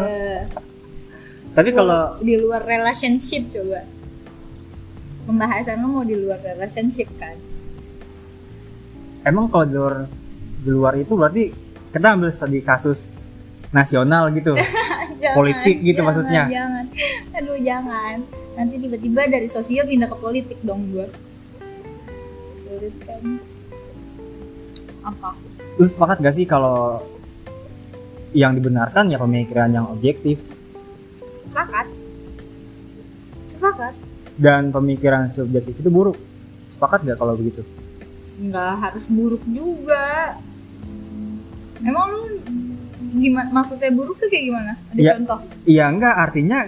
Eh, 0.00 0.40
tapi 1.50 1.70
kalau 1.74 2.18
di 2.22 2.34
luar 2.38 2.62
relationship 2.66 3.50
coba. 3.54 3.82
Pembahasan 5.26 5.82
lu 5.82 5.88
mau 5.94 6.02
di 6.02 6.18
luar 6.18 6.42
relationship 6.42 7.06
kan? 7.18 7.38
Emang 9.22 9.46
kalau 9.50 9.66
di 9.66 9.74
luar 9.78 9.94
di 10.60 10.70
luar 10.70 10.94
itu 11.00 11.16
berarti 11.16 11.50
kita 11.90 12.06
ambil 12.14 12.30
studi 12.30 12.60
kasus 12.60 13.18
nasional 13.72 14.28
gitu. 14.34 14.54
Jangan, 15.20 15.36
Politik 15.36 15.76
gitu 15.84 16.00
jangan, 16.00 16.08
maksudnya? 16.08 16.42
jangan. 16.48 16.84
Aduh 17.36 17.58
jangan. 17.60 18.16
Nanti 18.56 18.74
tiba-tiba 18.80 19.20
dari 19.28 19.52
sosial 19.52 19.84
pindah 19.84 20.08
ke 20.08 20.16
politik 20.16 20.56
dong 20.64 20.88
gue 20.96 21.04
sulit 22.56 22.94
kan? 23.04 23.20
Apa? 25.04 25.36
Lu 25.76 25.84
sepakat 25.84 26.24
gak 26.24 26.32
sih 26.32 26.48
kalau 26.48 27.04
yang 28.32 28.56
dibenarkan 28.56 29.12
ya 29.12 29.20
pemikiran 29.20 29.68
yang 29.68 29.92
objektif? 29.92 30.40
Sepakat. 31.52 31.86
Sepakat. 33.44 33.92
Dan 34.40 34.72
pemikiran 34.72 35.28
subjektif 35.36 35.84
itu 35.84 35.90
buruk. 35.92 36.16
Sepakat 36.72 37.04
gak 37.04 37.20
kalau 37.20 37.36
begitu? 37.36 37.60
Nggak 38.40 38.72
harus 38.88 39.04
buruk 39.04 39.44
juga 39.44 40.32
emang 41.82 42.04
lu 42.08 42.20
gimana 43.12 43.48
maksudnya 43.50 43.90
buruk 43.90 44.16
tuh 44.16 44.28
kayak 44.28 44.44
gimana? 44.46 44.72
Ada 44.90 45.00
Ya. 45.00 45.12
contoh? 45.16 45.40
iya 45.64 45.84
enggak 45.86 46.14
artinya 46.16 46.60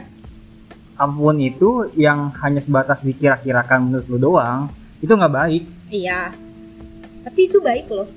apa 0.92 1.10
pun 1.10 1.36
itu 1.36 1.70
yang 1.96 2.30
hanya 2.38 2.60
sebatas 2.60 3.02
dikira-kirakan 3.02 3.90
menurut 3.90 4.06
lu 4.06 4.18
doang 4.20 4.70
itu 4.98 5.10
nggak 5.10 5.34
baik. 5.34 5.62
Iya 5.88 6.30
tapi 7.22 7.40
itu 7.46 7.58
baik 7.58 7.86
loh. 7.88 8.10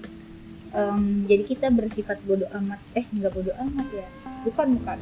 Em, 0.71 1.23
jadi 1.23 1.43
kita 1.45 1.67
bersifat 1.69 2.19
bodoh 2.21 2.49
amat. 2.51 2.81
Eh 2.93 3.05
nggak 3.05 3.31
bodoh 3.31 3.55
amat 3.55 3.87
ya? 3.91 4.07
Bukan 4.43 4.75
bukan. 4.75 4.97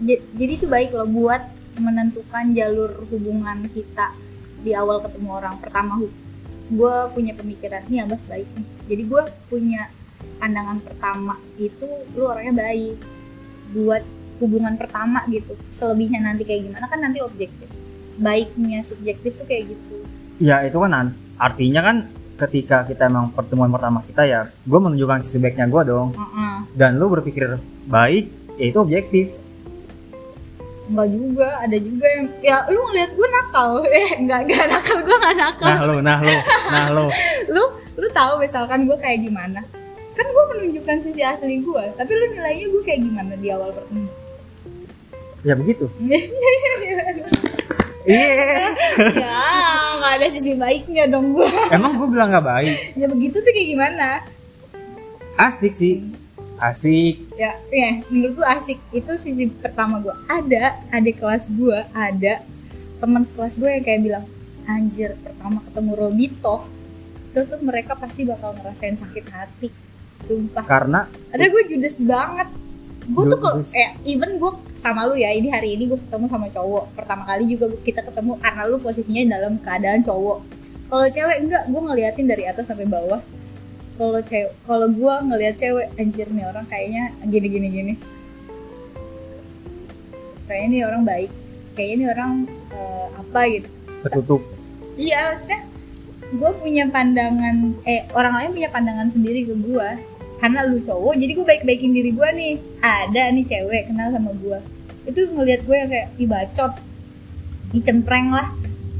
Ja- 0.00 0.24
jadi 0.34 0.52
itu 0.54 0.66
baik 0.66 0.90
loh 0.90 1.06
buat 1.06 1.42
menentukan 1.78 2.50
jalur 2.50 3.06
hubungan 3.06 3.70
kita 3.70 4.10
di 4.58 4.74
awal 4.74 4.98
ketemu 4.98 5.28
orang. 5.30 5.54
Pertama 5.62 6.02
gue 6.68 6.94
punya 7.14 7.32
pemikiran 7.32 7.86
nih 7.86 8.02
abas 8.02 8.26
baik 8.26 8.48
nih. 8.52 8.66
Jadi 8.88 9.02
gue 9.06 9.22
punya 9.46 9.86
pandangan 10.38 10.78
pertama 10.78 11.34
itu 11.56 11.86
lu 12.12 12.24
orangnya 12.24 12.54
baik 12.60 12.96
buat 13.70 14.02
hubungan 14.38 14.74
pertama 14.74 15.26
gitu 15.26 15.52
selebihnya 15.68 16.22
nanti 16.22 16.42
kayak 16.42 16.62
gimana 16.64 16.86
kan 16.86 16.98
nanti 16.98 17.18
objektif 17.18 17.66
baiknya 18.16 18.80
subjektif 18.80 19.34
tuh 19.34 19.44
kayak 19.44 19.70
gitu 19.70 19.94
ya 20.38 20.62
itu 20.62 20.74
kan 20.74 20.92
an- 20.92 21.16
artinya 21.36 21.82
kan 21.82 21.96
ketika 22.38 22.86
kita 22.86 23.06
emang 23.06 23.34
pertemuan 23.34 23.66
pertama 23.68 23.98
kita 24.00 24.22
ya 24.22 24.40
gue 24.46 24.78
menunjukkan 24.78 25.22
sisi 25.22 25.38
baiknya 25.38 25.66
gue 25.66 25.82
dong 25.84 26.14
Heeh. 26.14 26.56
dan 26.72 26.94
lu 26.94 27.06
berpikir 27.08 27.58
baik 27.84 28.30
ya 28.54 28.66
itu 28.66 28.78
objektif 28.78 29.26
Enggak 30.88 31.08
juga, 31.12 31.48
ada 31.60 31.76
juga 31.76 32.06
yang 32.08 32.24
ya 32.40 32.56
lu 32.64 32.80
ngeliat 32.80 33.12
gue 33.12 33.28
nakal. 33.28 33.68
Eh, 33.92 34.08
enggak 34.16 34.48
enggak 34.48 34.66
nakal, 34.72 34.96
gue 35.04 35.16
enggak 35.20 35.36
nakal. 35.36 35.68
nah 35.68 35.80
lu 35.84 35.96
nah 36.00 36.16
lu 36.16 36.32
nah 36.72 36.86
lu 36.88 37.04
Lu 37.54 37.62
lu 38.00 38.06
tahu 38.08 38.40
misalkan 38.40 38.88
gue 38.88 38.96
kayak 38.96 39.20
gimana? 39.20 39.60
Kan 40.48 40.56
menunjukkan 40.56 40.96
sisi 40.98 41.20
asli 41.20 41.60
gue, 41.60 41.84
tapi 41.92 42.08
lu 42.08 42.24
nilainya 42.32 42.66
gue 42.66 42.80
kayak 42.80 43.04
gimana 43.04 43.36
di 43.36 43.48
awal 43.52 43.68
pertemuan? 43.70 44.08
ya 45.38 45.54
begitu 45.54 45.86
iya 48.08 48.66
ya, 49.14 49.38
enggak 49.94 50.12
ada 50.18 50.26
sisi 50.26 50.56
baiknya 50.56 51.06
dong 51.06 51.30
gue. 51.30 51.46
emang 51.70 51.94
gue 51.94 52.08
bilang 52.08 52.32
nggak 52.32 52.42
baik 52.42 52.74
Ya 52.96 53.06
begitu 53.06 53.38
tuh 53.38 53.52
kayak 53.52 53.68
gimana? 53.68 54.08
asik 55.38 55.76
sih 55.76 56.02
asik 56.58 57.22
Ya, 57.36 57.54
ya 57.70 58.02
menurut 58.08 58.34
lu 58.34 58.44
asik 58.44 58.82
itu 58.90 59.12
sisi 59.14 59.46
pertama 59.46 60.02
gue. 60.02 60.10
Ada 60.26 60.82
adik 60.90 61.22
kelas 61.22 61.46
gue, 61.46 61.78
ada 61.94 62.42
teman 62.98 63.22
sekelas 63.22 63.62
gue 63.62 63.70
yang 63.70 63.84
kayak 63.86 64.00
bilang, 64.02 64.24
anjir 64.66 65.14
pertama 65.22 65.62
ketemu 65.62 65.92
Robito, 65.94 66.66
itu 67.30 67.46
tuh 67.46 67.60
mereka 67.62 67.94
pasti 67.94 68.26
bakal 68.26 68.58
ngerasain 68.58 68.98
sakit 68.98 69.24
hati. 69.30 69.70
Sumpah. 70.18 70.64
karena 70.66 71.06
ada 71.30 71.44
gue 71.46 71.62
judes 71.68 71.94
banget. 72.02 72.48
Gue 73.08 73.24
tuh 73.24 73.40
kalau 73.40 73.56
eh 73.72 73.90
even 74.04 74.36
gue 74.36 74.52
sama 74.76 75.08
lu 75.08 75.16
ya 75.16 75.32
ini 75.32 75.48
hari 75.48 75.80
ini 75.80 75.88
gue 75.88 75.96
ketemu 75.96 76.26
sama 76.28 76.46
cowok. 76.52 76.92
Pertama 76.92 77.24
kali 77.24 77.48
juga 77.48 77.72
kita 77.80 78.04
ketemu 78.04 78.36
karena 78.36 78.62
lu 78.68 78.76
posisinya 78.82 79.22
dalam 79.38 79.56
keadaan 79.62 80.04
cowok. 80.04 80.38
Kalau 80.88 81.06
cewek 81.08 81.36
enggak 81.44 81.62
gue 81.68 81.80
ngeliatin 81.80 82.26
dari 82.28 82.44
atas 82.44 82.68
sampai 82.68 82.84
bawah. 82.84 83.20
Kalau 83.96 84.20
cewek 84.20 84.52
kalau 84.68 84.88
gue 84.92 85.14
ngeliat 85.32 85.54
cewek 85.56 85.86
anjir 85.96 86.28
nih 86.28 86.44
orang 86.44 86.66
kayaknya 86.68 87.04
gini 87.24 87.48
gini 87.48 87.68
gini. 87.72 87.94
Kayaknya 90.44 90.68
nih 90.68 90.82
orang 90.84 91.02
baik. 91.04 91.30
Kayaknya 91.76 91.96
nih 91.96 92.08
orang 92.12 92.32
eh, 92.72 93.08
apa 93.16 93.40
gitu. 93.48 93.68
Tertutup. 94.04 94.40
Iya 94.98 95.32
maksudnya 95.32 95.60
gue 96.28 96.50
punya 96.60 96.84
pandangan 96.92 97.72
eh 97.88 98.04
orang 98.12 98.34
lain 98.36 98.50
punya 98.52 98.68
pandangan 98.68 99.08
sendiri 99.08 99.48
ke 99.48 99.54
gue 99.56 99.88
karena 100.38 100.60
lu 100.68 100.78
cowok 100.78 101.14
jadi 101.18 101.32
gue 101.34 101.46
baik-baikin 101.46 101.92
diri 101.96 102.10
gue 102.12 102.28
nih. 102.32 102.54
Ada 102.78 103.32
nih 103.34 103.44
cewek 103.48 103.90
kenal 103.90 104.12
sama 104.12 104.32
gue 104.36 104.78
itu 105.08 105.20
ngelihat 105.32 105.64
gue 105.64 105.76
yang 105.76 105.90
kayak 105.90 106.08
ih 106.20 106.28
bacot. 106.28 106.72
Ih 107.72 107.82
cempreng 107.82 108.28
lah. 108.28 108.52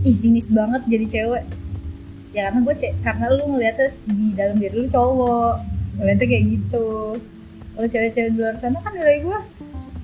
Ih 0.03 0.17
jenis 0.17 0.49
banget 0.49 0.83
jadi 0.89 1.07
cewek. 1.07 1.45
Ya 2.33 2.49
karena 2.49 2.61
gue 2.65 2.75
cek 2.75 2.93
karena 3.05 3.25
lu 3.29 3.45
ngeliatnya 3.53 3.89
di 4.09 4.27
dalam 4.33 4.57
diri 4.57 4.75
lu 4.75 4.89
cowok. 4.89 5.55
Ngeliatnya 6.01 6.27
kayak 6.27 6.45
gitu. 6.49 6.89
Kalau 7.77 7.89
cewek-cewek 7.93 8.31
di 8.35 8.39
luar 8.41 8.57
sana 8.57 8.81
kan 8.81 8.97
nilai 8.97 9.21
gue 9.21 9.39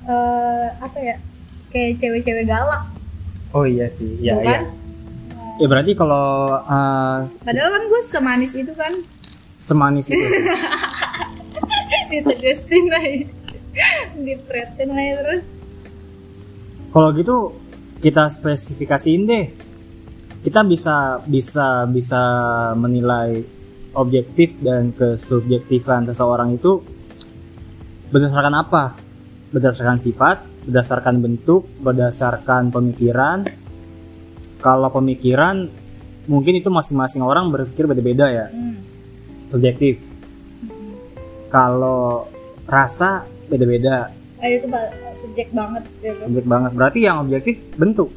eh 0.05 0.69
apa 0.77 0.99
ya 1.01 1.17
kayak 1.73 1.97
cewek-cewek 1.97 2.45
galak. 2.45 2.85
Oh 3.57 3.65
iya 3.65 3.89
sih. 3.89 4.21
Ya 4.21 4.37
tuh 4.37 4.45
iya. 4.45 4.61
kan 4.61 4.84
ya 5.61 5.67
berarti 5.71 5.93
kalau 5.95 6.59
eh, 6.59 7.19
Padahal 7.43 7.71
kan 7.71 7.83
gue 7.87 8.01
semanis 8.03 8.53
itu 8.57 8.73
kan. 8.75 8.93
Semanis 9.59 10.11
itu. 10.11 10.21
Ditegesin 12.11 12.87
aja. 12.90 13.27
Dipretin 14.19 14.88
aja 14.95 15.12
terus. 15.23 15.43
Kalau 16.95 17.09
gitu 17.14 17.37
kita 17.99 18.31
spesifikasiin 18.31 19.23
deh. 19.27 19.47
Kita 20.45 20.61
bisa 20.61 21.25
bisa 21.25 21.88
bisa 21.88 22.23
menilai 22.77 23.40
objektif 23.97 24.61
dan 24.61 24.93
kesubjektifan 24.93 26.05
seseorang 26.05 26.53
itu 26.53 26.85
berdasarkan 28.12 28.55
apa? 28.55 28.95
Berdasarkan 29.55 29.99
sifat 30.03 30.55
berdasarkan 30.64 31.21
bentuk 31.21 31.69
berdasarkan 31.81 32.73
pemikiran 32.73 33.45
kalau 34.64 34.88
pemikiran 34.88 35.68
mungkin 36.24 36.57
itu 36.57 36.72
masing-masing 36.72 37.20
orang 37.20 37.53
berpikir 37.53 37.85
beda-beda 37.85 38.33
ya. 38.33 38.46
Hmm. 38.48 38.81
subjektif. 39.53 40.00
Kalau 41.53 42.27
rasa 42.64 43.29
beda-beda. 43.46 44.09
Ah, 44.40 44.48
itu 44.48 44.66
subjek 45.20 45.53
banget 45.53 45.85
gitu. 46.00 46.20
objek 46.27 46.46
banget. 46.48 46.70
Berarti 46.74 46.98
yang 47.05 47.22
objektif 47.22 47.61
bentuk. 47.77 48.09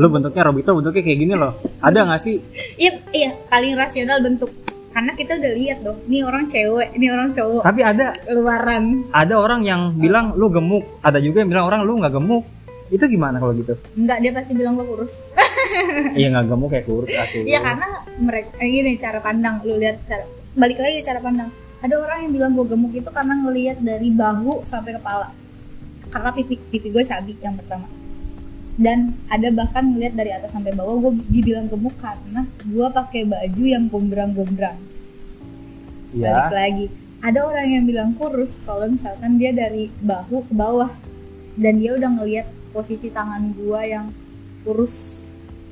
Lu 0.00 0.08
bentuknya 0.10 0.42
Robito 0.48 0.72
bentuknya 0.74 1.04
kayak 1.04 1.18
gini 1.22 1.34
loh. 1.36 1.52
Ada 1.84 2.08
nggak 2.08 2.20
sih? 2.24 2.40
Iya 2.82 2.92
iya 3.12 3.30
paling 3.52 3.76
rasional 3.76 4.18
bentuk. 4.24 4.50
Karena 4.96 5.12
kita 5.12 5.36
udah 5.36 5.52
lihat 5.52 5.78
dong 5.84 6.00
ini 6.08 6.24
orang 6.24 6.48
cewek 6.48 6.88
ini 6.96 7.06
orang 7.12 7.28
cowok. 7.30 7.62
Tapi 7.62 7.80
ada 7.84 8.16
luaran. 8.32 9.06
ada 9.12 9.34
orang 9.36 9.60
yang 9.60 9.92
bilang 9.94 10.32
lu 10.40 10.48
gemuk, 10.48 10.84
ada 11.04 11.20
juga 11.20 11.44
yang 11.44 11.52
bilang 11.52 11.68
orang 11.68 11.84
lu 11.84 12.00
nggak 12.00 12.16
gemuk. 12.16 12.55
Itu 12.88 13.04
gimana 13.06 13.36
kalau 13.36 13.52
gitu? 13.52 13.74
enggak 13.94 14.18
dia 14.20 14.30
pasti 14.30 14.52
bilang 14.52 14.74
gue 14.74 14.86
kurus. 14.92 15.20
Iya 16.14 16.30
nggak 16.30 16.44
gemuk 16.46 16.68
kayak 16.70 16.86
kurus 16.86 17.10
aku. 17.10 17.42
Iya 17.42 17.58
karena 17.60 17.88
mereka 18.16 18.50
eh, 18.56 18.68
gini 18.68 18.92
cara 18.96 19.18
pandang 19.18 19.58
lu 19.62 19.74
lihat 19.74 19.98
cara 20.04 20.24
balik 20.52 20.78
lagi 20.78 21.02
cara 21.02 21.18
pandang. 21.18 21.50
Ada 21.76 21.94
orang 21.94 22.18
yang 22.24 22.32
bilang 22.32 22.52
gue 22.54 22.66
gemuk 22.66 22.92
itu 22.92 23.10
karena 23.10 23.34
ngelihat 23.36 23.78
dari 23.80 24.08
bahu 24.08 24.62
sampai 24.62 24.94
kepala. 24.94 25.28
Karena 26.06 26.30
pipi 26.30 26.54
pipi 26.56 26.88
gue 26.88 27.02
cabi 27.02 27.34
yang 27.38 27.54
pertama. 27.54 27.86
Dan 28.76 29.16
ada 29.26 29.48
bahkan 29.50 29.88
ngelihat 29.88 30.14
dari 30.14 30.30
atas 30.30 30.52
sampai 30.52 30.70
bawah 30.70 31.00
gue 31.00 31.12
dibilang 31.28 31.66
gemuk 31.66 31.96
karena 31.96 32.44
gue 32.62 32.86
pakai 32.86 33.24
baju 33.24 33.62
yang 33.64 33.88
gombrang-gombrang. 33.88 34.76
Balik 36.12 36.22
Iya. 36.22 36.48
lagi. 36.48 36.86
Ada 37.18 37.40
orang 37.42 37.66
yang 37.66 37.84
bilang 37.84 38.10
kurus 38.14 38.62
kalau 38.62 38.86
misalkan 38.86 39.36
dia 39.36 39.50
dari 39.50 39.90
bahu 39.98 40.46
ke 40.46 40.52
bawah. 40.52 40.92
Dan 41.56 41.80
dia 41.80 41.96
udah 41.96 42.10
ngelihat 42.12 42.46
posisi 42.76 43.08
tangan 43.08 43.56
gua 43.56 43.80
yang 43.88 44.12
kurus. 44.68 45.24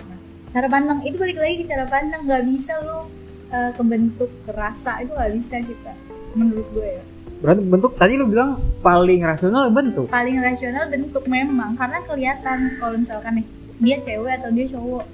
Nah, 0.09 0.17
cara 0.49 0.73
pandang 0.73 1.05
itu 1.05 1.21
balik 1.21 1.37
lagi 1.37 1.61
ke 1.61 1.65
cara 1.69 1.85
pandang. 1.85 2.25
Nggak 2.25 2.49
bisa 2.49 2.81
lo 2.81 3.13
eh, 3.53 3.71
kebentuk 3.77 4.33
kerasa 4.49 5.05
itu 5.05 5.13
nggak 5.13 5.33
bisa 5.37 5.61
kita 5.61 5.93
menurut 6.33 6.67
gue 6.73 6.89
ya. 6.89 7.05
Berarti 7.45 7.61
bentuk 7.61 7.93
tadi 8.01 8.17
lu 8.17 8.25
bilang 8.25 8.57
paling 8.81 9.21
rasional 9.21 9.69
bentuk. 9.69 10.09
paling 10.09 10.41
rasional 10.41 10.89
bentuk 10.89 11.29
memang 11.29 11.77
karena 11.77 12.01
kelihatan 12.01 12.59
kalau 12.81 12.97
misalkan 12.97 13.37
nih 13.37 13.47
dia 13.85 13.97
cewek 14.01 14.33
atau 14.41 14.51
dia 14.55 14.67
cowok. 14.73 15.05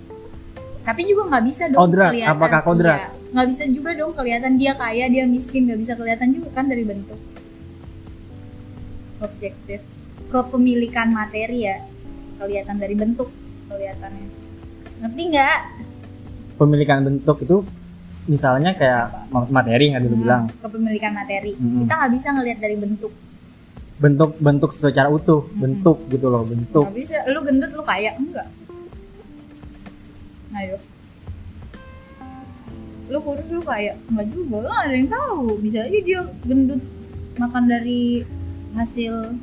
Tapi 0.80 1.00
juga 1.10 1.22
nggak 1.28 1.44
bisa 1.44 1.62
dong 1.68 1.80
Kodrat, 1.90 2.10
kelihatan 2.14 2.38
apakah 2.38 2.60
kodrat? 2.62 3.00
Nggak 3.34 3.46
bisa 3.50 3.64
juga 3.68 3.90
dong 3.98 4.12
kelihatan 4.14 4.52
dia 4.56 4.72
kaya 4.78 5.10
dia 5.10 5.24
miskin 5.26 5.66
nggak 5.66 5.80
bisa 5.82 5.92
kelihatan 5.98 6.30
juga 6.30 6.48
kan 6.54 6.70
dari 6.70 6.86
bentuk. 6.86 7.18
Objektif 9.20 9.99
kepemilikan 10.30 11.10
materi 11.10 11.66
ya 11.66 11.76
kelihatan 12.40 12.80
dari 12.80 12.94
bentuk 12.96 13.28
kelihatannya. 13.68 14.28
Ngerti 15.04 15.22
nggak? 15.34 15.58
Pemilikan 16.56 17.04
bentuk 17.04 17.36
itu 17.44 17.56
misalnya 18.26 18.74
kayak 18.74 19.30
ma- 19.34 19.50
materi 19.50 19.92
yang 19.92 20.02
dulu 20.06 20.24
bilang. 20.24 20.48
kepemilikan 20.62 21.12
materi. 21.12 21.52
Mm-mm. 21.58 21.84
kita 21.84 21.94
nggak 21.98 22.12
bisa 22.14 22.28
ngelihat 22.32 22.58
dari 22.62 22.76
bentuk. 22.78 23.12
Bentuk 24.00 24.30
bentuk 24.40 24.70
secara 24.72 25.12
utuh 25.12 25.44
bentuk 25.52 26.08
gitu 26.08 26.26
loh 26.32 26.46
bentuk. 26.46 26.88
Nggak 26.88 26.96
bisa. 26.96 27.16
Lu 27.28 27.40
gendut 27.44 27.70
lu 27.74 27.82
kaya 27.84 28.16
enggak. 28.16 28.48
Ayo 30.56 30.78
lu 33.10 33.18
kurus 33.18 33.50
lu 33.50 33.60
kaya. 33.66 33.98
Enggak 34.06 34.26
juga 34.30 34.70
kan 34.70 34.86
ada 34.86 34.94
yang 34.94 35.10
tahu. 35.10 35.58
Bisa 35.58 35.82
aja 35.82 35.98
dia 35.98 36.22
gendut 36.46 36.78
makan 37.36 37.66
dari 37.66 38.22
hasil 38.78 39.34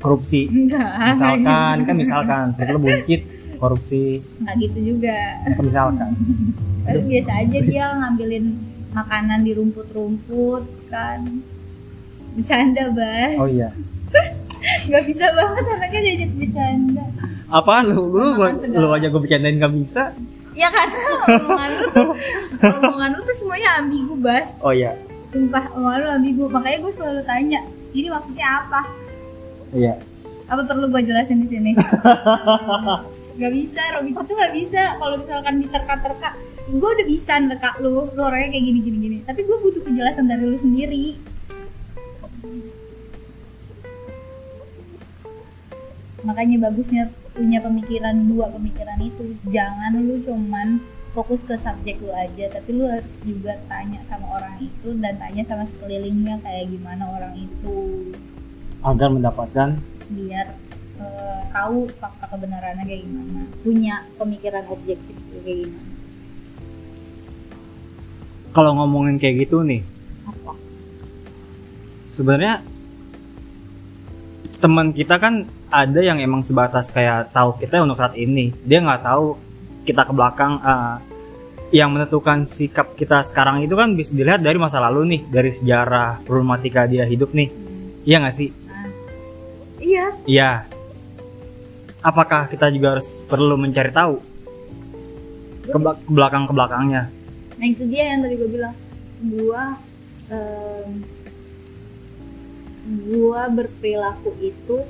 korupsi. 0.00 0.48
Enggak. 0.48 1.14
Misalkan 1.14 1.76
kan 1.84 1.94
misalkan 1.94 2.44
perut 2.56 2.72
lu 2.72 2.80
buncit 2.80 3.20
korupsi. 3.56 4.24
Enggak 4.40 4.54
gitu 4.58 4.78
juga. 4.96 5.18
Kan 5.46 5.62
misalkan. 5.62 6.10
Tapi 6.80 7.00
biasa 7.06 7.30
aja 7.38 7.58
dia 7.60 7.84
ngambilin 7.94 8.44
makanan 8.90 9.40
di 9.40 9.52
rumput-rumput 9.52 10.64
kan. 10.88 11.20
Bercanda 12.32 12.84
bas. 12.90 13.36
Oh 13.36 13.46
iya. 13.46 13.68
Nggak 14.88 15.02
bisa 15.04 15.24
banget 15.30 15.64
anaknya 15.68 16.00
diajak 16.02 16.30
bercanda. 16.34 17.04
Apa? 17.48 17.74
Lu 17.82 18.08
lu 18.08 18.34
gua- 18.34 18.56
lu 18.56 18.88
aja 18.90 19.06
gue 19.06 19.20
bercandain 19.20 19.56
nggak 19.56 19.74
bisa? 19.74 20.12
Ya 20.52 20.66
karena 20.66 20.98
omongan 21.38 21.70
lu 21.70 21.84
tuh 21.90 22.08
omongan 22.82 23.10
lu 23.14 23.20
tuh 23.22 23.36
semuanya 23.36 23.78
ambigu 23.78 24.14
bas. 24.16 24.48
Oh 24.60 24.70
iya. 24.70 24.92
Sumpah 25.28 25.64
omongan 25.72 25.98
lu 25.98 26.08
ambigu. 26.12 26.44
Makanya 26.46 26.78
gue 26.80 26.92
selalu 26.92 27.22
tanya 27.22 27.60
ini 27.90 28.06
maksudnya 28.06 28.46
apa 28.60 28.86
iya. 29.74 29.94
Apa 30.50 30.66
perlu 30.66 30.90
gue 30.90 31.02
jelasin 31.06 31.42
di 31.42 31.48
sini? 31.48 31.70
Gak 33.40 33.52
bisa 33.56 33.80
Robi 33.96 34.12
itu 34.12 34.32
nggak 34.36 34.52
bisa. 34.52 34.82
Kalau 35.00 35.16
misalkan 35.16 35.64
diterka-terka 35.64 36.36
gue 36.68 36.90
udah 36.92 37.06
bisa 37.08 37.32
nerka 37.40 37.78
lu. 37.80 38.10
Lu 38.12 38.20
orangnya 38.20 38.52
kayak 38.52 38.64
gini 38.68 38.78
gini 38.84 38.98
gini. 39.00 39.16
Tapi 39.24 39.40
gue 39.48 39.56
butuh 39.62 39.80
penjelasan 39.80 40.28
dari 40.28 40.44
lu 40.44 40.58
sendiri. 40.58 41.16
Makanya 46.20 46.68
bagusnya 46.68 47.08
punya 47.32 47.64
pemikiran 47.64 48.28
dua 48.28 48.52
pemikiran 48.52 49.00
itu. 49.00 49.40
Jangan 49.48 49.96
lu 50.04 50.20
cuman 50.20 50.84
fokus 51.10 51.42
ke 51.42 51.58
subjek 51.58 51.98
lu 51.98 52.14
aja 52.14 52.46
tapi 52.54 52.70
lu 52.70 52.86
harus 52.86 53.18
juga 53.26 53.58
tanya 53.66 53.98
sama 54.06 54.30
orang 54.30 54.62
itu 54.62 54.94
dan 55.02 55.18
tanya 55.18 55.42
sama 55.42 55.66
sekelilingnya 55.66 56.38
kayak 56.38 56.70
gimana 56.70 57.02
orang 57.02 57.34
itu 57.34 57.76
agar 58.80 59.08
mendapatkan 59.12 59.76
biar 60.10 60.46
eh, 60.98 61.40
tahu 61.54 61.86
fakta 61.96 62.26
kebenarannya 62.34 62.84
kayak 62.84 63.02
gimana. 63.06 63.40
Punya 63.62 63.94
pemikiran 64.18 64.64
objektif 64.68 65.14
itu 65.14 65.38
kayak 65.44 65.58
gimana. 65.68 65.90
Kalau 68.50 68.70
ngomongin 68.74 69.16
kayak 69.22 69.46
gitu 69.46 69.62
nih 69.62 69.86
apa? 70.26 70.52
sebenarnya 72.10 72.58
teman 74.58 74.90
kita 74.90 75.16
kan 75.22 75.46
ada 75.70 76.00
yang 76.02 76.18
emang 76.18 76.42
sebatas 76.42 76.90
kayak 76.90 77.30
tahu 77.30 77.54
kita 77.56 77.80
untuk 77.80 77.96
saat 77.96 78.18
ini. 78.18 78.50
Dia 78.66 78.82
nggak 78.82 79.06
tahu 79.06 79.38
kita 79.86 80.02
ke 80.02 80.12
belakang 80.12 80.58
eh, 80.60 80.96
yang 81.70 81.94
menentukan 81.94 82.42
sikap 82.50 82.98
kita 82.98 83.22
sekarang 83.22 83.62
itu 83.62 83.78
kan 83.78 83.94
bisa 83.94 84.10
dilihat 84.10 84.42
dari 84.42 84.58
masa 84.58 84.82
lalu 84.82 85.06
nih 85.06 85.20
dari 85.30 85.54
sejarah 85.54 86.18
problematika 86.26 86.90
dia 86.90 87.06
hidup 87.06 87.30
nih. 87.30 87.48
Iya 88.02 88.26
nggak 88.26 88.34
sih 88.34 88.59
iya. 89.90 90.06
Iya. 90.24 90.52
Apakah 92.00 92.46
kita 92.46 92.70
juga 92.70 92.96
harus 92.96 93.26
perlu 93.26 93.58
mencari 93.58 93.90
tahu? 93.90 94.22
Ke, 95.66 95.78
bel- 95.78 96.00
ke 96.02 96.10
belakang 96.10 96.46
ke 96.46 96.52
belakangnya 96.54 97.10
nah 97.60 97.68
itu 97.68 97.84
dia 97.84 98.16
yang 98.16 98.24
tadi 98.24 98.40
gue 98.40 98.48
bilang. 98.48 98.74
Gua 99.20 99.76
em, 100.32 101.04
gua 103.04 103.52
berperilaku 103.52 104.32
itu 104.40 104.80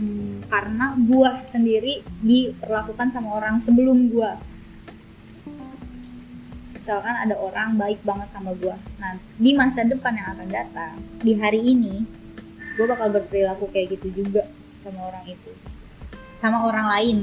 mm, 0.00 0.48
karena 0.48 0.96
gua 1.04 1.44
sendiri 1.44 2.00
diperlakukan 2.24 3.12
sama 3.12 3.36
orang 3.36 3.60
sebelum 3.60 4.08
gua. 4.08 4.40
Misalkan 6.72 7.16
ada 7.28 7.36
orang 7.36 7.76
baik 7.76 8.00
banget 8.00 8.32
sama 8.32 8.56
gua. 8.56 8.80
Nah 8.96 9.20
di 9.36 9.52
masa 9.52 9.84
depan 9.84 10.16
yang 10.16 10.32
akan 10.32 10.48
datang 10.48 10.96
di 11.20 11.36
hari 11.36 11.60
ini 11.60 12.23
gua 12.74 12.86
bakal 12.94 13.08
berperilaku 13.14 13.70
kayak 13.70 13.98
gitu 13.98 14.24
juga 14.24 14.46
sama 14.84 15.08
orang 15.08 15.24
itu. 15.26 15.50
Sama 16.38 16.66
orang 16.68 16.86
lain 16.90 17.18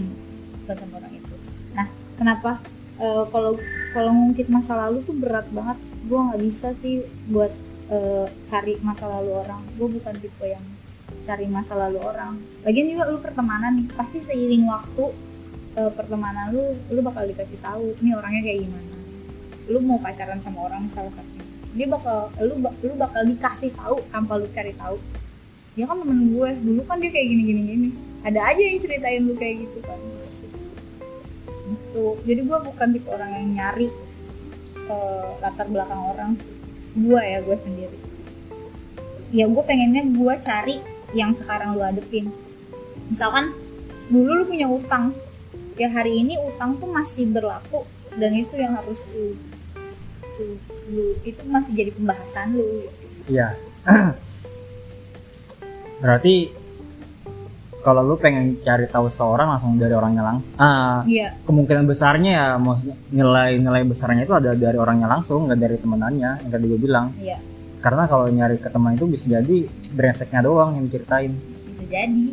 bukan 0.61 0.75
sama 0.77 0.93
orang 1.03 1.13
itu. 1.13 1.35
Nah 1.75 1.87
kenapa? 2.17 2.51
Eh, 3.01 3.25
kalau 3.33 3.57
kalau 3.91 4.11
ngungkit 4.13 4.47
masa 4.47 4.77
lalu 4.77 5.01
tuh 5.01 5.17
berat 5.17 5.49
banget. 5.49 5.77
Gue 6.05 6.17
nggak 6.17 6.41
bisa 6.41 6.73
sih 6.73 7.05
buat 7.29 7.49
eh, 7.89 8.25
cari 8.45 8.77
masa 8.85 9.09
lalu 9.09 9.33
orang. 9.33 9.61
Gue 9.77 9.89
bukan 9.89 10.13
tipe 10.21 10.45
yang 10.45 10.63
cari 11.25 11.45
masa 11.49 11.73
lalu 11.77 11.97
orang. 12.01 12.37
Lagian 12.61 12.93
juga 12.93 13.09
lu 13.09 13.17
pertemanan 13.21 13.77
nih 13.77 13.87
pasti 13.93 14.21
seiring 14.21 14.65
waktu 14.69 15.05
eh, 15.81 15.91
pertemanan 15.97 16.53
lu 16.53 16.77
lu 16.93 17.01
bakal 17.01 17.25
dikasih 17.25 17.57
tahu 17.61 17.97
ini 18.01 18.13
orangnya 18.13 18.41
kayak 18.45 18.69
gimana? 18.69 18.95
Lu 19.69 19.79
mau 19.81 19.97
pacaran 19.97 20.37
sama 20.37 20.69
orang 20.69 20.85
salah 20.85 21.13
satunya. 21.13 21.45
Dia 21.73 21.87
bakal 21.89 22.29
lu 22.41 22.61
lu 22.61 22.93
bakal 22.97 23.25
dikasih 23.25 23.73
tahu 23.73 23.97
tanpa 24.13 24.37
lu 24.37 24.45
cari 24.53 24.77
tahu 24.77 24.97
dia 25.71 25.86
kan 25.88 25.97
temen 26.03 26.36
gue. 26.36 26.49
Dulu 26.62 26.81
kan 26.84 26.99
dia 26.99 27.12
kayak 27.12 27.27
gini 27.27 27.43
gini 27.47 27.62
gini. 27.63 27.89
Ada 28.21 28.39
aja 28.53 28.62
yang 28.62 28.79
ceritain 28.79 29.23
lu 29.23 29.34
kayak 29.39 29.65
gitu 29.65 29.79
kan. 29.81 29.97
Pasti 29.97 30.45
gitu. 31.71 32.05
Jadi 32.27 32.41
gue 32.43 32.57
bukan 32.62 32.88
tipe 32.91 33.07
orang 33.07 33.31
yang 33.39 33.47
nyari 33.55 33.88
eh, 34.88 35.29
latar 35.39 35.67
belakang 35.71 36.01
orang 36.01 36.31
gue 36.91 37.21
ya 37.23 37.39
gue 37.39 37.57
sendiri. 37.57 37.97
Ya 39.31 39.47
gue 39.47 39.63
pengennya 39.63 40.03
gue 40.12 40.34
cari 40.43 40.75
yang 41.15 41.31
sekarang 41.31 41.79
lu 41.79 41.84
hadepin. 41.84 42.31
Misalkan 43.07 43.55
dulu 44.12 44.43
lu 44.43 44.43
punya 44.47 44.67
utang. 44.67 45.15
Ya 45.79 45.88
hari 45.88 46.19
ini 46.21 46.36
utang 46.38 46.77
tuh 46.77 46.91
masih 46.91 47.31
berlaku 47.31 47.88
dan 48.19 48.36
itu 48.36 48.60
yang 48.60 48.75
harus 48.75 49.07
lu, 49.15 49.34
lu, 50.38 50.45
lu- 50.91 51.17
itu 51.23 51.41
masih 51.47 51.71
jadi 51.73 51.91
pembahasan 51.95 52.60
lu. 52.60 52.86
Iya. 53.31 53.55
Berarti 56.01 56.35
kalau 57.81 58.01
lu 58.03 58.13
pengen 58.15 58.61
cari 58.61 58.85
tahu 58.85 59.09
seorang 59.09 59.49
langsung 59.49 59.73
dari 59.73 59.89
orangnya 59.91 60.21
langsung. 60.23 60.53
Ah, 60.55 61.01
iya 61.03 61.33
kemungkinan 61.43 61.85
besarnya 61.85 62.31
ya 62.31 62.47
maksudnya 62.55 62.93
nilai-nilai 63.09 63.81
besarnya 63.83 64.21
itu 64.21 64.33
ada 64.33 64.53
dari 64.53 64.77
orangnya 64.77 65.07
langsung, 65.07 65.45
nggak 65.45 65.59
dari 65.59 65.77
temenannya 65.77 66.31
yang 66.41 66.49
tadi 66.49 66.65
gue 66.67 66.79
bilang. 66.79 67.09
iya 67.17 67.41
Karena 67.81 68.05
kalau 68.05 68.29
nyari 68.29 68.61
ke 68.61 68.69
teman 68.69 68.93
itu 68.93 69.05
bisa 69.05 69.25
jadi 69.31 69.65
brengseknya 69.91 70.41
doang 70.41 70.77
yang 70.77 70.85
ceritain. 70.87 71.33
bisa 71.65 71.81
jadi 71.83 72.27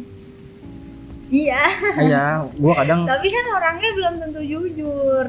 iya 1.29 1.61
Ah, 1.61 2.01
Iya, 2.01 2.25
gue 2.51 2.73
kadang 2.75 3.01
tapi 3.05 3.29
kan 3.29 3.45
orangnya 3.51 3.91
belum 3.93 4.15
tentu 4.19 4.41
jujur 4.43 5.27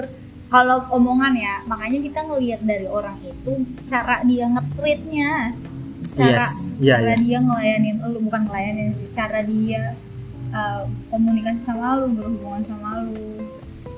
kalau 0.49 0.84
omongan 0.91 1.36
ya 1.36 1.56
makanya 1.63 1.99
kita 2.02 2.19
ngelihat 2.23 2.62
dari 2.63 2.88
orang 2.88 3.15
itu 3.21 3.52
cara 3.84 4.19
dia 4.23 4.47
nge-treatnya 4.49 5.56
cara 6.16 6.46
Yes. 6.46 6.72
Iya, 6.80 6.96
cara 7.00 7.14
iya. 7.14 7.18
dia 7.20 7.38
ngelayanin 7.44 7.96
lu 8.08 8.20
bukan 8.24 8.42
ngelayanin 8.48 8.92
cara 9.12 9.40
dia 9.44 9.96
uh, 10.56 10.84
komunikasi 11.12 11.62
sama 11.64 12.00
lu 12.00 12.08
berhubungan 12.16 12.64
sama 12.64 13.04
lu. 13.06 13.44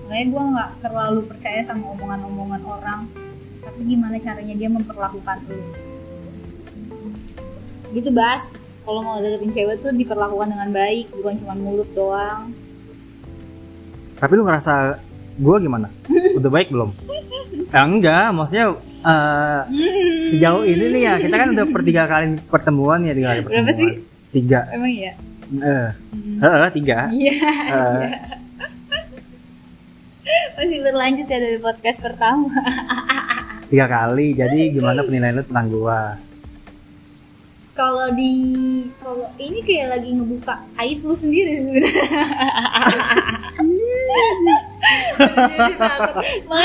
Makanya 0.07 0.25
gue 0.27 0.43
nggak 0.55 0.71
terlalu 0.83 1.19
percaya 1.29 1.61
sama 1.63 1.93
omongan-omongan 1.95 2.61
orang. 2.67 3.01
Tapi 3.61 3.79
gimana 3.85 4.17
caranya 4.17 4.55
dia 4.57 4.69
memperlakukan 4.69 5.37
lu? 5.47 5.61
Gitu 7.95 8.09
bas. 8.11 8.43
Kalau 8.81 9.05
mau 9.05 9.21
deketin 9.21 9.53
cewek 9.53 9.77
tuh 9.85 9.93
diperlakukan 9.93 10.57
dengan 10.57 10.69
baik 10.73 11.13
bukan 11.13 11.37
cuma 11.37 11.53
mulut 11.53 11.89
doang. 11.93 12.49
Tapi 14.17 14.31
lu 14.33 14.43
ngerasa 14.45 14.97
gue 15.41 15.55
gimana? 15.57 15.87
Udah 16.37 16.51
baik 16.53 16.69
belum? 16.69 16.91
Ya 17.71 17.87
enggak, 17.87 18.35
maksudnya 18.35 18.75
eh, 18.83 19.61
sejauh 20.27 20.67
ini 20.67 20.91
nih 20.91 21.01
ya 21.07 21.13
kita 21.23 21.35
kan 21.39 21.55
udah 21.55 21.65
per 21.71 21.81
tiga 21.87 22.03
kali 22.03 22.35
pertemuan 22.51 22.99
ya 22.99 23.15
tiga 23.15 23.31
kali 23.31 23.39
pertemuan. 23.47 23.63
Berapa 23.63 23.79
sih? 23.79 23.91
Tiga. 24.27 24.59
emang 24.75 24.91
iya 24.91 25.13
Eh, 25.55 25.89
eh, 26.43 26.67
tiga. 26.75 27.07
iya 27.15 27.31
Eh, 27.71 28.03
masih 30.59 30.83
berlanjut 30.83 31.27
ya 31.31 31.37
dari 31.39 31.59
podcast 31.63 32.03
pertama 32.03 32.51
tiga 33.71 33.87
kali. 33.87 34.35
Jadi 34.35 34.75
gimana 34.75 34.99
penilaian 35.07 35.39
lu 35.39 35.43
tentang 35.47 35.71
gua? 35.71 36.19
kalau 37.71 38.11
di 38.13 38.35
kalau 38.99 39.31
ini 39.39 39.63
kayak 39.63 39.95
lagi 39.95 40.11
ngebuka 40.11 40.59
aib 40.75 41.07
lu 41.07 41.15
sendiri 41.15 41.55
sebenarnya 41.55 42.03
makanya 44.81 45.67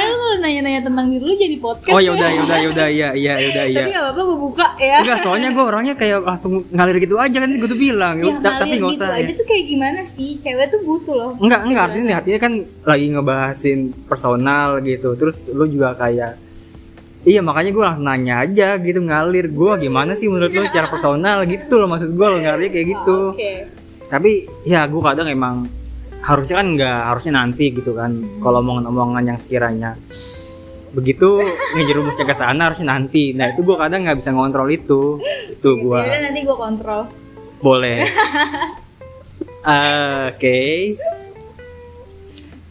lu 0.08 0.16
kalau 0.16 0.36
nanya-nanya 0.38 0.80
tentang 0.82 1.06
diri 1.06 1.22
lu 1.22 1.34
jadi 1.34 1.56
podcast 1.58 1.92
Oh 1.92 2.00
ya 2.00 2.10
udah 2.10 2.28
ya 2.28 2.40
udah 2.40 2.56
ya 2.56 2.68
udah 2.70 2.86
iya 2.88 3.08
iya 3.12 3.32
ya 3.34 3.46
udah 3.46 3.64
iya. 3.66 3.78
tapi 3.78 3.90
gak 3.90 4.02
apa-apa 4.02 4.20
gue 4.22 4.38
buka 4.40 4.66
ya 4.78 4.96
Enggak, 4.98 5.18
soalnya 5.20 5.48
gue 5.50 5.64
orangnya 5.64 5.94
kayak 5.94 6.18
langsung 6.22 6.52
ngalir 6.68 6.96
gitu 6.98 7.14
aja 7.16 7.36
kan 7.36 7.50
gue 7.50 7.68
tuh 7.68 7.76
bilang. 7.76 8.16
ya 8.18 8.24
Ya, 8.26 8.34
ta- 8.38 8.58
tapi 8.58 8.70
ngalir 8.70 8.78
nggak 8.78 8.90
gitu 8.90 8.98
usah. 8.98 9.08
aja 9.12 9.22
ya. 9.22 9.34
tuh 9.34 9.46
kayak 9.46 9.64
gimana 9.66 10.00
sih 10.08 10.28
cewek 10.36 10.66
tuh 10.68 10.80
butuh 10.82 11.14
loh 11.14 11.32
Enggak, 11.38 11.60
enggak 11.62 11.84
artinya 11.86 12.14
artinya 12.16 12.40
kan 12.40 12.52
lagi 12.82 13.06
ngebahasin 13.08 13.78
personal 14.04 14.68
gitu. 14.80 15.08
Terus 15.14 15.36
lu 15.50 15.64
juga 15.66 15.92
kayak 15.94 16.32
Iya 17.22 17.42
makanya 17.42 17.70
gue 17.72 17.82
langsung 17.82 18.06
nanya 18.06 18.34
aja 18.40 18.78
gitu 18.78 19.00
ngalir 19.00 19.50
gue 19.50 19.72
gimana 19.80 20.14
sih 20.14 20.26
menurut 20.26 20.46
lu 20.48 20.62
secara 20.62 20.86
personal 20.86 21.42
gitu 21.44 21.74
loh 21.74 21.88
maksud 21.88 22.08
gue 22.08 22.22
lo 22.24 22.38
ngalir 22.38 22.70
kayak 22.70 22.86
gitu. 22.88 23.34
oke 23.34 23.52
Tapi 24.06 24.30
ya 24.62 24.86
gue 24.86 25.02
kadang 25.04 25.26
emang 25.26 25.66
harusnya 26.26 26.58
kan 26.58 26.66
nggak 26.74 26.98
harusnya 27.14 27.32
nanti 27.38 27.70
gitu 27.70 27.94
kan 27.94 28.18
kalau 28.42 28.58
omongan-omongan 28.58 29.24
yang 29.30 29.38
sekiranya 29.38 29.94
begitu 30.90 31.44
ngejerumusnya 31.78 32.26
ke 32.26 32.34
sana 32.34 32.72
harusnya 32.72 32.98
nanti. 32.98 33.30
Nah 33.36 33.52
itu 33.52 33.62
gue 33.62 33.76
kadang 33.78 34.02
nggak 34.02 34.18
bisa 34.18 34.34
ngontrol 34.34 34.66
itu. 34.72 35.22
Itu 35.54 35.78
gue 35.78 36.00
ya 36.02 36.18
nanti 36.18 36.40
gue 36.42 36.56
kontrol 36.56 37.06
boleh. 37.62 38.02
Oke. 40.30 40.60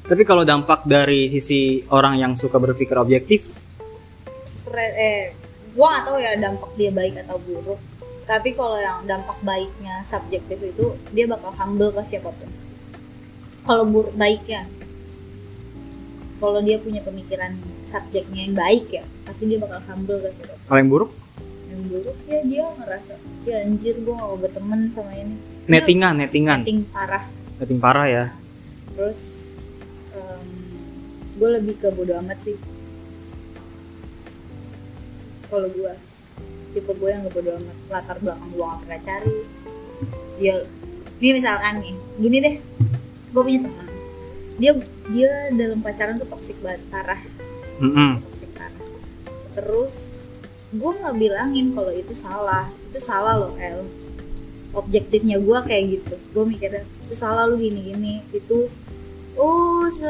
Tapi 0.06 0.22
kalau 0.22 0.46
dampak 0.46 0.86
dari 0.86 1.32
sisi 1.34 1.82
orang 1.90 2.22
yang 2.22 2.38
suka 2.38 2.62
berpikir 2.62 2.94
objektif, 2.94 3.50
Stre- 4.46 4.94
eh 4.94 5.34
gue 5.76 5.84
gak 5.84 6.06
tahu 6.08 6.18
ya 6.24 6.40
dampak 6.40 6.72
dia 6.80 6.92
baik 6.96 7.20
atau 7.28 7.36
buruk 7.44 7.80
tapi 8.26 8.58
kalau 8.58 8.80
yang 8.80 9.04
dampak 9.06 9.38
baiknya 9.44 10.02
subjektif 10.08 10.58
itu 10.58 10.96
dia 11.12 11.28
bakal 11.28 11.52
humble 11.52 11.92
ke 11.92 12.02
siapa 12.02 12.32
pun 12.32 12.50
kalau 13.66 13.84
buruk 13.90 14.14
baiknya 14.14 14.70
kalau 16.38 16.62
dia 16.62 16.78
punya 16.78 17.02
pemikiran 17.02 17.58
subjeknya 17.90 18.46
yang 18.46 18.56
baik 18.56 18.86
ya 18.94 19.04
pasti 19.26 19.50
dia 19.50 19.58
bakal 19.58 19.82
humble 19.90 20.22
ke 20.22 20.30
siapa 20.30 20.54
pun 20.54 20.66
kalau 20.66 20.80
yang 20.82 20.92
buruk? 20.92 21.12
Yang 21.70 21.82
buruk? 21.90 22.18
Ya 22.26 22.40
dia 22.46 22.64
ngerasa 22.72 23.14
ya 23.46 23.56
anjir 23.62 23.96
gue 24.02 24.14
gak 24.14 24.26
mau 24.26 24.38
berteman 24.38 24.90
sama 24.90 25.12
ini. 25.14 25.36
Nettingan, 25.66 26.14
nettingan, 26.18 26.62
Netting 26.62 26.82
parah. 26.90 27.24
Netting 27.58 27.82
parah 27.82 28.08
ya. 28.10 28.26
terus 28.96 29.44
gue 31.36 31.50
lebih 31.52 31.76
ke 31.76 31.92
bodo 31.92 32.16
amat 32.24 32.40
sih. 32.48 32.56
Kalau 35.52 35.68
gue 35.68 35.94
tipe 36.74 36.92
gue 36.96 37.10
yang 37.12 37.28
gak 37.28 37.36
bodo 37.36 37.52
amat. 37.60 37.76
Latar 37.92 38.18
belakang 38.24 38.50
gue 38.56 38.64
gak 38.64 38.80
pernah 38.88 39.02
cari. 39.04 39.36
Dia 40.40 40.56
ini 41.20 41.32
misalkan 41.36 41.74
nih 41.84 41.96
gini 42.20 42.38
deh 42.44 42.56
gue 43.36 43.44
punya 43.44 43.68
teman. 43.68 43.88
Dia 44.56 44.72
dia 45.12 45.32
dalam 45.52 45.84
pacaran 45.84 46.16
tuh 46.16 46.28
toksik 46.32 46.56
banget 46.64 46.80
parah. 46.88 47.20
Mm-mm. 47.84 48.24
toksik 48.32 48.48
parah. 48.56 48.88
Terus 49.60 50.24
gue 50.72 50.92
nggak 50.96 51.16
bilangin 51.20 51.76
kalau 51.76 51.92
itu 51.92 52.16
salah. 52.16 52.72
Itu 52.88 53.04
salah 53.04 53.36
loh 53.36 53.60
El. 53.60 53.84
Objektifnya 54.72 55.44
gue 55.44 55.60
kayak 55.68 55.84
gitu. 56.00 56.16
Gue 56.32 56.44
mikirnya 56.48 56.88
itu 57.06 57.14
salah 57.14 57.44
lu 57.46 57.60
gini 57.60 57.94
gini 57.94 58.14
itu 58.34 58.72
oh 59.36 59.86
se 59.92 60.10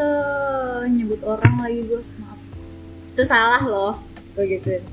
nyebut 0.85 1.25
orang 1.25 1.65
lagi 1.65 1.81
gue 1.81 2.01
maaf. 2.21 2.37
Itu 3.17 3.25
salah 3.25 3.65
loh. 3.65 3.97
Gue 4.37 4.45
gituin. 4.45 4.85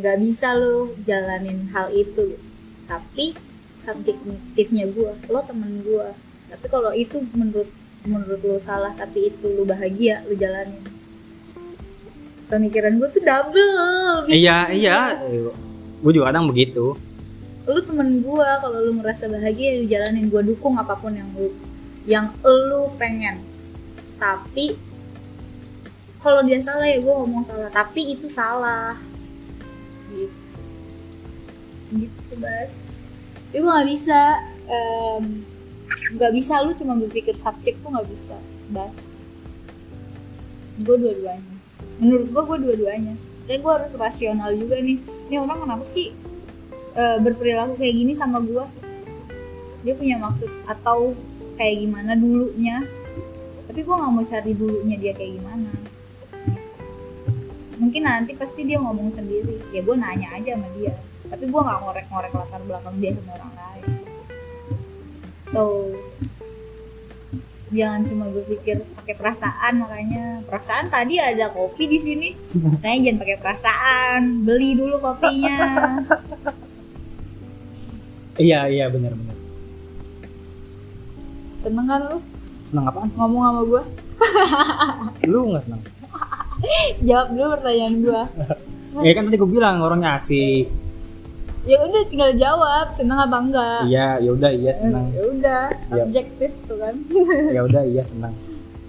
Nggak 0.00 0.16
bisa 0.24 0.56
lu 0.56 0.96
jalanin 1.04 1.68
hal 1.76 1.92
itu. 1.92 2.32
Gitu. 2.32 2.40
tapi 2.82 3.32
subjektifnya 3.80 4.84
gue 4.90 5.16
lo 5.32 5.40
temen 5.48 5.80
gue 5.80 6.12
tapi 6.52 6.66
kalau 6.68 6.92
itu 6.92 7.24
menurut 7.32 7.68
menurut 8.04 8.40
lo 8.44 8.58
salah 8.60 8.92
tapi 8.92 9.32
itu 9.32 9.46
lu 9.48 9.64
bahagia 9.64 10.20
lu 10.28 10.36
jalanin 10.36 10.92
pemikiran 12.52 13.00
gue 13.00 13.08
tuh 13.08 13.24
double. 13.24 14.28
Gitu. 14.28 14.44
Iya, 14.44 14.58
iya. 14.76 14.98
Gue 16.04 16.12
juga 16.12 16.28
kadang 16.28 16.52
begitu. 16.52 16.92
lu 17.62 17.78
temen 17.78 18.18
gue 18.26 18.48
kalau 18.58 18.82
lu 18.82 18.92
merasa 18.98 19.30
bahagia 19.30 19.80
lu 19.80 19.88
jalanin. 19.88 20.28
Gue 20.28 20.44
dukung 20.44 20.76
apa 20.76 20.92
pun 21.00 21.16
yang 21.16 21.32
lu 21.32 21.48
yang 22.04 22.28
lu 22.44 22.92
pengen. 23.00 23.40
Tapi 24.20 24.76
kalau 26.20 26.44
dia 26.44 26.60
salah 26.60 26.84
ya 26.84 27.00
gue 27.00 27.14
ngomong 27.16 27.48
salah. 27.48 27.72
Tapi 27.72 28.18
itu 28.18 28.28
salah. 28.28 29.00
Gitu. 30.12 30.36
Gitu 31.96 32.34
bas. 32.36 32.74
Itu 33.54 33.64
nggak 33.64 33.86
bisa 33.88 34.20
em, 34.66 35.24
nggak 36.12 36.32
bisa 36.36 36.60
lu 36.60 36.76
cuma 36.76 36.92
berpikir 36.96 37.32
subjek 37.40 37.80
tuh 37.80 37.88
nggak 37.88 38.08
bisa. 38.08 38.36
Bas. 38.68 39.16
Gue 40.80 40.96
dua-duanya. 41.00 41.54
Menurut 42.00 42.28
gue 42.28 42.42
gue 42.42 42.58
dua-duanya. 42.68 43.14
Dan 43.48 43.56
gue 43.58 43.72
harus 43.72 43.92
rasional 43.96 44.52
juga 44.54 44.78
nih. 44.78 44.98
Ini 45.28 45.36
orang 45.40 45.64
kenapa 45.64 45.84
sih 45.88 46.12
eh, 46.96 47.18
berperilaku 47.20 47.80
kayak 47.80 47.94
gini 47.96 48.12
sama 48.12 48.38
gue 48.44 48.64
dia 49.82 49.98
punya 49.98 50.14
maksud 50.14 50.46
atau 50.68 51.16
kayak 51.58 51.82
gimana 51.82 52.14
dulunya? 52.14 52.84
Tapi 53.66 53.80
gue 53.82 53.94
nggak 53.94 54.12
mau 54.12 54.24
cari 54.24 54.52
dulunya 54.52 54.96
dia 55.00 55.12
kayak 55.16 55.32
gimana. 55.40 55.70
Mungkin 57.82 58.02
nanti 58.06 58.38
pasti 58.38 58.62
dia 58.62 58.78
ngomong 58.78 59.10
sendiri. 59.10 59.58
Ya 59.74 59.82
gue 59.82 59.96
nanya 59.96 60.38
aja 60.38 60.54
sama 60.54 60.68
dia. 60.76 60.94
Tapi 61.26 61.44
gue 61.48 61.60
nggak 61.60 61.78
ngorek-ngorek 61.82 62.32
latar 62.36 62.62
belakang 62.62 62.96
dia 63.00 63.10
sama 63.16 63.32
orang 63.40 63.52
lain 63.56 64.11
tuh 65.52 65.94
jangan 67.70 68.04
cuma 68.04 68.28
berpikir 68.28 68.84
pakai 68.94 69.14
perasaan 69.14 69.72
makanya 69.78 70.44
perasaan 70.44 70.88
tadi 70.88 71.16
ada 71.16 71.48
kopi 71.48 71.86
di 71.86 71.96
sini 71.96 72.28
makanya 72.58 72.98
jangan 73.02 73.18
pakai 73.18 73.36
perasaan 73.38 74.20
beli 74.42 74.74
dulu 74.74 74.96
kopinya 74.98 75.60
Iya, 78.34 78.64
iya 78.66 78.88
benar-benar. 78.88 79.36
seneng 81.54 81.84
kan 81.84 82.00
lu 82.02 82.18
Senang 82.62 82.88
apaan? 82.88 83.12
ngomong 83.12 83.42
sama 83.42 83.60
gue 83.62 83.82
Lu 85.26 85.52
nggak 85.52 85.62
senang? 85.62 85.82
jawab 87.06 87.28
dulu 87.30 87.46
pertanyaan 87.52 87.94
gue 88.00 88.22
Ya 89.04 89.12
kan 89.12 89.22
tadi 89.24 89.36
gue 89.36 89.46
bilang 89.46 89.80
orangnya 89.80 90.16
asik. 90.16 90.68
Ya 91.62 91.78
udah 91.78 92.02
tinggal 92.04 92.32
jawab 92.34 92.90
seneng 92.90 93.16
apa 93.16 93.36
enggak 93.38 93.80
Iya, 93.84 94.18
ya 94.18 94.30
udah 94.30 94.50
iya 94.50 94.72
senang. 94.72 95.06
ya 95.08 95.22
udah 95.24 95.64
Iya. 95.70 96.02
subjektif 96.02 96.50
tuh 96.64 96.76
kan 96.76 96.94
Ya 97.48 97.60
udah 97.62 97.82
iya 97.84 98.02
senang. 98.02 98.34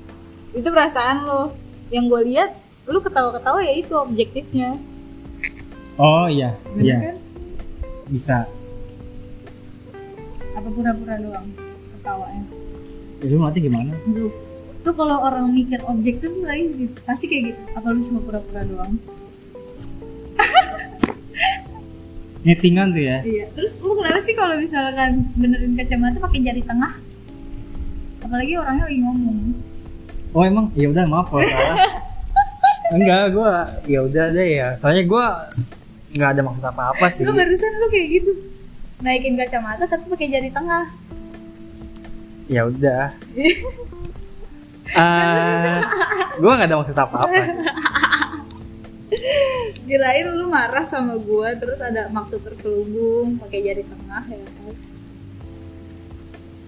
itu 0.57 0.65
perasaan 0.65 1.17
lo 1.23 1.53
yang 1.89 2.05
gue 2.05 2.21
lihat 2.27 2.49
lu 2.85 2.97
ketawa-ketawa 2.97 3.61
ya 3.61 3.73
itu 3.75 3.93
objektifnya 3.93 4.77
Oh 5.95 6.25
iya, 6.25 6.57
Bener 6.67 6.81
iya 6.83 6.95
kan 7.03 7.15
bisa. 8.05 8.37
apa 10.53 10.67
pura-pura 10.67 11.15
doang 11.17 11.47
ketawanya 11.93 12.43
Ya, 13.17 13.25
lu 13.29 13.39
nanti 13.39 13.59
gimana? 13.61 13.93
tuh 14.03 14.29
tuh 14.83 14.93
kalau 14.93 15.17
orang 15.21 15.47
mikir 15.49 15.79
objektif 15.83 16.27
gitu 16.27 16.97
pasti 17.01 17.25
kayak 17.25 17.43
gitu 17.47 17.61
apa 17.71 17.87
lu 17.87 17.99
cuma 18.03 18.19
pura-pura 18.19 18.61
doang 18.63 18.93
Nettingan 22.43 22.91
tuh 22.91 23.03
ya. 23.03 23.17
iya. 23.23 23.45
Terus 23.55 23.79
lu 23.79 23.95
kenapa 23.95 24.19
sih 24.19 24.35
kalau 24.35 24.55
misalkan 24.59 25.31
benerin 25.39 25.73
kacamata 25.79 26.19
pakai 26.19 26.39
jari 26.43 26.61
tengah? 26.63 26.93
Apalagi 28.19 28.53
orangnya 28.59 28.83
lagi 28.87 28.99
ngomong. 28.99 29.37
Oh 30.35 30.43
emang? 30.43 30.67
Ya 30.75 30.91
udah 30.91 31.07
maaf 31.07 31.31
kalau 31.31 31.43
salah. 31.47 31.77
enggak 32.99 33.23
gue 33.31 33.53
ya 33.87 33.99
udah 34.03 34.25
deh 34.35 34.49
ya. 34.59 34.67
Soalnya 34.77 35.03
gue 35.07 35.25
nggak 36.19 36.29
ada 36.35 36.41
maksud 36.43 36.65
apa 36.67 36.83
apa 36.91 37.05
sih. 37.09 37.23
Gue 37.23 37.35
barusan 37.35 37.71
lu 37.79 37.87
kayak 37.87 38.07
gitu. 38.11 38.31
Naikin 38.99 39.39
kacamata 39.39 39.87
tapi 39.87 40.05
pakai 40.11 40.27
jari 40.27 40.49
tengah. 40.51 40.85
Ya 42.51 42.67
udah. 42.67 43.15
Eh, 44.83 45.77
gue 46.37 46.51
nggak 46.51 46.67
ada 46.67 46.75
maksud 46.75 46.97
apa 46.99 47.15
apa 47.23 47.33
kirain 49.83 50.27
lu 50.29 50.45
marah 50.45 50.83
sama 50.83 51.15
gue 51.15 51.49
terus 51.57 51.79
ada 51.79 52.07
maksud 52.07 52.39
terselubung 52.39 53.35
pakai 53.37 53.59
jari 53.61 53.83
tengah 53.83 54.23
ya 54.25 54.43
kan? 54.43 54.75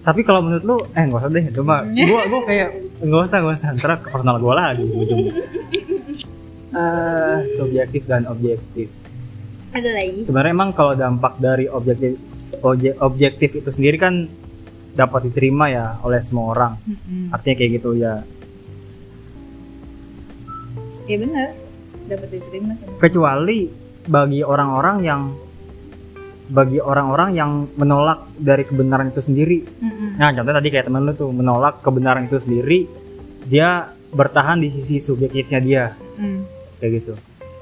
Tapi 0.02 0.20
kalau 0.22 0.38
menurut 0.38 0.62
lu 0.62 0.76
eh 0.92 1.02
nggak 1.02 1.18
usah 1.18 1.30
deh 1.30 1.44
itu 1.44 1.60
mah 1.60 1.82
gue 2.08 2.20
gue 2.22 2.40
kayak 2.44 2.68
nggak 3.00 3.22
usah 3.24 3.38
nggak 3.40 3.56
usah 3.56 3.68
ntar 3.74 3.90
ke 3.98 4.08
personal 4.08 4.36
gue 4.36 4.54
lagi 4.54 4.84
ujungnya 4.84 5.34
Eh, 6.68 7.36
subjektif 7.56 8.04
dan 8.04 8.28
objektif. 8.28 8.92
Ada 9.72 9.96
lagi? 9.96 10.28
Sebenarnya 10.28 10.52
emang 10.52 10.76
kalau 10.76 10.92
dampak 10.92 11.40
dari 11.40 11.64
objektif 11.66 12.20
obje- 12.60 12.92
objektif 13.00 13.56
itu 13.56 13.72
sendiri 13.72 13.96
kan 13.96 14.28
dapat 14.92 15.24
diterima 15.24 15.72
ya 15.72 15.96
oleh 16.04 16.20
semua 16.20 16.52
orang. 16.52 16.76
Artinya 17.32 17.56
kayak 17.56 17.70
gitu 17.80 17.96
ya. 17.96 18.20
Ya 21.06 21.16
benar 21.16 21.48
dapat 22.06 22.28
diterima 22.30 22.72
sama 22.78 22.96
kecuali 23.02 23.68
bagi 24.06 24.40
orang-orang 24.46 24.96
yang 25.02 25.22
bagi 26.46 26.78
orang-orang 26.78 27.34
yang 27.34 27.66
menolak 27.74 28.22
dari 28.38 28.62
kebenaran 28.62 29.10
itu 29.10 29.18
sendiri. 29.18 29.66
Mm-mm. 29.66 30.14
nah 30.14 30.30
contohnya 30.30 30.62
tadi 30.62 30.68
kayak 30.70 30.86
temen 30.86 31.02
lu 31.02 31.12
tuh 31.18 31.34
menolak 31.34 31.82
kebenaran 31.82 32.30
itu 32.30 32.38
sendiri 32.38 32.86
dia 33.50 33.90
bertahan 34.14 34.62
di 34.62 34.70
sisi 34.70 35.02
subjektifnya 35.02 35.58
dia. 35.58 35.84
Mm. 36.16 36.46
kayak 36.78 36.92
gitu. 37.02 37.12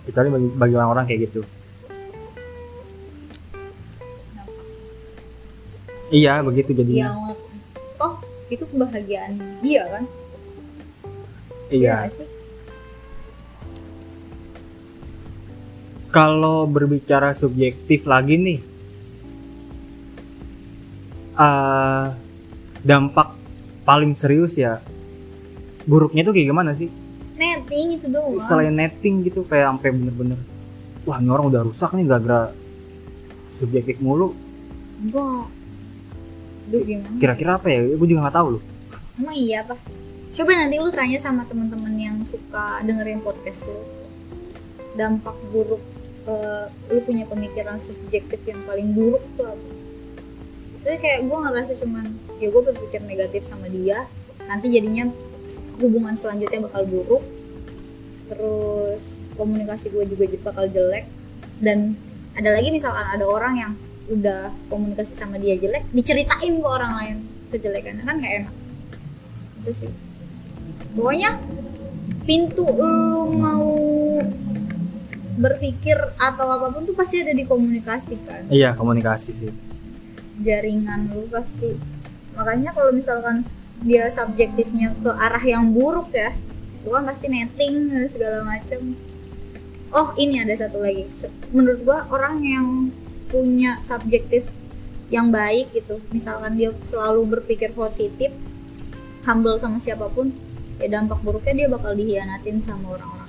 Kecuali 0.05 0.29
bagi, 0.29 0.49
bagi 0.53 0.75
orang-orang 0.77 1.05
kayak 1.09 1.21
gitu. 1.33 1.41
Iya 6.13 6.45
begitu 6.45 6.77
jadinya. 6.77 7.09
Yang 7.09 7.19
toh 7.97 8.15
itu 8.53 8.65
kebahagiaan 8.69 9.33
dia 9.65 9.83
kan? 9.89 10.05
Iya 11.73 12.05
nggak 12.05 12.13
sih 12.13 12.44
kalau 16.15 16.71
berbicara 16.71 17.35
subjektif 17.35 18.07
lagi 18.07 18.39
nih 18.39 18.61
eh 21.35 22.07
dampak 22.87 23.35
paling 23.83 24.15
serius 24.15 24.55
ya 24.55 24.79
buruknya 25.91 26.23
tuh 26.23 26.31
kayak 26.31 26.49
gimana 26.55 26.71
sih? 26.79 26.87
Netting 27.35 27.99
itu 27.99 28.07
doang. 28.07 28.39
Selain 28.39 28.71
netting 28.71 29.27
gitu 29.27 29.43
kayak 29.43 29.75
sampai 29.75 29.91
bener-bener 29.91 30.39
wah 31.03 31.19
ini 31.19 31.29
orang 31.35 31.51
udah 31.51 31.67
rusak 31.67 31.91
nih 31.99 32.07
gara-gara 32.07 32.55
subjektif 33.59 33.99
mulu. 33.99 34.31
Duh 35.11 35.45
gimana? 36.71 37.19
Kira-kira 37.19 37.59
apa 37.59 37.67
ya? 37.69 37.83
Gue 37.99 38.07
juga 38.07 38.31
nggak 38.31 38.37
tahu 38.39 38.49
loh. 38.57 38.63
Emang 39.19 39.35
iya 39.35 39.67
apa 39.67 39.75
coba 40.35 40.51
nanti 40.59 40.75
lu 40.83 40.91
tanya 40.91 41.19
sama 41.19 41.47
teman-teman 41.47 41.95
yang 41.99 42.17
suka 42.23 42.83
dengerin 42.87 43.19
podcast 43.19 43.75
lu. 43.75 43.83
Dampak 44.95 45.35
buruk 45.51 45.83
eh, 46.29 46.65
lu 46.93 47.01
punya 47.05 47.25
pemikiran 47.29 47.77
subjektif 47.81 48.41
yang 48.49 48.61
paling 48.65 48.93
buruk 48.93 49.25
tuh 49.37 49.49
apa? 49.49 49.69
Soalnya 50.81 51.01
kayak 51.01 51.21
gue 51.25 51.39
ngerasa 51.39 51.73
cuman 51.81 52.05
ya 52.41 52.49
gue 52.53 52.63
berpikir 52.63 53.01
negatif 53.09 53.49
sama 53.49 53.73
dia 53.73 54.05
nanti 54.45 54.69
jadinya 54.69 55.09
hubungan 55.81 56.13
selanjutnya 56.17 56.65
bakal 56.69 56.83
buruk. 56.89 57.25
Terus 58.29 59.03
komunikasi 59.37 59.93
gue 59.93 60.05
juga 60.09 60.25
bakal 60.53 60.69
jelek. 60.69 61.05
Dan 61.61 61.97
ada 62.35 62.51
lagi 62.51 62.69
misalkan 62.75 63.07
ada 63.09 63.25
orang 63.25 63.55
yang 63.57 63.73
udah 64.05 64.53
komunikasi 64.69 65.17
sama 65.17 65.41
dia 65.41 65.57
jelek 65.57 65.89
diceritain 65.97 66.61
ke 66.61 66.69
orang 66.69 66.93
lain 66.93 67.17
kejelekannya 67.49 68.05
kan 68.05 68.17
nggak 68.21 68.35
enak. 68.45 68.55
Itu 69.65 69.71
sih. 69.73 69.91
Pokoknya 70.93 71.41
pintu 72.25 72.65
lu 72.69 73.33
mau 73.37 73.73
berpikir 75.35 75.97
atau 76.17 76.47
apa 76.47 76.71
pun 76.71 76.87
tuh 76.87 76.97
pasti 76.97 77.23
ada 77.23 77.35
di 77.35 77.45
komunikasi 77.47 78.15
kan? 78.25 78.43
Iya 78.51 78.75
komunikasi 78.79 79.31
sih. 79.35 79.53
Jaringan 80.43 81.11
lu 81.15 81.27
pasti. 81.31 81.75
Makanya 82.35 82.75
kalau 82.75 82.91
misalkan 82.91 83.47
dia 83.83 84.11
subjektifnya 84.11 84.95
ke 84.99 85.11
arah 85.11 85.43
yang 85.43 85.75
buruk 85.75 86.15
ya 86.15 86.31
lu 86.85 86.93
kan 86.93 87.05
pasti 87.09 87.33
netting 87.33 87.91
segala 88.13 88.45
macam 88.45 88.93
oh 89.95 90.09
ini 90.21 90.43
ada 90.43 90.55
satu 90.55 90.83
lagi. 90.85 91.09
Menurut 91.51 91.81
gua 91.83 92.05
orang 92.13 92.45
yang 92.45 92.67
punya 93.33 93.81
subjektif 93.83 94.47
yang 95.13 95.29
baik 95.29 95.73
gitu 95.75 96.01
misalkan 96.15 96.57
dia 96.57 96.73
selalu 96.89 97.39
berpikir 97.39 97.75
positif 97.77 98.33
humble 99.25 99.57
sama 99.61 99.77
siapa 99.81 100.09
pun 100.09 100.33
ya 100.81 100.89
dampak 100.89 101.21
buruknya 101.21 101.65
dia 101.65 101.69
bakal 101.71 101.93
dihianatin 101.95 102.59
sama 102.61 102.97
orang-orang 102.97 103.24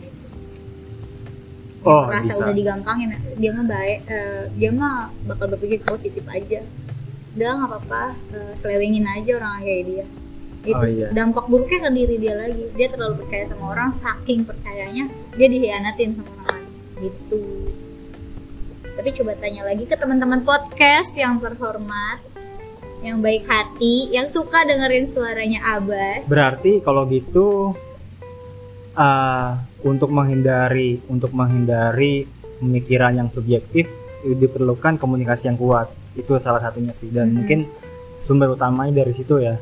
Oh, 1.86 2.10
merasa 2.10 2.34
bisa. 2.34 2.42
udah 2.42 2.56
digampangin 2.56 3.10
dia 3.38 3.52
mah 3.54 3.66
baik 3.66 4.00
eh, 4.10 4.44
dia 4.58 4.70
mah 4.74 5.14
bakal 5.24 5.46
berpikir 5.54 5.80
positif 5.82 6.26
aja. 6.26 6.66
Udah 7.38 7.50
nggak 7.56 7.70
apa-apa 7.70 8.04
eh, 8.34 8.54
selewengin 8.58 9.06
aja 9.06 9.32
orang 9.38 9.62
kayak 9.62 9.84
dia. 9.86 10.06
Itu 10.66 10.74
Oh, 10.76 10.90
iya. 10.90 11.08
dampak 11.14 11.46
buruknya 11.46 11.86
ke 11.86 11.90
diri 11.94 12.16
dia 12.18 12.34
lagi. 12.34 12.66
Dia 12.74 12.90
terlalu 12.90 13.22
percaya 13.22 13.46
sama 13.46 13.70
orang 13.70 13.94
saking 13.96 14.42
percayanya 14.44 15.06
dia 15.38 15.46
dihianatin 15.46 16.18
sama 16.18 16.30
orang 16.42 16.48
lain. 16.58 16.70
Gitu. 17.06 17.44
Tapi 18.96 19.10
coba 19.14 19.32
tanya 19.38 19.62
lagi 19.62 19.84
ke 19.84 19.94
teman-teman 19.94 20.42
podcast 20.42 21.14
yang 21.14 21.38
terhormat 21.38 22.18
yang 23.04 23.22
baik 23.22 23.46
hati 23.46 24.10
yang 24.10 24.26
suka 24.26 24.66
dengerin 24.66 25.06
suaranya 25.06 25.62
Abbas. 25.78 26.26
Berarti 26.26 26.82
kalau 26.82 27.06
gitu 27.06 27.78
eh, 28.98 29.52
untuk 29.86 30.10
menghindari 30.10 30.98
untuk 31.08 31.30
menghindari 31.32 32.26
pemikiran 32.58 33.14
yang 33.14 33.30
subjektif 33.30 33.86
diperlukan 34.26 34.98
komunikasi 34.98 35.54
yang 35.54 35.58
kuat. 35.62 35.94
Itu 36.18 36.42
salah 36.42 36.58
satunya 36.58 36.92
sih. 36.98 37.14
Dan 37.14 37.30
Mhm. 37.30 37.36
mungkin 37.38 37.60
sumber 38.18 38.50
utamanya 38.50 39.06
dari 39.06 39.14
situ 39.14 39.38
ya. 39.38 39.62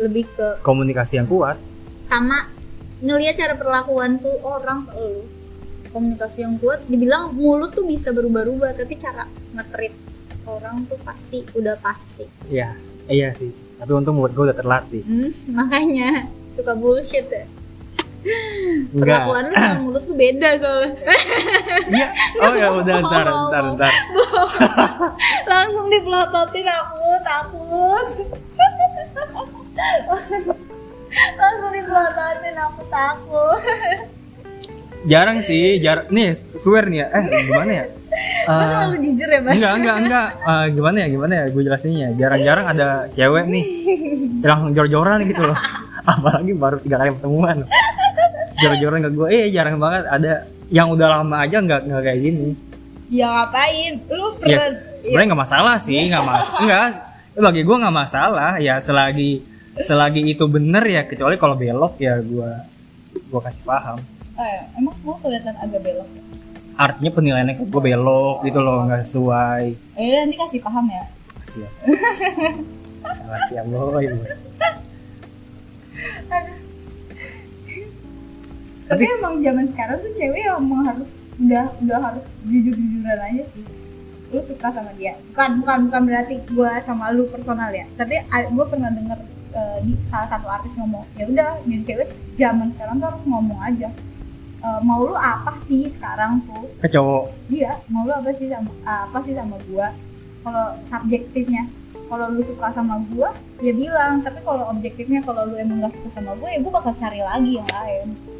Lebih 0.00 0.24
ke 0.32 0.48
komunikasi 0.64 1.20
yang 1.20 1.28
kuat. 1.28 1.60
Sama 2.08 2.48
ngelihat 3.04 3.36
cara 3.36 3.54
perlakuan 3.54 4.16
tuh 4.16 4.32
orang 4.40 4.88
ke 4.88 4.96
lu. 4.96 5.22
Komunikasi 5.92 6.42
yang 6.42 6.56
kuat 6.58 6.82
dibilang 6.88 7.36
mulut 7.36 7.76
tuh 7.76 7.84
bisa 7.84 8.10
berubah-ubah 8.10 8.74
tapi 8.74 8.96
cara 8.96 9.28
ngetrit 9.52 9.92
orang 10.48 10.88
tuh 10.88 10.96
pasti 11.04 11.44
udah 11.52 11.76
pasti. 11.78 12.24
Iya 12.48 12.72
iya 13.06 13.28
sih. 13.36 13.52
Tapi 13.76 13.90
untung 13.92 14.16
mulut 14.16 14.32
gue 14.32 14.48
udah 14.48 14.56
terlatih. 14.56 15.04
Hmm, 15.04 15.30
makanya 15.52 16.24
suka 16.56 16.72
bullshit 16.72 17.28
ya 17.28 17.44
perlakuan 18.90 19.44
lu 19.44 19.54
sama 19.54 19.78
mulut 19.84 20.02
tuh 20.02 20.14
beda 20.14 20.50
soalnya. 20.56 20.96
Iya. 21.86 22.08
Oh 22.38 22.52
ya 22.52 22.68
udah 22.72 22.96
ntar 23.02 23.26
ntar 23.28 23.64
ntar. 23.74 23.92
Langsung 25.44 25.86
dipelototin 25.86 26.64
aku 26.66 27.04
takut. 27.20 28.08
Langsung 31.34 31.70
dipelototin 31.70 32.56
aku 32.56 32.82
takut. 32.86 33.60
Jarang 35.04 35.38
sih 35.38 35.76
jar 35.78 36.08
nih 36.08 36.32
swear 36.32 36.88
nih 36.88 37.04
ya. 37.04 37.06
Eh 37.12 37.22
gimana 37.44 37.72
ya? 37.74 37.84
Gue 37.84 38.02
Eh, 38.46 38.60
terlalu 38.62 38.96
jujur 39.00 39.26
ya 39.26 39.40
mas. 39.40 39.52
enggak 39.54 39.74
enggak 39.74 39.96
enggak. 39.98 40.28
Eh, 40.38 40.66
gimana 40.70 40.96
ya 40.96 41.06
gimana 41.08 41.32
ya? 41.34 41.44
Gue 41.48 41.62
jelasinnya 41.62 42.08
jarang-jarang 42.14 42.66
ada 42.68 42.88
cewek 43.10 43.44
nih. 43.46 43.64
Langsung 44.40 44.72
jor-joran 44.72 45.24
gitu 45.24 45.42
loh. 45.42 45.58
Apalagi 46.04 46.52
baru 46.52 46.76
tiga 46.78 46.96
kali 46.98 47.10
pertemuan 47.12 47.64
jor-joran 48.64 49.00
ke 49.04 49.10
gue 49.12 49.28
eh 49.28 49.46
jarang 49.52 49.76
banget. 49.76 50.02
Ada 50.08 50.32
yang 50.72 50.88
udah 50.90 51.20
lama 51.20 51.36
aja 51.44 51.60
nggak 51.60 51.80
nggak 51.84 52.02
kayak 52.02 52.20
gini. 52.24 52.48
Ya 53.12 53.28
ngapain? 53.28 53.92
Lu 54.08 54.26
ya 54.42 54.58
pernah 54.58 55.00
sebenarnya 55.04 55.26
nggak 55.28 55.42
masalah 55.44 55.76
sih 55.76 56.00
nggak 56.08 56.24
mas 56.24 56.48
enggak 56.64 56.88
bagi 57.36 57.62
gue 57.62 57.76
nggak 57.76 57.96
masalah. 57.96 58.52
Ya 58.58 58.74
selagi 58.80 59.44
selagi 59.74 60.22
itu 60.24 60.44
bener 60.46 60.84
ya 60.86 61.02
kecuali 61.04 61.36
kalau 61.36 61.58
belok 61.58 61.98
ya 62.00 62.16
gue 62.22 62.50
gue 63.14 63.40
kasih 63.44 63.64
paham. 63.66 63.98
Eh, 64.34 64.60
emang 64.78 64.94
mau 65.06 65.14
kelihatan 65.22 65.54
agak 65.60 65.80
belok? 65.84 66.08
Artinya 66.74 67.10
penilaiannya 67.14 67.54
ke 67.54 67.64
gue 67.70 67.82
belok 67.82 68.42
gitu 68.42 68.58
loh 68.58 68.82
nggak 68.88 69.02
sesuai. 69.06 69.64
Eh 69.94 70.26
nanti 70.26 70.36
kasih 70.38 70.58
paham 70.64 70.86
ya. 70.90 71.04
Makasih 71.06 71.58
ya. 71.62 71.70
Makasih 73.28 73.54
ya 73.54 73.62
boy. 73.68 74.06
Tapi 78.84 79.04
emang 79.08 79.40
zaman 79.40 79.66
sekarang 79.72 79.96
tuh 80.04 80.12
cewek 80.12 80.44
emang 80.44 80.84
harus 80.84 81.10
udah 81.40 81.66
udah 81.82 81.98
harus 81.98 82.24
jujur 82.44 82.74
jujuran 82.76 83.20
aja 83.20 83.44
sih. 83.56 83.64
Lu 84.30 84.40
suka 84.44 84.68
sama 84.70 84.92
dia? 84.98 85.16
Bukan 85.32 85.64
bukan 85.64 85.78
bukan 85.88 86.02
berarti 86.04 86.34
gue 86.44 86.70
sama 86.84 87.08
lu 87.10 87.24
personal 87.32 87.72
ya. 87.72 87.88
Tapi 87.96 88.20
gue 88.28 88.66
pernah 88.68 88.90
denger 88.92 89.18
eh, 89.56 89.78
di 89.88 89.92
salah 90.10 90.28
satu 90.28 90.46
artis 90.50 90.76
ngomong 90.76 91.04
ya 91.16 91.24
udah 91.24 91.50
jadi 91.64 91.82
cewek 91.92 92.08
zaman 92.36 92.68
sekarang 92.76 93.00
tuh 93.00 93.08
harus 93.08 93.24
ngomong 93.24 93.60
aja. 93.64 93.88
Eh, 94.64 94.80
mau 94.84 95.00
lu 95.00 95.16
apa 95.16 95.56
sih 95.64 95.88
sekarang 95.88 96.44
tuh? 96.44 96.68
Ke 96.84 96.88
cowok. 96.92 97.32
Iya 97.48 97.80
mau 97.88 98.04
lu 98.04 98.12
apa 98.12 98.30
sih 98.36 98.52
sama 98.52 98.70
apa 98.84 99.18
sih 99.24 99.32
sama 99.32 99.56
gua? 99.64 99.96
Kalau 100.44 100.76
subjektifnya 100.84 101.64
kalau 102.04 102.28
lu 102.28 102.44
suka 102.44 102.68
sama 102.68 103.00
gua 103.08 103.32
ya 103.64 103.72
bilang. 103.72 104.20
Tapi 104.20 104.44
kalau 104.44 104.68
objektifnya 104.76 105.24
kalau 105.24 105.48
lu 105.48 105.56
emang 105.56 105.80
gak 105.80 105.96
suka 105.96 106.20
sama 106.20 106.36
gua 106.36 106.52
ya 106.52 106.60
gua 106.60 106.84
bakal 106.84 106.92
cari 106.92 107.24
lagi 107.24 107.56
yang 107.56 107.70
lain 107.72 108.33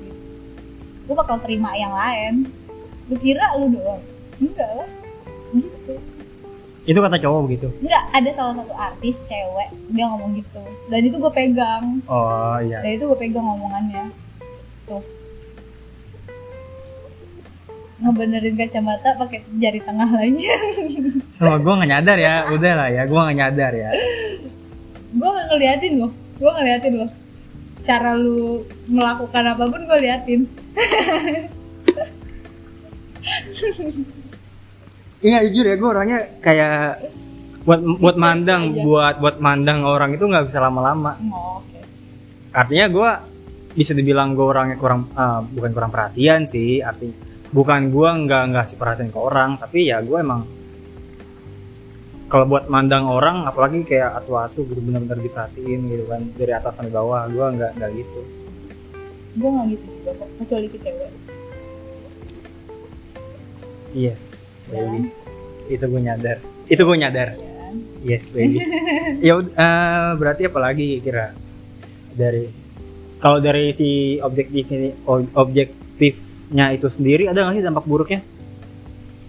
gua 1.04 1.16
bakal 1.20 1.36
terima 1.40 1.72
yang 1.76 1.92
lain. 1.92 2.48
Lu 3.08 3.16
kira 3.20 3.56
lu 3.60 3.68
doang? 3.76 4.02
Enggak 4.40 4.70
lah. 4.72 4.90
Gitu. 5.52 5.94
Itu 6.84 6.98
kata 7.00 7.16
cowok 7.16 7.40
begitu? 7.48 7.68
Enggak 7.80 8.04
ada 8.12 8.30
salah 8.32 8.54
satu 8.60 8.72
artis 8.76 9.20
cewek 9.24 9.68
dia 9.92 10.04
ngomong 10.08 10.36
gitu. 10.36 10.60
Dan 10.92 11.00
itu 11.08 11.16
gue 11.16 11.32
pegang. 11.32 12.00
Oh 12.08 12.56
iya. 12.60 12.84
Dan 12.84 13.00
itu 13.00 13.04
gue 13.08 13.18
pegang 13.20 13.44
omongannya. 13.44 14.12
Tuh. 14.84 15.04
Ngebenerin 18.04 18.56
kacamata 18.60 19.16
pakai 19.16 19.40
jari 19.56 19.80
tengah 19.80 20.08
lagi. 20.12 20.44
Sama 21.40 21.56
gue 21.56 21.72
nggak 21.72 21.90
nyadar 21.92 22.18
ya. 22.20 22.34
Udah 22.52 22.72
lah 22.76 22.88
ya 22.92 23.02
gue 23.08 23.20
nggak 23.20 23.38
nyadar 23.40 23.72
ya. 23.72 23.90
Gue 25.14 25.30
ngeliatin 25.52 25.92
loh. 26.04 26.12
Gue 26.36 26.50
ngeliatin 26.52 26.94
loh 27.00 27.23
cara 27.84 28.16
lu 28.16 28.64
melakukan 28.88 29.44
apa 29.54 29.64
pun 29.68 29.80
gue 29.84 29.98
liatin. 30.00 30.40
Iya 35.24 35.40
jujur 35.48 35.64
ya 35.64 35.76
gue 35.80 35.88
orangnya 35.88 36.20
kayak 36.44 37.00
buat 37.64 37.80
buat 37.80 38.16
mandang 38.20 38.76
aja. 38.76 38.84
buat 38.84 39.14
buat 39.24 39.36
mandang 39.40 39.80
orang 39.88 40.12
itu 40.12 40.24
nggak 40.28 40.52
bisa 40.52 40.60
lama-lama. 40.60 41.16
Oh, 41.32 41.64
oke. 41.64 41.80
Artinya 42.52 42.86
gue 42.92 43.10
bisa 43.74 43.96
dibilang 43.96 44.36
gue 44.36 44.44
orangnya 44.44 44.76
kurang 44.76 45.08
ah, 45.16 45.40
bukan 45.40 45.72
kurang 45.74 45.90
perhatian 45.90 46.46
sih 46.46 46.84
arti 46.84 47.10
bukan 47.50 47.90
gue 47.90 48.08
nggak 48.26 48.42
nggak 48.54 48.64
sih 48.70 48.78
perhatian 48.78 49.10
ke 49.10 49.18
orang 49.18 49.58
tapi 49.58 49.90
ya 49.90 49.98
gue 49.98 50.14
emang 50.14 50.46
kalau 52.34 52.50
buat 52.50 52.66
mandang 52.66 53.06
orang 53.06 53.46
apalagi 53.46 53.86
kayak 53.86 54.18
atu-atu 54.18 54.66
gitu 54.66 54.82
benar-benar 54.82 55.22
diperhatiin 55.22 55.86
gitu 55.86 56.02
kan 56.10 56.18
dari 56.34 56.50
atas 56.50 56.82
sampai 56.82 56.90
bawah 56.90 57.30
gue 57.30 57.46
nggak 57.46 57.78
nggak 57.78 57.90
gitu. 57.94 58.20
Gue 59.38 59.50
gak 59.54 59.66
gitu 59.70 59.84
juga 59.86 60.10
kok 60.18 60.28
kecuali 60.42 60.66
ke 60.66 60.78
cewek. 60.82 61.10
Yes 63.94 64.22
Ya. 64.66 64.82
baby. 64.82 65.14
itu 65.70 65.84
gue 65.86 66.00
nyadar. 66.02 66.36
Itu 66.66 66.82
gue 66.82 66.96
nyadar. 66.98 67.28
Ya 67.38 68.18
yes 68.18 68.34
baby. 68.34 68.58
Ya 69.22 69.38
eh, 69.38 70.10
berarti 70.18 70.50
apa 70.50 70.58
lagi 70.58 70.98
kira? 71.06 71.30
Dari 72.18 72.50
kalau 73.22 73.38
dari 73.38 73.70
si 73.70 74.18
objektif 74.18 74.74
ini 74.74 74.90
objektifnya 75.38 76.74
itu 76.74 76.90
sendiri 76.90 77.30
ada 77.30 77.46
nggak 77.46 77.54
sih 77.54 77.62
dampak 77.62 77.86
buruknya? 77.86 78.26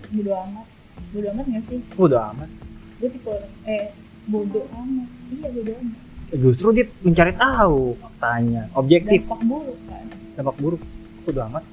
Bodo 0.09 0.33
amat. 0.41 0.65
Bodo 1.13 1.27
amat 1.37 1.45
gak 1.53 1.63
sih? 1.69 1.79
Udah 2.01 2.33
amat 2.33 2.64
gue 3.01 3.09
tipe 3.11 3.33
eh 3.67 3.91
bodo 4.25 4.61
amat. 4.71 5.09
Iya 5.31 5.47
bodo 5.51 5.71
amat. 5.75 5.99
Justru 6.35 6.67
dia 6.73 6.85
mencari 7.05 7.33
tahu 7.37 7.95
faktanya 7.99 8.63
objektif. 8.73 9.21
Dampak 9.27 9.41
buruk 9.45 9.79
kan? 9.87 10.05
Dampak 10.35 10.57
buruk. 10.57 10.81
Udah 11.27 11.43
amat. 11.51 11.63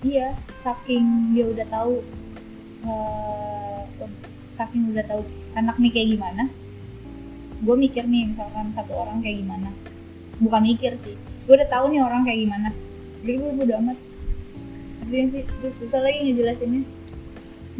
Iya 0.00 0.32
saking 0.64 1.36
dia 1.36 1.44
udah 1.44 1.66
tahu 1.68 1.94
eh, 2.88 3.80
saking 4.56 4.96
udah 4.96 5.04
tahu 5.04 5.22
anak 5.52 5.76
nih 5.76 5.92
kayak 5.92 6.08
gimana 6.16 6.44
gue 7.60 7.76
mikir 7.76 8.08
nih 8.08 8.32
misalkan 8.32 8.72
satu 8.72 8.96
orang 8.96 9.20
kayak 9.20 9.44
gimana. 9.44 9.68
Bukan 10.40 10.60
mikir 10.64 10.96
sih 10.96 11.12
gue 11.44 11.54
udah 11.56 11.68
tahu 11.68 11.92
nih 11.92 12.00
orang 12.00 12.24
kayak 12.24 12.48
gimana. 12.48 12.68
Jadi 13.20 13.32
gue 13.36 13.50
bodo 13.52 13.74
amat. 13.84 13.98
Artinya 15.04 15.26
sih? 15.36 15.42
Susah 15.76 16.00
lagi 16.00 16.18
ngejelasinnya 16.24 16.82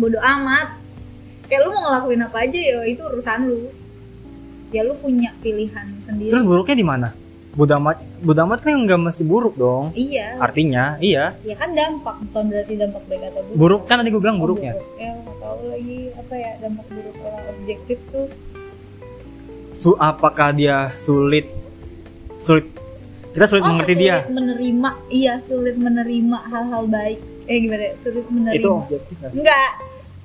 bodo 0.01 0.17
amat. 0.19 0.81
Kayak 1.45 1.61
lu 1.63 1.71
mau 1.71 1.83
ngelakuin 1.85 2.23
apa 2.23 2.37
aja 2.41 2.57
ya 2.57 2.79
itu 2.83 3.03
urusan 3.03 3.41
lu. 3.45 3.69
Ya 4.71 4.81
lu 4.81 4.95
punya 4.97 5.35
pilihan 5.39 5.87
sendiri. 6.01 6.31
Terus 6.31 6.43
buruknya 6.43 6.75
di 6.75 6.87
mana? 6.87 7.09
Bodo 7.51 7.75
amat 7.77 7.99
bodo 8.23 8.41
amat 8.47 8.63
kan 8.63 8.79
nggak 8.81 9.01
mesti 9.03 9.23
buruk 9.23 9.55
dong. 9.55 9.91
Iya. 9.93 10.39
Artinya 10.39 10.95
iya. 10.99 11.35
Ya 11.43 11.55
kan 11.55 11.75
dampak 11.75 12.23
bukan 12.25 12.45
berarti 12.49 12.73
dampak 12.75 13.03
baik 13.05 13.23
atau 13.29 13.43
buruk. 13.45 13.59
Buruk 13.59 13.81
kan 13.85 13.99
tadi 13.99 14.09
gue 14.09 14.23
bilang 14.23 14.39
Oh, 14.39 14.43
buruknya. 14.47 14.73
buruk. 14.73 14.95
ya 14.97 15.11
nggak 15.13 15.37
tahu 15.37 15.61
lagi 15.69 15.99
apa 16.15 16.35
ya 16.35 16.51
dampak 16.59 16.87
buruk 16.89 17.17
orang 17.21 17.45
objektif 17.51 17.99
tuh. 18.09 18.27
Su 19.75 19.91
apakah 19.97 20.53
dia 20.53 20.77
sulit 20.95 21.51
sulit 22.39 22.71
kita 23.31 23.47
sulit 23.49 23.65
mengerti 23.65 23.91
Oh, 23.91 23.99
sulit 23.99 23.99
dia 23.99 24.17
menerima 24.29 24.91
iya 25.11 25.35
sulit 25.41 25.75
menerima 25.75 26.39
hal-hal 26.47 26.85
baik. 26.87 27.19
Eh 27.45 27.59
gimana 27.59 27.83
ya? 27.83 27.95
sulit 27.99 28.27
menerima. 28.29 28.55
Itu 28.57 28.71
objektif 28.79 29.17
enggak 29.27 29.71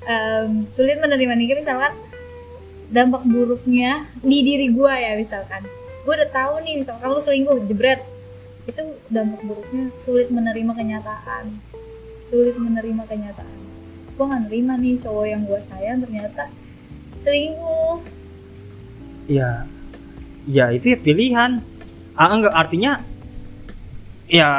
em, 0.06 0.70
sulit 0.70 0.98
menerima 1.02 1.34
nih 1.34 1.58
misalkan 1.58 1.94
dampak 2.90 3.26
buruknya 3.26 4.06
di 4.22 4.46
diri 4.46 4.70
gua 4.70 4.94
ya 4.98 5.18
misalkan. 5.18 5.66
Gue 6.06 6.14
udah 6.14 6.30
tahu 6.30 6.62
nih 6.62 6.86
misalkan 6.86 7.10
lu 7.10 7.22
selingkuh 7.22 7.66
jebret. 7.66 8.02
Itu 8.70 8.82
dampak 9.10 9.42
buruknya 9.42 9.90
sulit 10.02 10.30
menerima 10.30 10.72
kenyataan. 10.74 11.46
Sulit 12.30 12.54
menerima 12.58 13.04
kenyataan. 13.10 13.58
Gue 14.16 14.26
gak 14.26 14.42
nerima 14.48 14.78
nih 14.78 15.02
cowok 15.02 15.26
yang 15.28 15.42
gue 15.44 15.60
sayang 15.66 15.98
ternyata 16.06 16.48
selingkuh. 17.26 18.06
Ya 19.26 19.66
ya 20.46 20.70
itu 20.70 20.94
ya 20.94 20.98
pilihan. 21.02 21.66
Ah 22.16 22.32
enggak 22.32 22.54
artinya 22.54 23.02
ya 24.30 24.50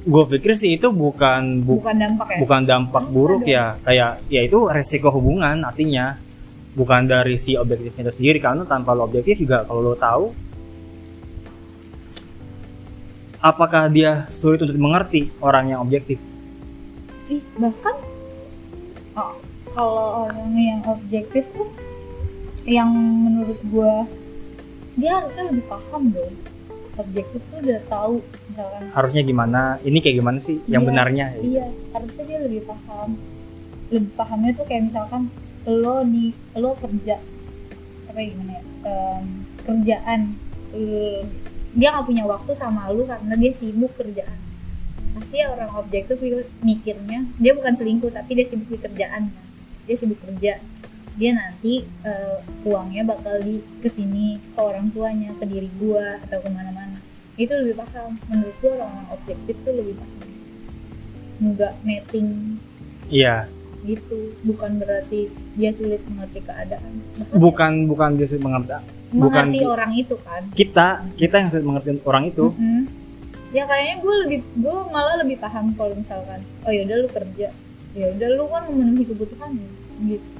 gue 0.00 0.24
pikir 0.32 0.56
sih 0.56 0.80
itu 0.80 0.88
bukan 0.88 1.60
bu- 1.60 1.84
bukan 1.84 1.96
dampak 2.00 2.26
ya? 2.32 2.38
bukan 2.40 2.60
dampak 2.64 3.04
buruk 3.12 3.42
ya. 3.44 3.76
Kayak 3.84 4.24
ya 4.32 4.40
itu 4.44 4.58
resiko 4.68 5.12
hubungan 5.12 5.60
artinya. 5.64 6.16
Bukan 6.70 7.10
dari 7.10 7.34
si 7.36 7.58
objektifnya 7.58 8.08
itu 8.08 8.12
sendiri 8.16 8.38
karena 8.38 8.62
tanpa 8.62 8.94
lo 8.94 9.04
objektif 9.04 9.42
juga 9.42 9.66
kalau 9.66 9.82
lo 9.82 9.98
tahu 9.98 10.30
apakah 13.40 13.88
dia 13.90 14.28
sulit 14.30 14.62
untuk 14.62 14.76
dimengerti 14.76 15.32
orang 15.40 15.72
yang 15.74 15.80
objektif? 15.82 16.20
Ih, 17.26 17.42
bahkan 17.58 17.96
oh, 19.16 19.34
kalau 19.72 20.30
orang 20.30 20.52
yang 20.54 20.80
objektif 20.86 21.48
tuh 21.56 21.68
yang 22.68 22.92
menurut 22.92 23.58
gua 23.72 24.04
dia 24.94 25.16
harusnya 25.16 25.48
lebih 25.48 25.64
paham 25.66 26.12
dong 26.12 26.32
objektif 27.00 27.40
tuh 27.46 27.58
udah 27.60 27.80
tahu 27.86 28.14
misalkan. 28.46 28.82
Harusnya 28.90 29.22
gimana? 29.22 29.60
Ini 29.80 29.98
kayak 29.98 30.16
gimana 30.16 30.38
sih 30.38 30.60
yang 30.66 30.82
Iya, 30.82 30.88
benarnya? 30.88 31.26
iya. 31.40 31.66
Harusnya 31.90 32.24
dia 32.26 32.38
lebih 32.38 32.62
paham. 32.64 33.16
Lebih 33.88 34.12
pahamnya 34.14 34.52
tuh 34.54 34.64
kayak 34.64 34.82
misalkan 34.86 35.22
lo 35.64 36.00
nih 36.02 36.30
lo 36.54 36.72
kerja 36.74 37.20
apa 38.06 38.18
ya 38.18 38.26
gimana 38.32 38.52
ya 38.52 38.62
em, 38.82 39.22
kerjaan 39.60 40.20
eh, 40.72 41.22
dia 41.70 41.88
nggak 41.90 42.02
punya 42.04 42.24
waktu 42.24 42.52
sama 42.52 42.90
lu 42.90 43.06
karena 43.06 43.34
dia 43.34 43.52
sibuk 43.52 43.92
kerjaan. 43.94 44.38
Pasti 45.14 45.38
ya 45.38 45.50
orang 45.50 45.70
objektif 45.74 46.18
mikirnya 46.60 47.26
dia 47.36 47.52
bukan 47.52 47.74
selingkuh 47.74 48.10
tapi 48.10 48.34
dia 48.34 48.46
sibuk 48.46 48.66
di 48.68 48.78
kerjaan 48.78 49.30
kan. 49.30 49.44
dia 49.84 49.96
sibuk 49.96 50.18
kerja 50.22 50.58
dia 51.18 51.30
nanti 51.34 51.82
eh, 52.06 52.38
uangnya 52.62 53.02
bakal 53.02 53.42
di 53.42 53.58
ke 53.82 53.90
sini 53.90 54.38
ke 54.38 54.60
orang 54.60 54.92
tuanya 54.94 55.34
ke 55.34 55.44
diri 55.48 55.70
gua 55.80 56.20
atau 56.22 56.38
ke 56.38 56.48
mana-mana. 56.52 56.98
Itu 57.34 57.56
lebih 57.56 57.82
paham. 57.82 58.20
Menurut 58.30 58.54
gua 58.62 58.70
orang-orang 58.78 59.08
objektif 59.10 59.56
tuh 59.66 59.74
lebih 59.74 59.94
paham. 59.98 60.28
Nggak 61.40 61.72
netting 61.82 62.28
iya. 63.08 63.48
Gitu. 63.80 64.36
Bukan 64.44 64.76
berarti 64.76 65.32
dia 65.56 65.70
sulit 65.72 66.04
mengerti 66.06 66.40
keadaan. 66.44 66.92
Bahkan 67.16 67.40
bukan 67.40 67.72
bukan 67.88 68.10
dia 68.20 68.26
sulit 68.28 68.44
mengerti. 68.44 68.76
Bukan 69.10 69.44
mengerti 69.50 69.58
di- 69.58 69.66
orang 69.66 69.92
itu 69.96 70.16
kan. 70.20 70.42
Kita 70.54 70.88
kita 71.18 71.34
yang 71.42 71.48
sulit 71.50 71.64
mengerti 71.66 71.88
orang 72.06 72.24
itu. 72.28 72.52
Mm-mm. 72.54 72.84
ya 73.50 73.66
kayaknya 73.66 73.98
gue 73.98 74.14
lebih 74.22 74.38
gue 74.62 74.76
malah 74.94 75.18
lebih 75.18 75.42
paham 75.42 75.74
kalau 75.74 75.90
misalkan 75.98 76.38
oh 76.62 76.70
yaudah 76.70 77.02
lu 77.02 77.08
kerja. 77.10 77.50
Ya 77.98 78.06
udah 78.14 78.28
lu 78.38 78.46
kan 78.46 78.62
memenuhi 78.70 79.02
kebutuhan 79.02 79.58
gitu 80.06 80.39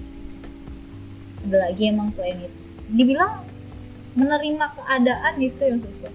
ada 1.46 1.56
lagi 1.68 1.82
emang 1.88 2.12
selain 2.12 2.44
itu. 2.44 2.60
Dibilang 2.90 3.44
menerima 4.18 4.66
keadaan 4.76 5.34
itu 5.38 5.62
yang 5.62 5.80
susah 5.80 6.12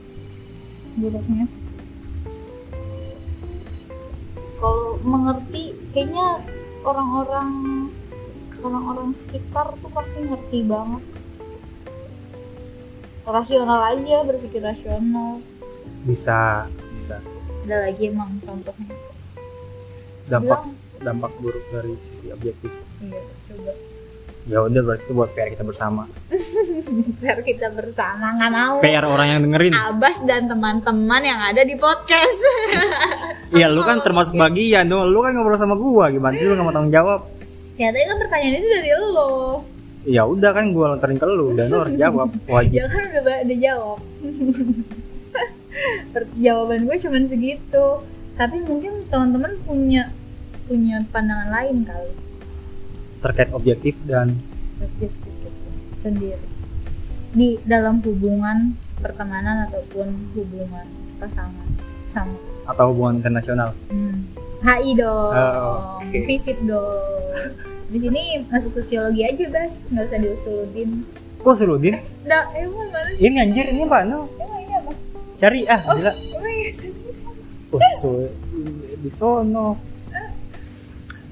buruknya. 0.96 1.46
Kalau 4.56 4.98
mengerti 5.04 5.76
kayaknya 5.92 6.42
orang-orang 6.84 7.50
orang-orang 8.64 9.10
sekitar 9.14 9.76
tuh 9.80 9.92
pasti 9.92 10.20
ngerti 10.26 10.60
banget. 10.66 11.04
Rasional 13.26 13.82
aja 13.82 14.18
berpikir 14.24 14.62
rasional. 14.62 15.42
Bisa 16.06 16.70
bisa. 16.94 17.18
Ada 17.66 17.90
lagi 17.90 18.14
emang 18.14 18.38
contohnya? 18.46 18.94
Dampak 20.30 20.62
Bilang, 20.70 21.02
dampak 21.02 21.32
buruk 21.42 21.66
dari 21.74 21.94
sisi 21.98 22.30
objektif. 22.30 22.72
Iya 23.02 23.22
coba 23.50 23.95
ya 24.46 24.62
udah 24.62 24.82
berarti 24.86 25.04
itu 25.10 25.14
buat 25.18 25.30
PR 25.34 25.50
kita 25.58 25.66
bersama. 25.66 26.06
Biar 27.22 27.42
kita 27.42 27.74
bersama 27.74 28.38
nggak 28.38 28.52
mau. 28.54 28.76
PR 28.78 29.06
orang 29.10 29.28
yang 29.28 29.42
dengerin. 29.42 29.74
Abas 29.74 30.22
dan 30.30 30.46
teman-teman 30.46 31.22
yang 31.26 31.42
ada 31.42 31.62
di 31.66 31.76
podcast. 31.78 32.40
Iya 33.56 33.72
lu 33.72 33.88
kan 33.88 34.04
termasuk 34.04 34.36
bagian 34.36 34.90
dong. 34.90 35.16
Lu 35.16 35.24
kan 35.24 35.32
ngobrol 35.32 35.56
sama 35.56 35.80
gua. 35.80 36.12
Gimana 36.12 36.36
sih 36.36 36.50
lu 36.50 36.60
nggak 36.60 36.66
mau 36.66 36.76
tanggung 36.76 36.92
jawab? 36.92 37.24
Ya 37.80 37.88
tadi 37.94 38.04
kan 38.04 38.18
pertanyaan 38.20 38.60
itu 38.60 38.68
dari 38.68 38.92
lo. 38.92 39.64
Ya 40.04 40.28
udah 40.28 40.52
kan 40.52 40.76
gua 40.76 40.92
lontarin 40.92 41.16
ke 41.16 41.24
lu. 41.30 41.56
Dan 41.56 41.72
lu 41.72 41.78
harus 41.88 41.96
jawab 41.96 42.30
wajib. 42.52 42.84
Ya 42.84 42.86
kan 42.90 43.04
udah 43.06 43.36
udah 43.48 43.58
jawab. 43.64 44.00
Jawaban 46.42 46.80
gue 46.84 46.98
cuman 47.00 47.24
segitu. 47.32 47.86
Tapi 48.36 48.58
mungkin 48.66 49.08
teman-teman 49.08 49.56
punya 49.64 50.12
punya 50.68 51.00
pandangan 51.14 51.54
lain 51.54 51.88
kali 51.88 52.25
terkait 53.22 53.52
objektif 53.52 53.96
dan 54.08 54.40
objektif 54.80 55.12
sendiri. 56.00 56.42
Di 57.36 57.60
dalam 57.68 58.00
hubungan 58.04 58.80
pertemanan 59.00 59.68
ataupun 59.68 60.34
hubungan 60.34 60.88
pasangan 61.20 61.68
sama. 62.08 62.36
atau 62.66 62.90
hubungan 62.90 63.22
internasional? 63.22 63.78
Hmm. 63.94 64.26
HI 64.66 64.98
dong. 64.98 65.34
Oh, 65.38 66.02
oke. 66.02 66.18
FISIP 66.26 66.66
dong. 66.66 67.22
Di 67.94 68.00
sini 68.02 68.42
masuk 68.50 68.74
ke 68.74 68.82
psikologi 68.82 69.22
aja 69.22 69.46
bas. 69.54 69.78
Nggak 69.94 70.06
usah 70.10 70.18
diusulutin 70.18 71.06
kok 71.46 71.54
Suludin 71.54 71.96
Nggak, 72.26 72.46
emang 72.58 72.90
mana 72.90 73.10
ini 73.22 73.38
anjir 73.38 73.66
ini 73.70 73.86
apa? 73.86 74.02
No. 74.02 74.26
Emang 74.42 74.60
ini 74.66 74.74
apa? 74.82 74.92
cari 75.38 75.62
ah 75.70 75.82
gila. 75.94 76.10
Emang 76.10 76.56
oh, 77.70 77.80
so, 78.02 78.10
di 78.98 79.10
sono. 79.14 79.78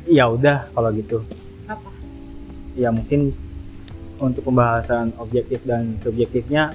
Ya 0.06 0.30
udah 0.30 0.70
kalau 0.70 0.94
gitu? 0.94 1.26
Ya 2.74 2.90
mungkin 2.90 3.34
untuk 4.18 4.46
pembahasan 4.46 5.14
objektif 5.18 5.62
dan 5.64 5.98
subjektifnya 5.98 6.74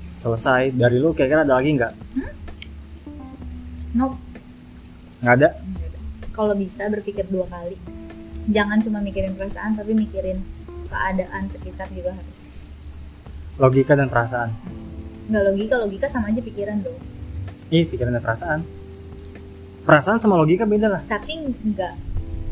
selesai 0.00 0.72
dari 0.72 0.96
lu 0.98 1.12
kira-kira 1.12 1.42
ada 1.42 1.58
lagi 1.58 1.74
nggak 1.74 1.92
Nope. 3.94 4.16
nggak 5.22 5.34
ada 5.38 5.48
Kalau 6.34 6.50
bisa 6.58 6.90
berpikir 6.90 7.30
dua 7.30 7.46
kali. 7.46 7.78
Jangan 8.50 8.82
cuma 8.82 8.98
mikirin 8.98 9.38
perasaan, 9.38 9.78
tapi 9.78 9.94
mikirin 9.94 10.42
keadaan 10.90 11.46
sekitar 11.46 11.86
juga 11.94 12.10
harus. 12.10 12.40
logika 13.54 13.94
dan 13.94 14.10
perasaan 14.10 14.50
Nggak 15.30 15.42
logika, 15.46 15.74
logika 15.78 16.06
sama 16.10 16.28
aja 16.28 16.42
pikiran 16.42 16.82
dong. 16.82 16.98
Ih, 17.70 17.86
pikiran 17.86 18.12
dan 18.12 18.20
perasaan. 18.20 18.60
Perasaan 19.86 20.18
sama 20.18 20.34
logika 20.34 20.66
beda 20.66 20.90
lah. 20.90 21.02
Tapi 21.06 21.32
nggak. 21.46 21.94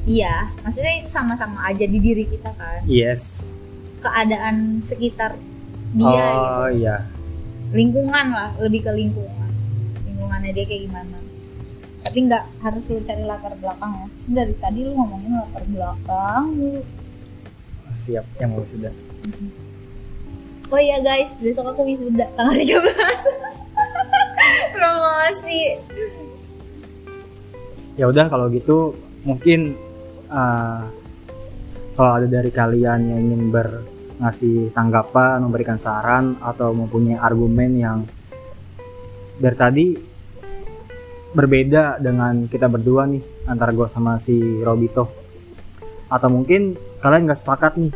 Iya, 0.03 0.51
maksudnya 0.67 0.99
itu 0.99 1.09
sama-sama 1.09 1.63
aja 1.63 1.87
di 1.87 1.99
diri 2.03 2.27
kita 2.27 2.51
kan. 2.59 2.83
Yes. 2.87 3.47
Keadaan 4.03 4.83
sekitar 4.83 5.39
dia 5.93 6.25
gitu. 6.33 6.41
oh 6.41 6.69
iya. 6.73 6.97
lingkungan 7.77 8.27
lah 8.33 8.51
lebih 8.61 8.81
ke 8.85 8.93
lingkungan 8.97 9.51
lingkungannya 10.09 10.51
dia 10.57 10.65
kayak 10.65 10.83
gimana 10.89 11.19
tapi 12.03 12.19
nggak 12.27 12.45
harus 12.65 12.85
lu 12.89 13.01
cari 13.05 13.23
latar 13.29 13.53
belakang 13.61 13.93
ya 13.93 14.07
dari 14.43 14.55
tadi 14.57 14.79
lu 14.89 14.93
ngomongin 14.97 15.37
latar 15.37 15.63
belakang 15.69 16.45
lu 16.57 16.81
Siap, 17.93 18.25
yang 18.41 18.57
mau 18.57 18.65
sudah. 18.67 18.91
oh 20.73 20.81
iya 20.81 20.97
guys 21.05 21.37
besok 21.39 21.77
aku 21.77 21.85
wisuda 21.85 22.25
tanggal 22.35 22.57
13 22.57 22.73
promosi 24.75 25.63
Ya 27.93 28.09
udah 28.09 28.25
kalau 28.33 28.49
gitu 28.49 28.97
mungkin 29.29 29.77
uh, 30.33 30.81
kalau 31.93 32.13
ada 32.17 32.27
dari 32.27 32.49
kalian 32.49 33.13
yang 33.13 33.21
ingin 33.21 33.53
ber 33.53 33.69
ngasih 34.23 34.73
tanggapan, 34.73 35.43
memberikan 35.45 35.77
saran 35.77 36.39
atau 36.41 36.73
mempunyai 36.73 37.19
argumen 37.19 37.71
yang 37.75 37.99
dari 39.37 39.57
tadi 39.59 39.87
berbeda 41.33 41.99
dengan 41.99 42.47
kita 42.47 42.69
berdua 42.69 43.09
nih 43.09 43.23
antara 43.51 43.75
gue 43.75 43.89
sama 43.91 44.17
si 44.23 44.63
Robito. 44.63 45.11
Atau 46.09 46.29
mungkin 46.29 46.77
kalian 47.03 47.29
nggak 47.29 47.41
sepakat 47.41 47.73
nih 47.81 47.93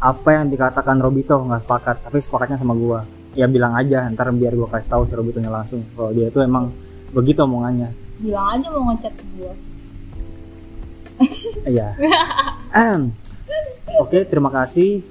apa 0.00 0.28
yang 0.32 0.48
dikatakan 0.48 0.96
Robito 0.96 1.36
nggak 1.44 1.60
sepakat 1.60 1.96
tapi 2.08 2.16
sepakatnya 2.24 2.56
sama 2.56 2.72
gue 2.72 3.04
ya 3.36 3.44
bilang 3.44 3.76
aja 3.76 4.08
ntar 4.16 4.32
biar 4.32 4.56
gue 4.56 4.64
kasih 4.64 4.90
tahu 4.96 5.02
si 5.04 5.12
Robitonya 5.12 5.50
langsung. 5.52 5.82
Kalau 5.92 6.14
dia 6.14 6.30
itu 6.30 6.40
emang 6.40 6.72
begitu 7.10 7.42
omongannya. 7.42 7.90
Bilang 8.22 8.46
aja 8.54 8.66
mau 8.70 8.92
ngechat 8.92 9.12
gua 9.36 9.52
Iya. 11.68 11.94
Oke, 14.00 14.24
terima 14.24 14.48
kasih 14.48 15.04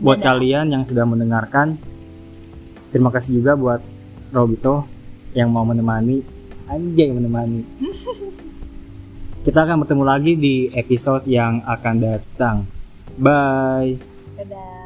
buat 0.00 0.20
Dadah. 0.20 0.36
kalian 0.36 0.66
yang 0.72 0.82
sudah 0.84 1.04
mendengarkan. 1.08 1.76
Terima 2.90 3.08
kasih 3.08 3.40
juga 3.40 3.54
buat 3.54 3.80
Robito 4.30 4.86
yang 5.34 5.50
mau 5.50 5.62
menemani, 5.62 6.22
anjay 6.66 7.10
menemani. 7.14 7.62
Kita 9.40 9.64
akan 9.64 9.86
bertemu 9.86 10.04
lagi 10.04 10.32
di 10.36 10.54
episode 10.74 11.24
yang 11.24 11.64
akan 11.64 11.94
datang. 11.96 12.56
Bye. 13.16 13.96
dadah 14.36 14.79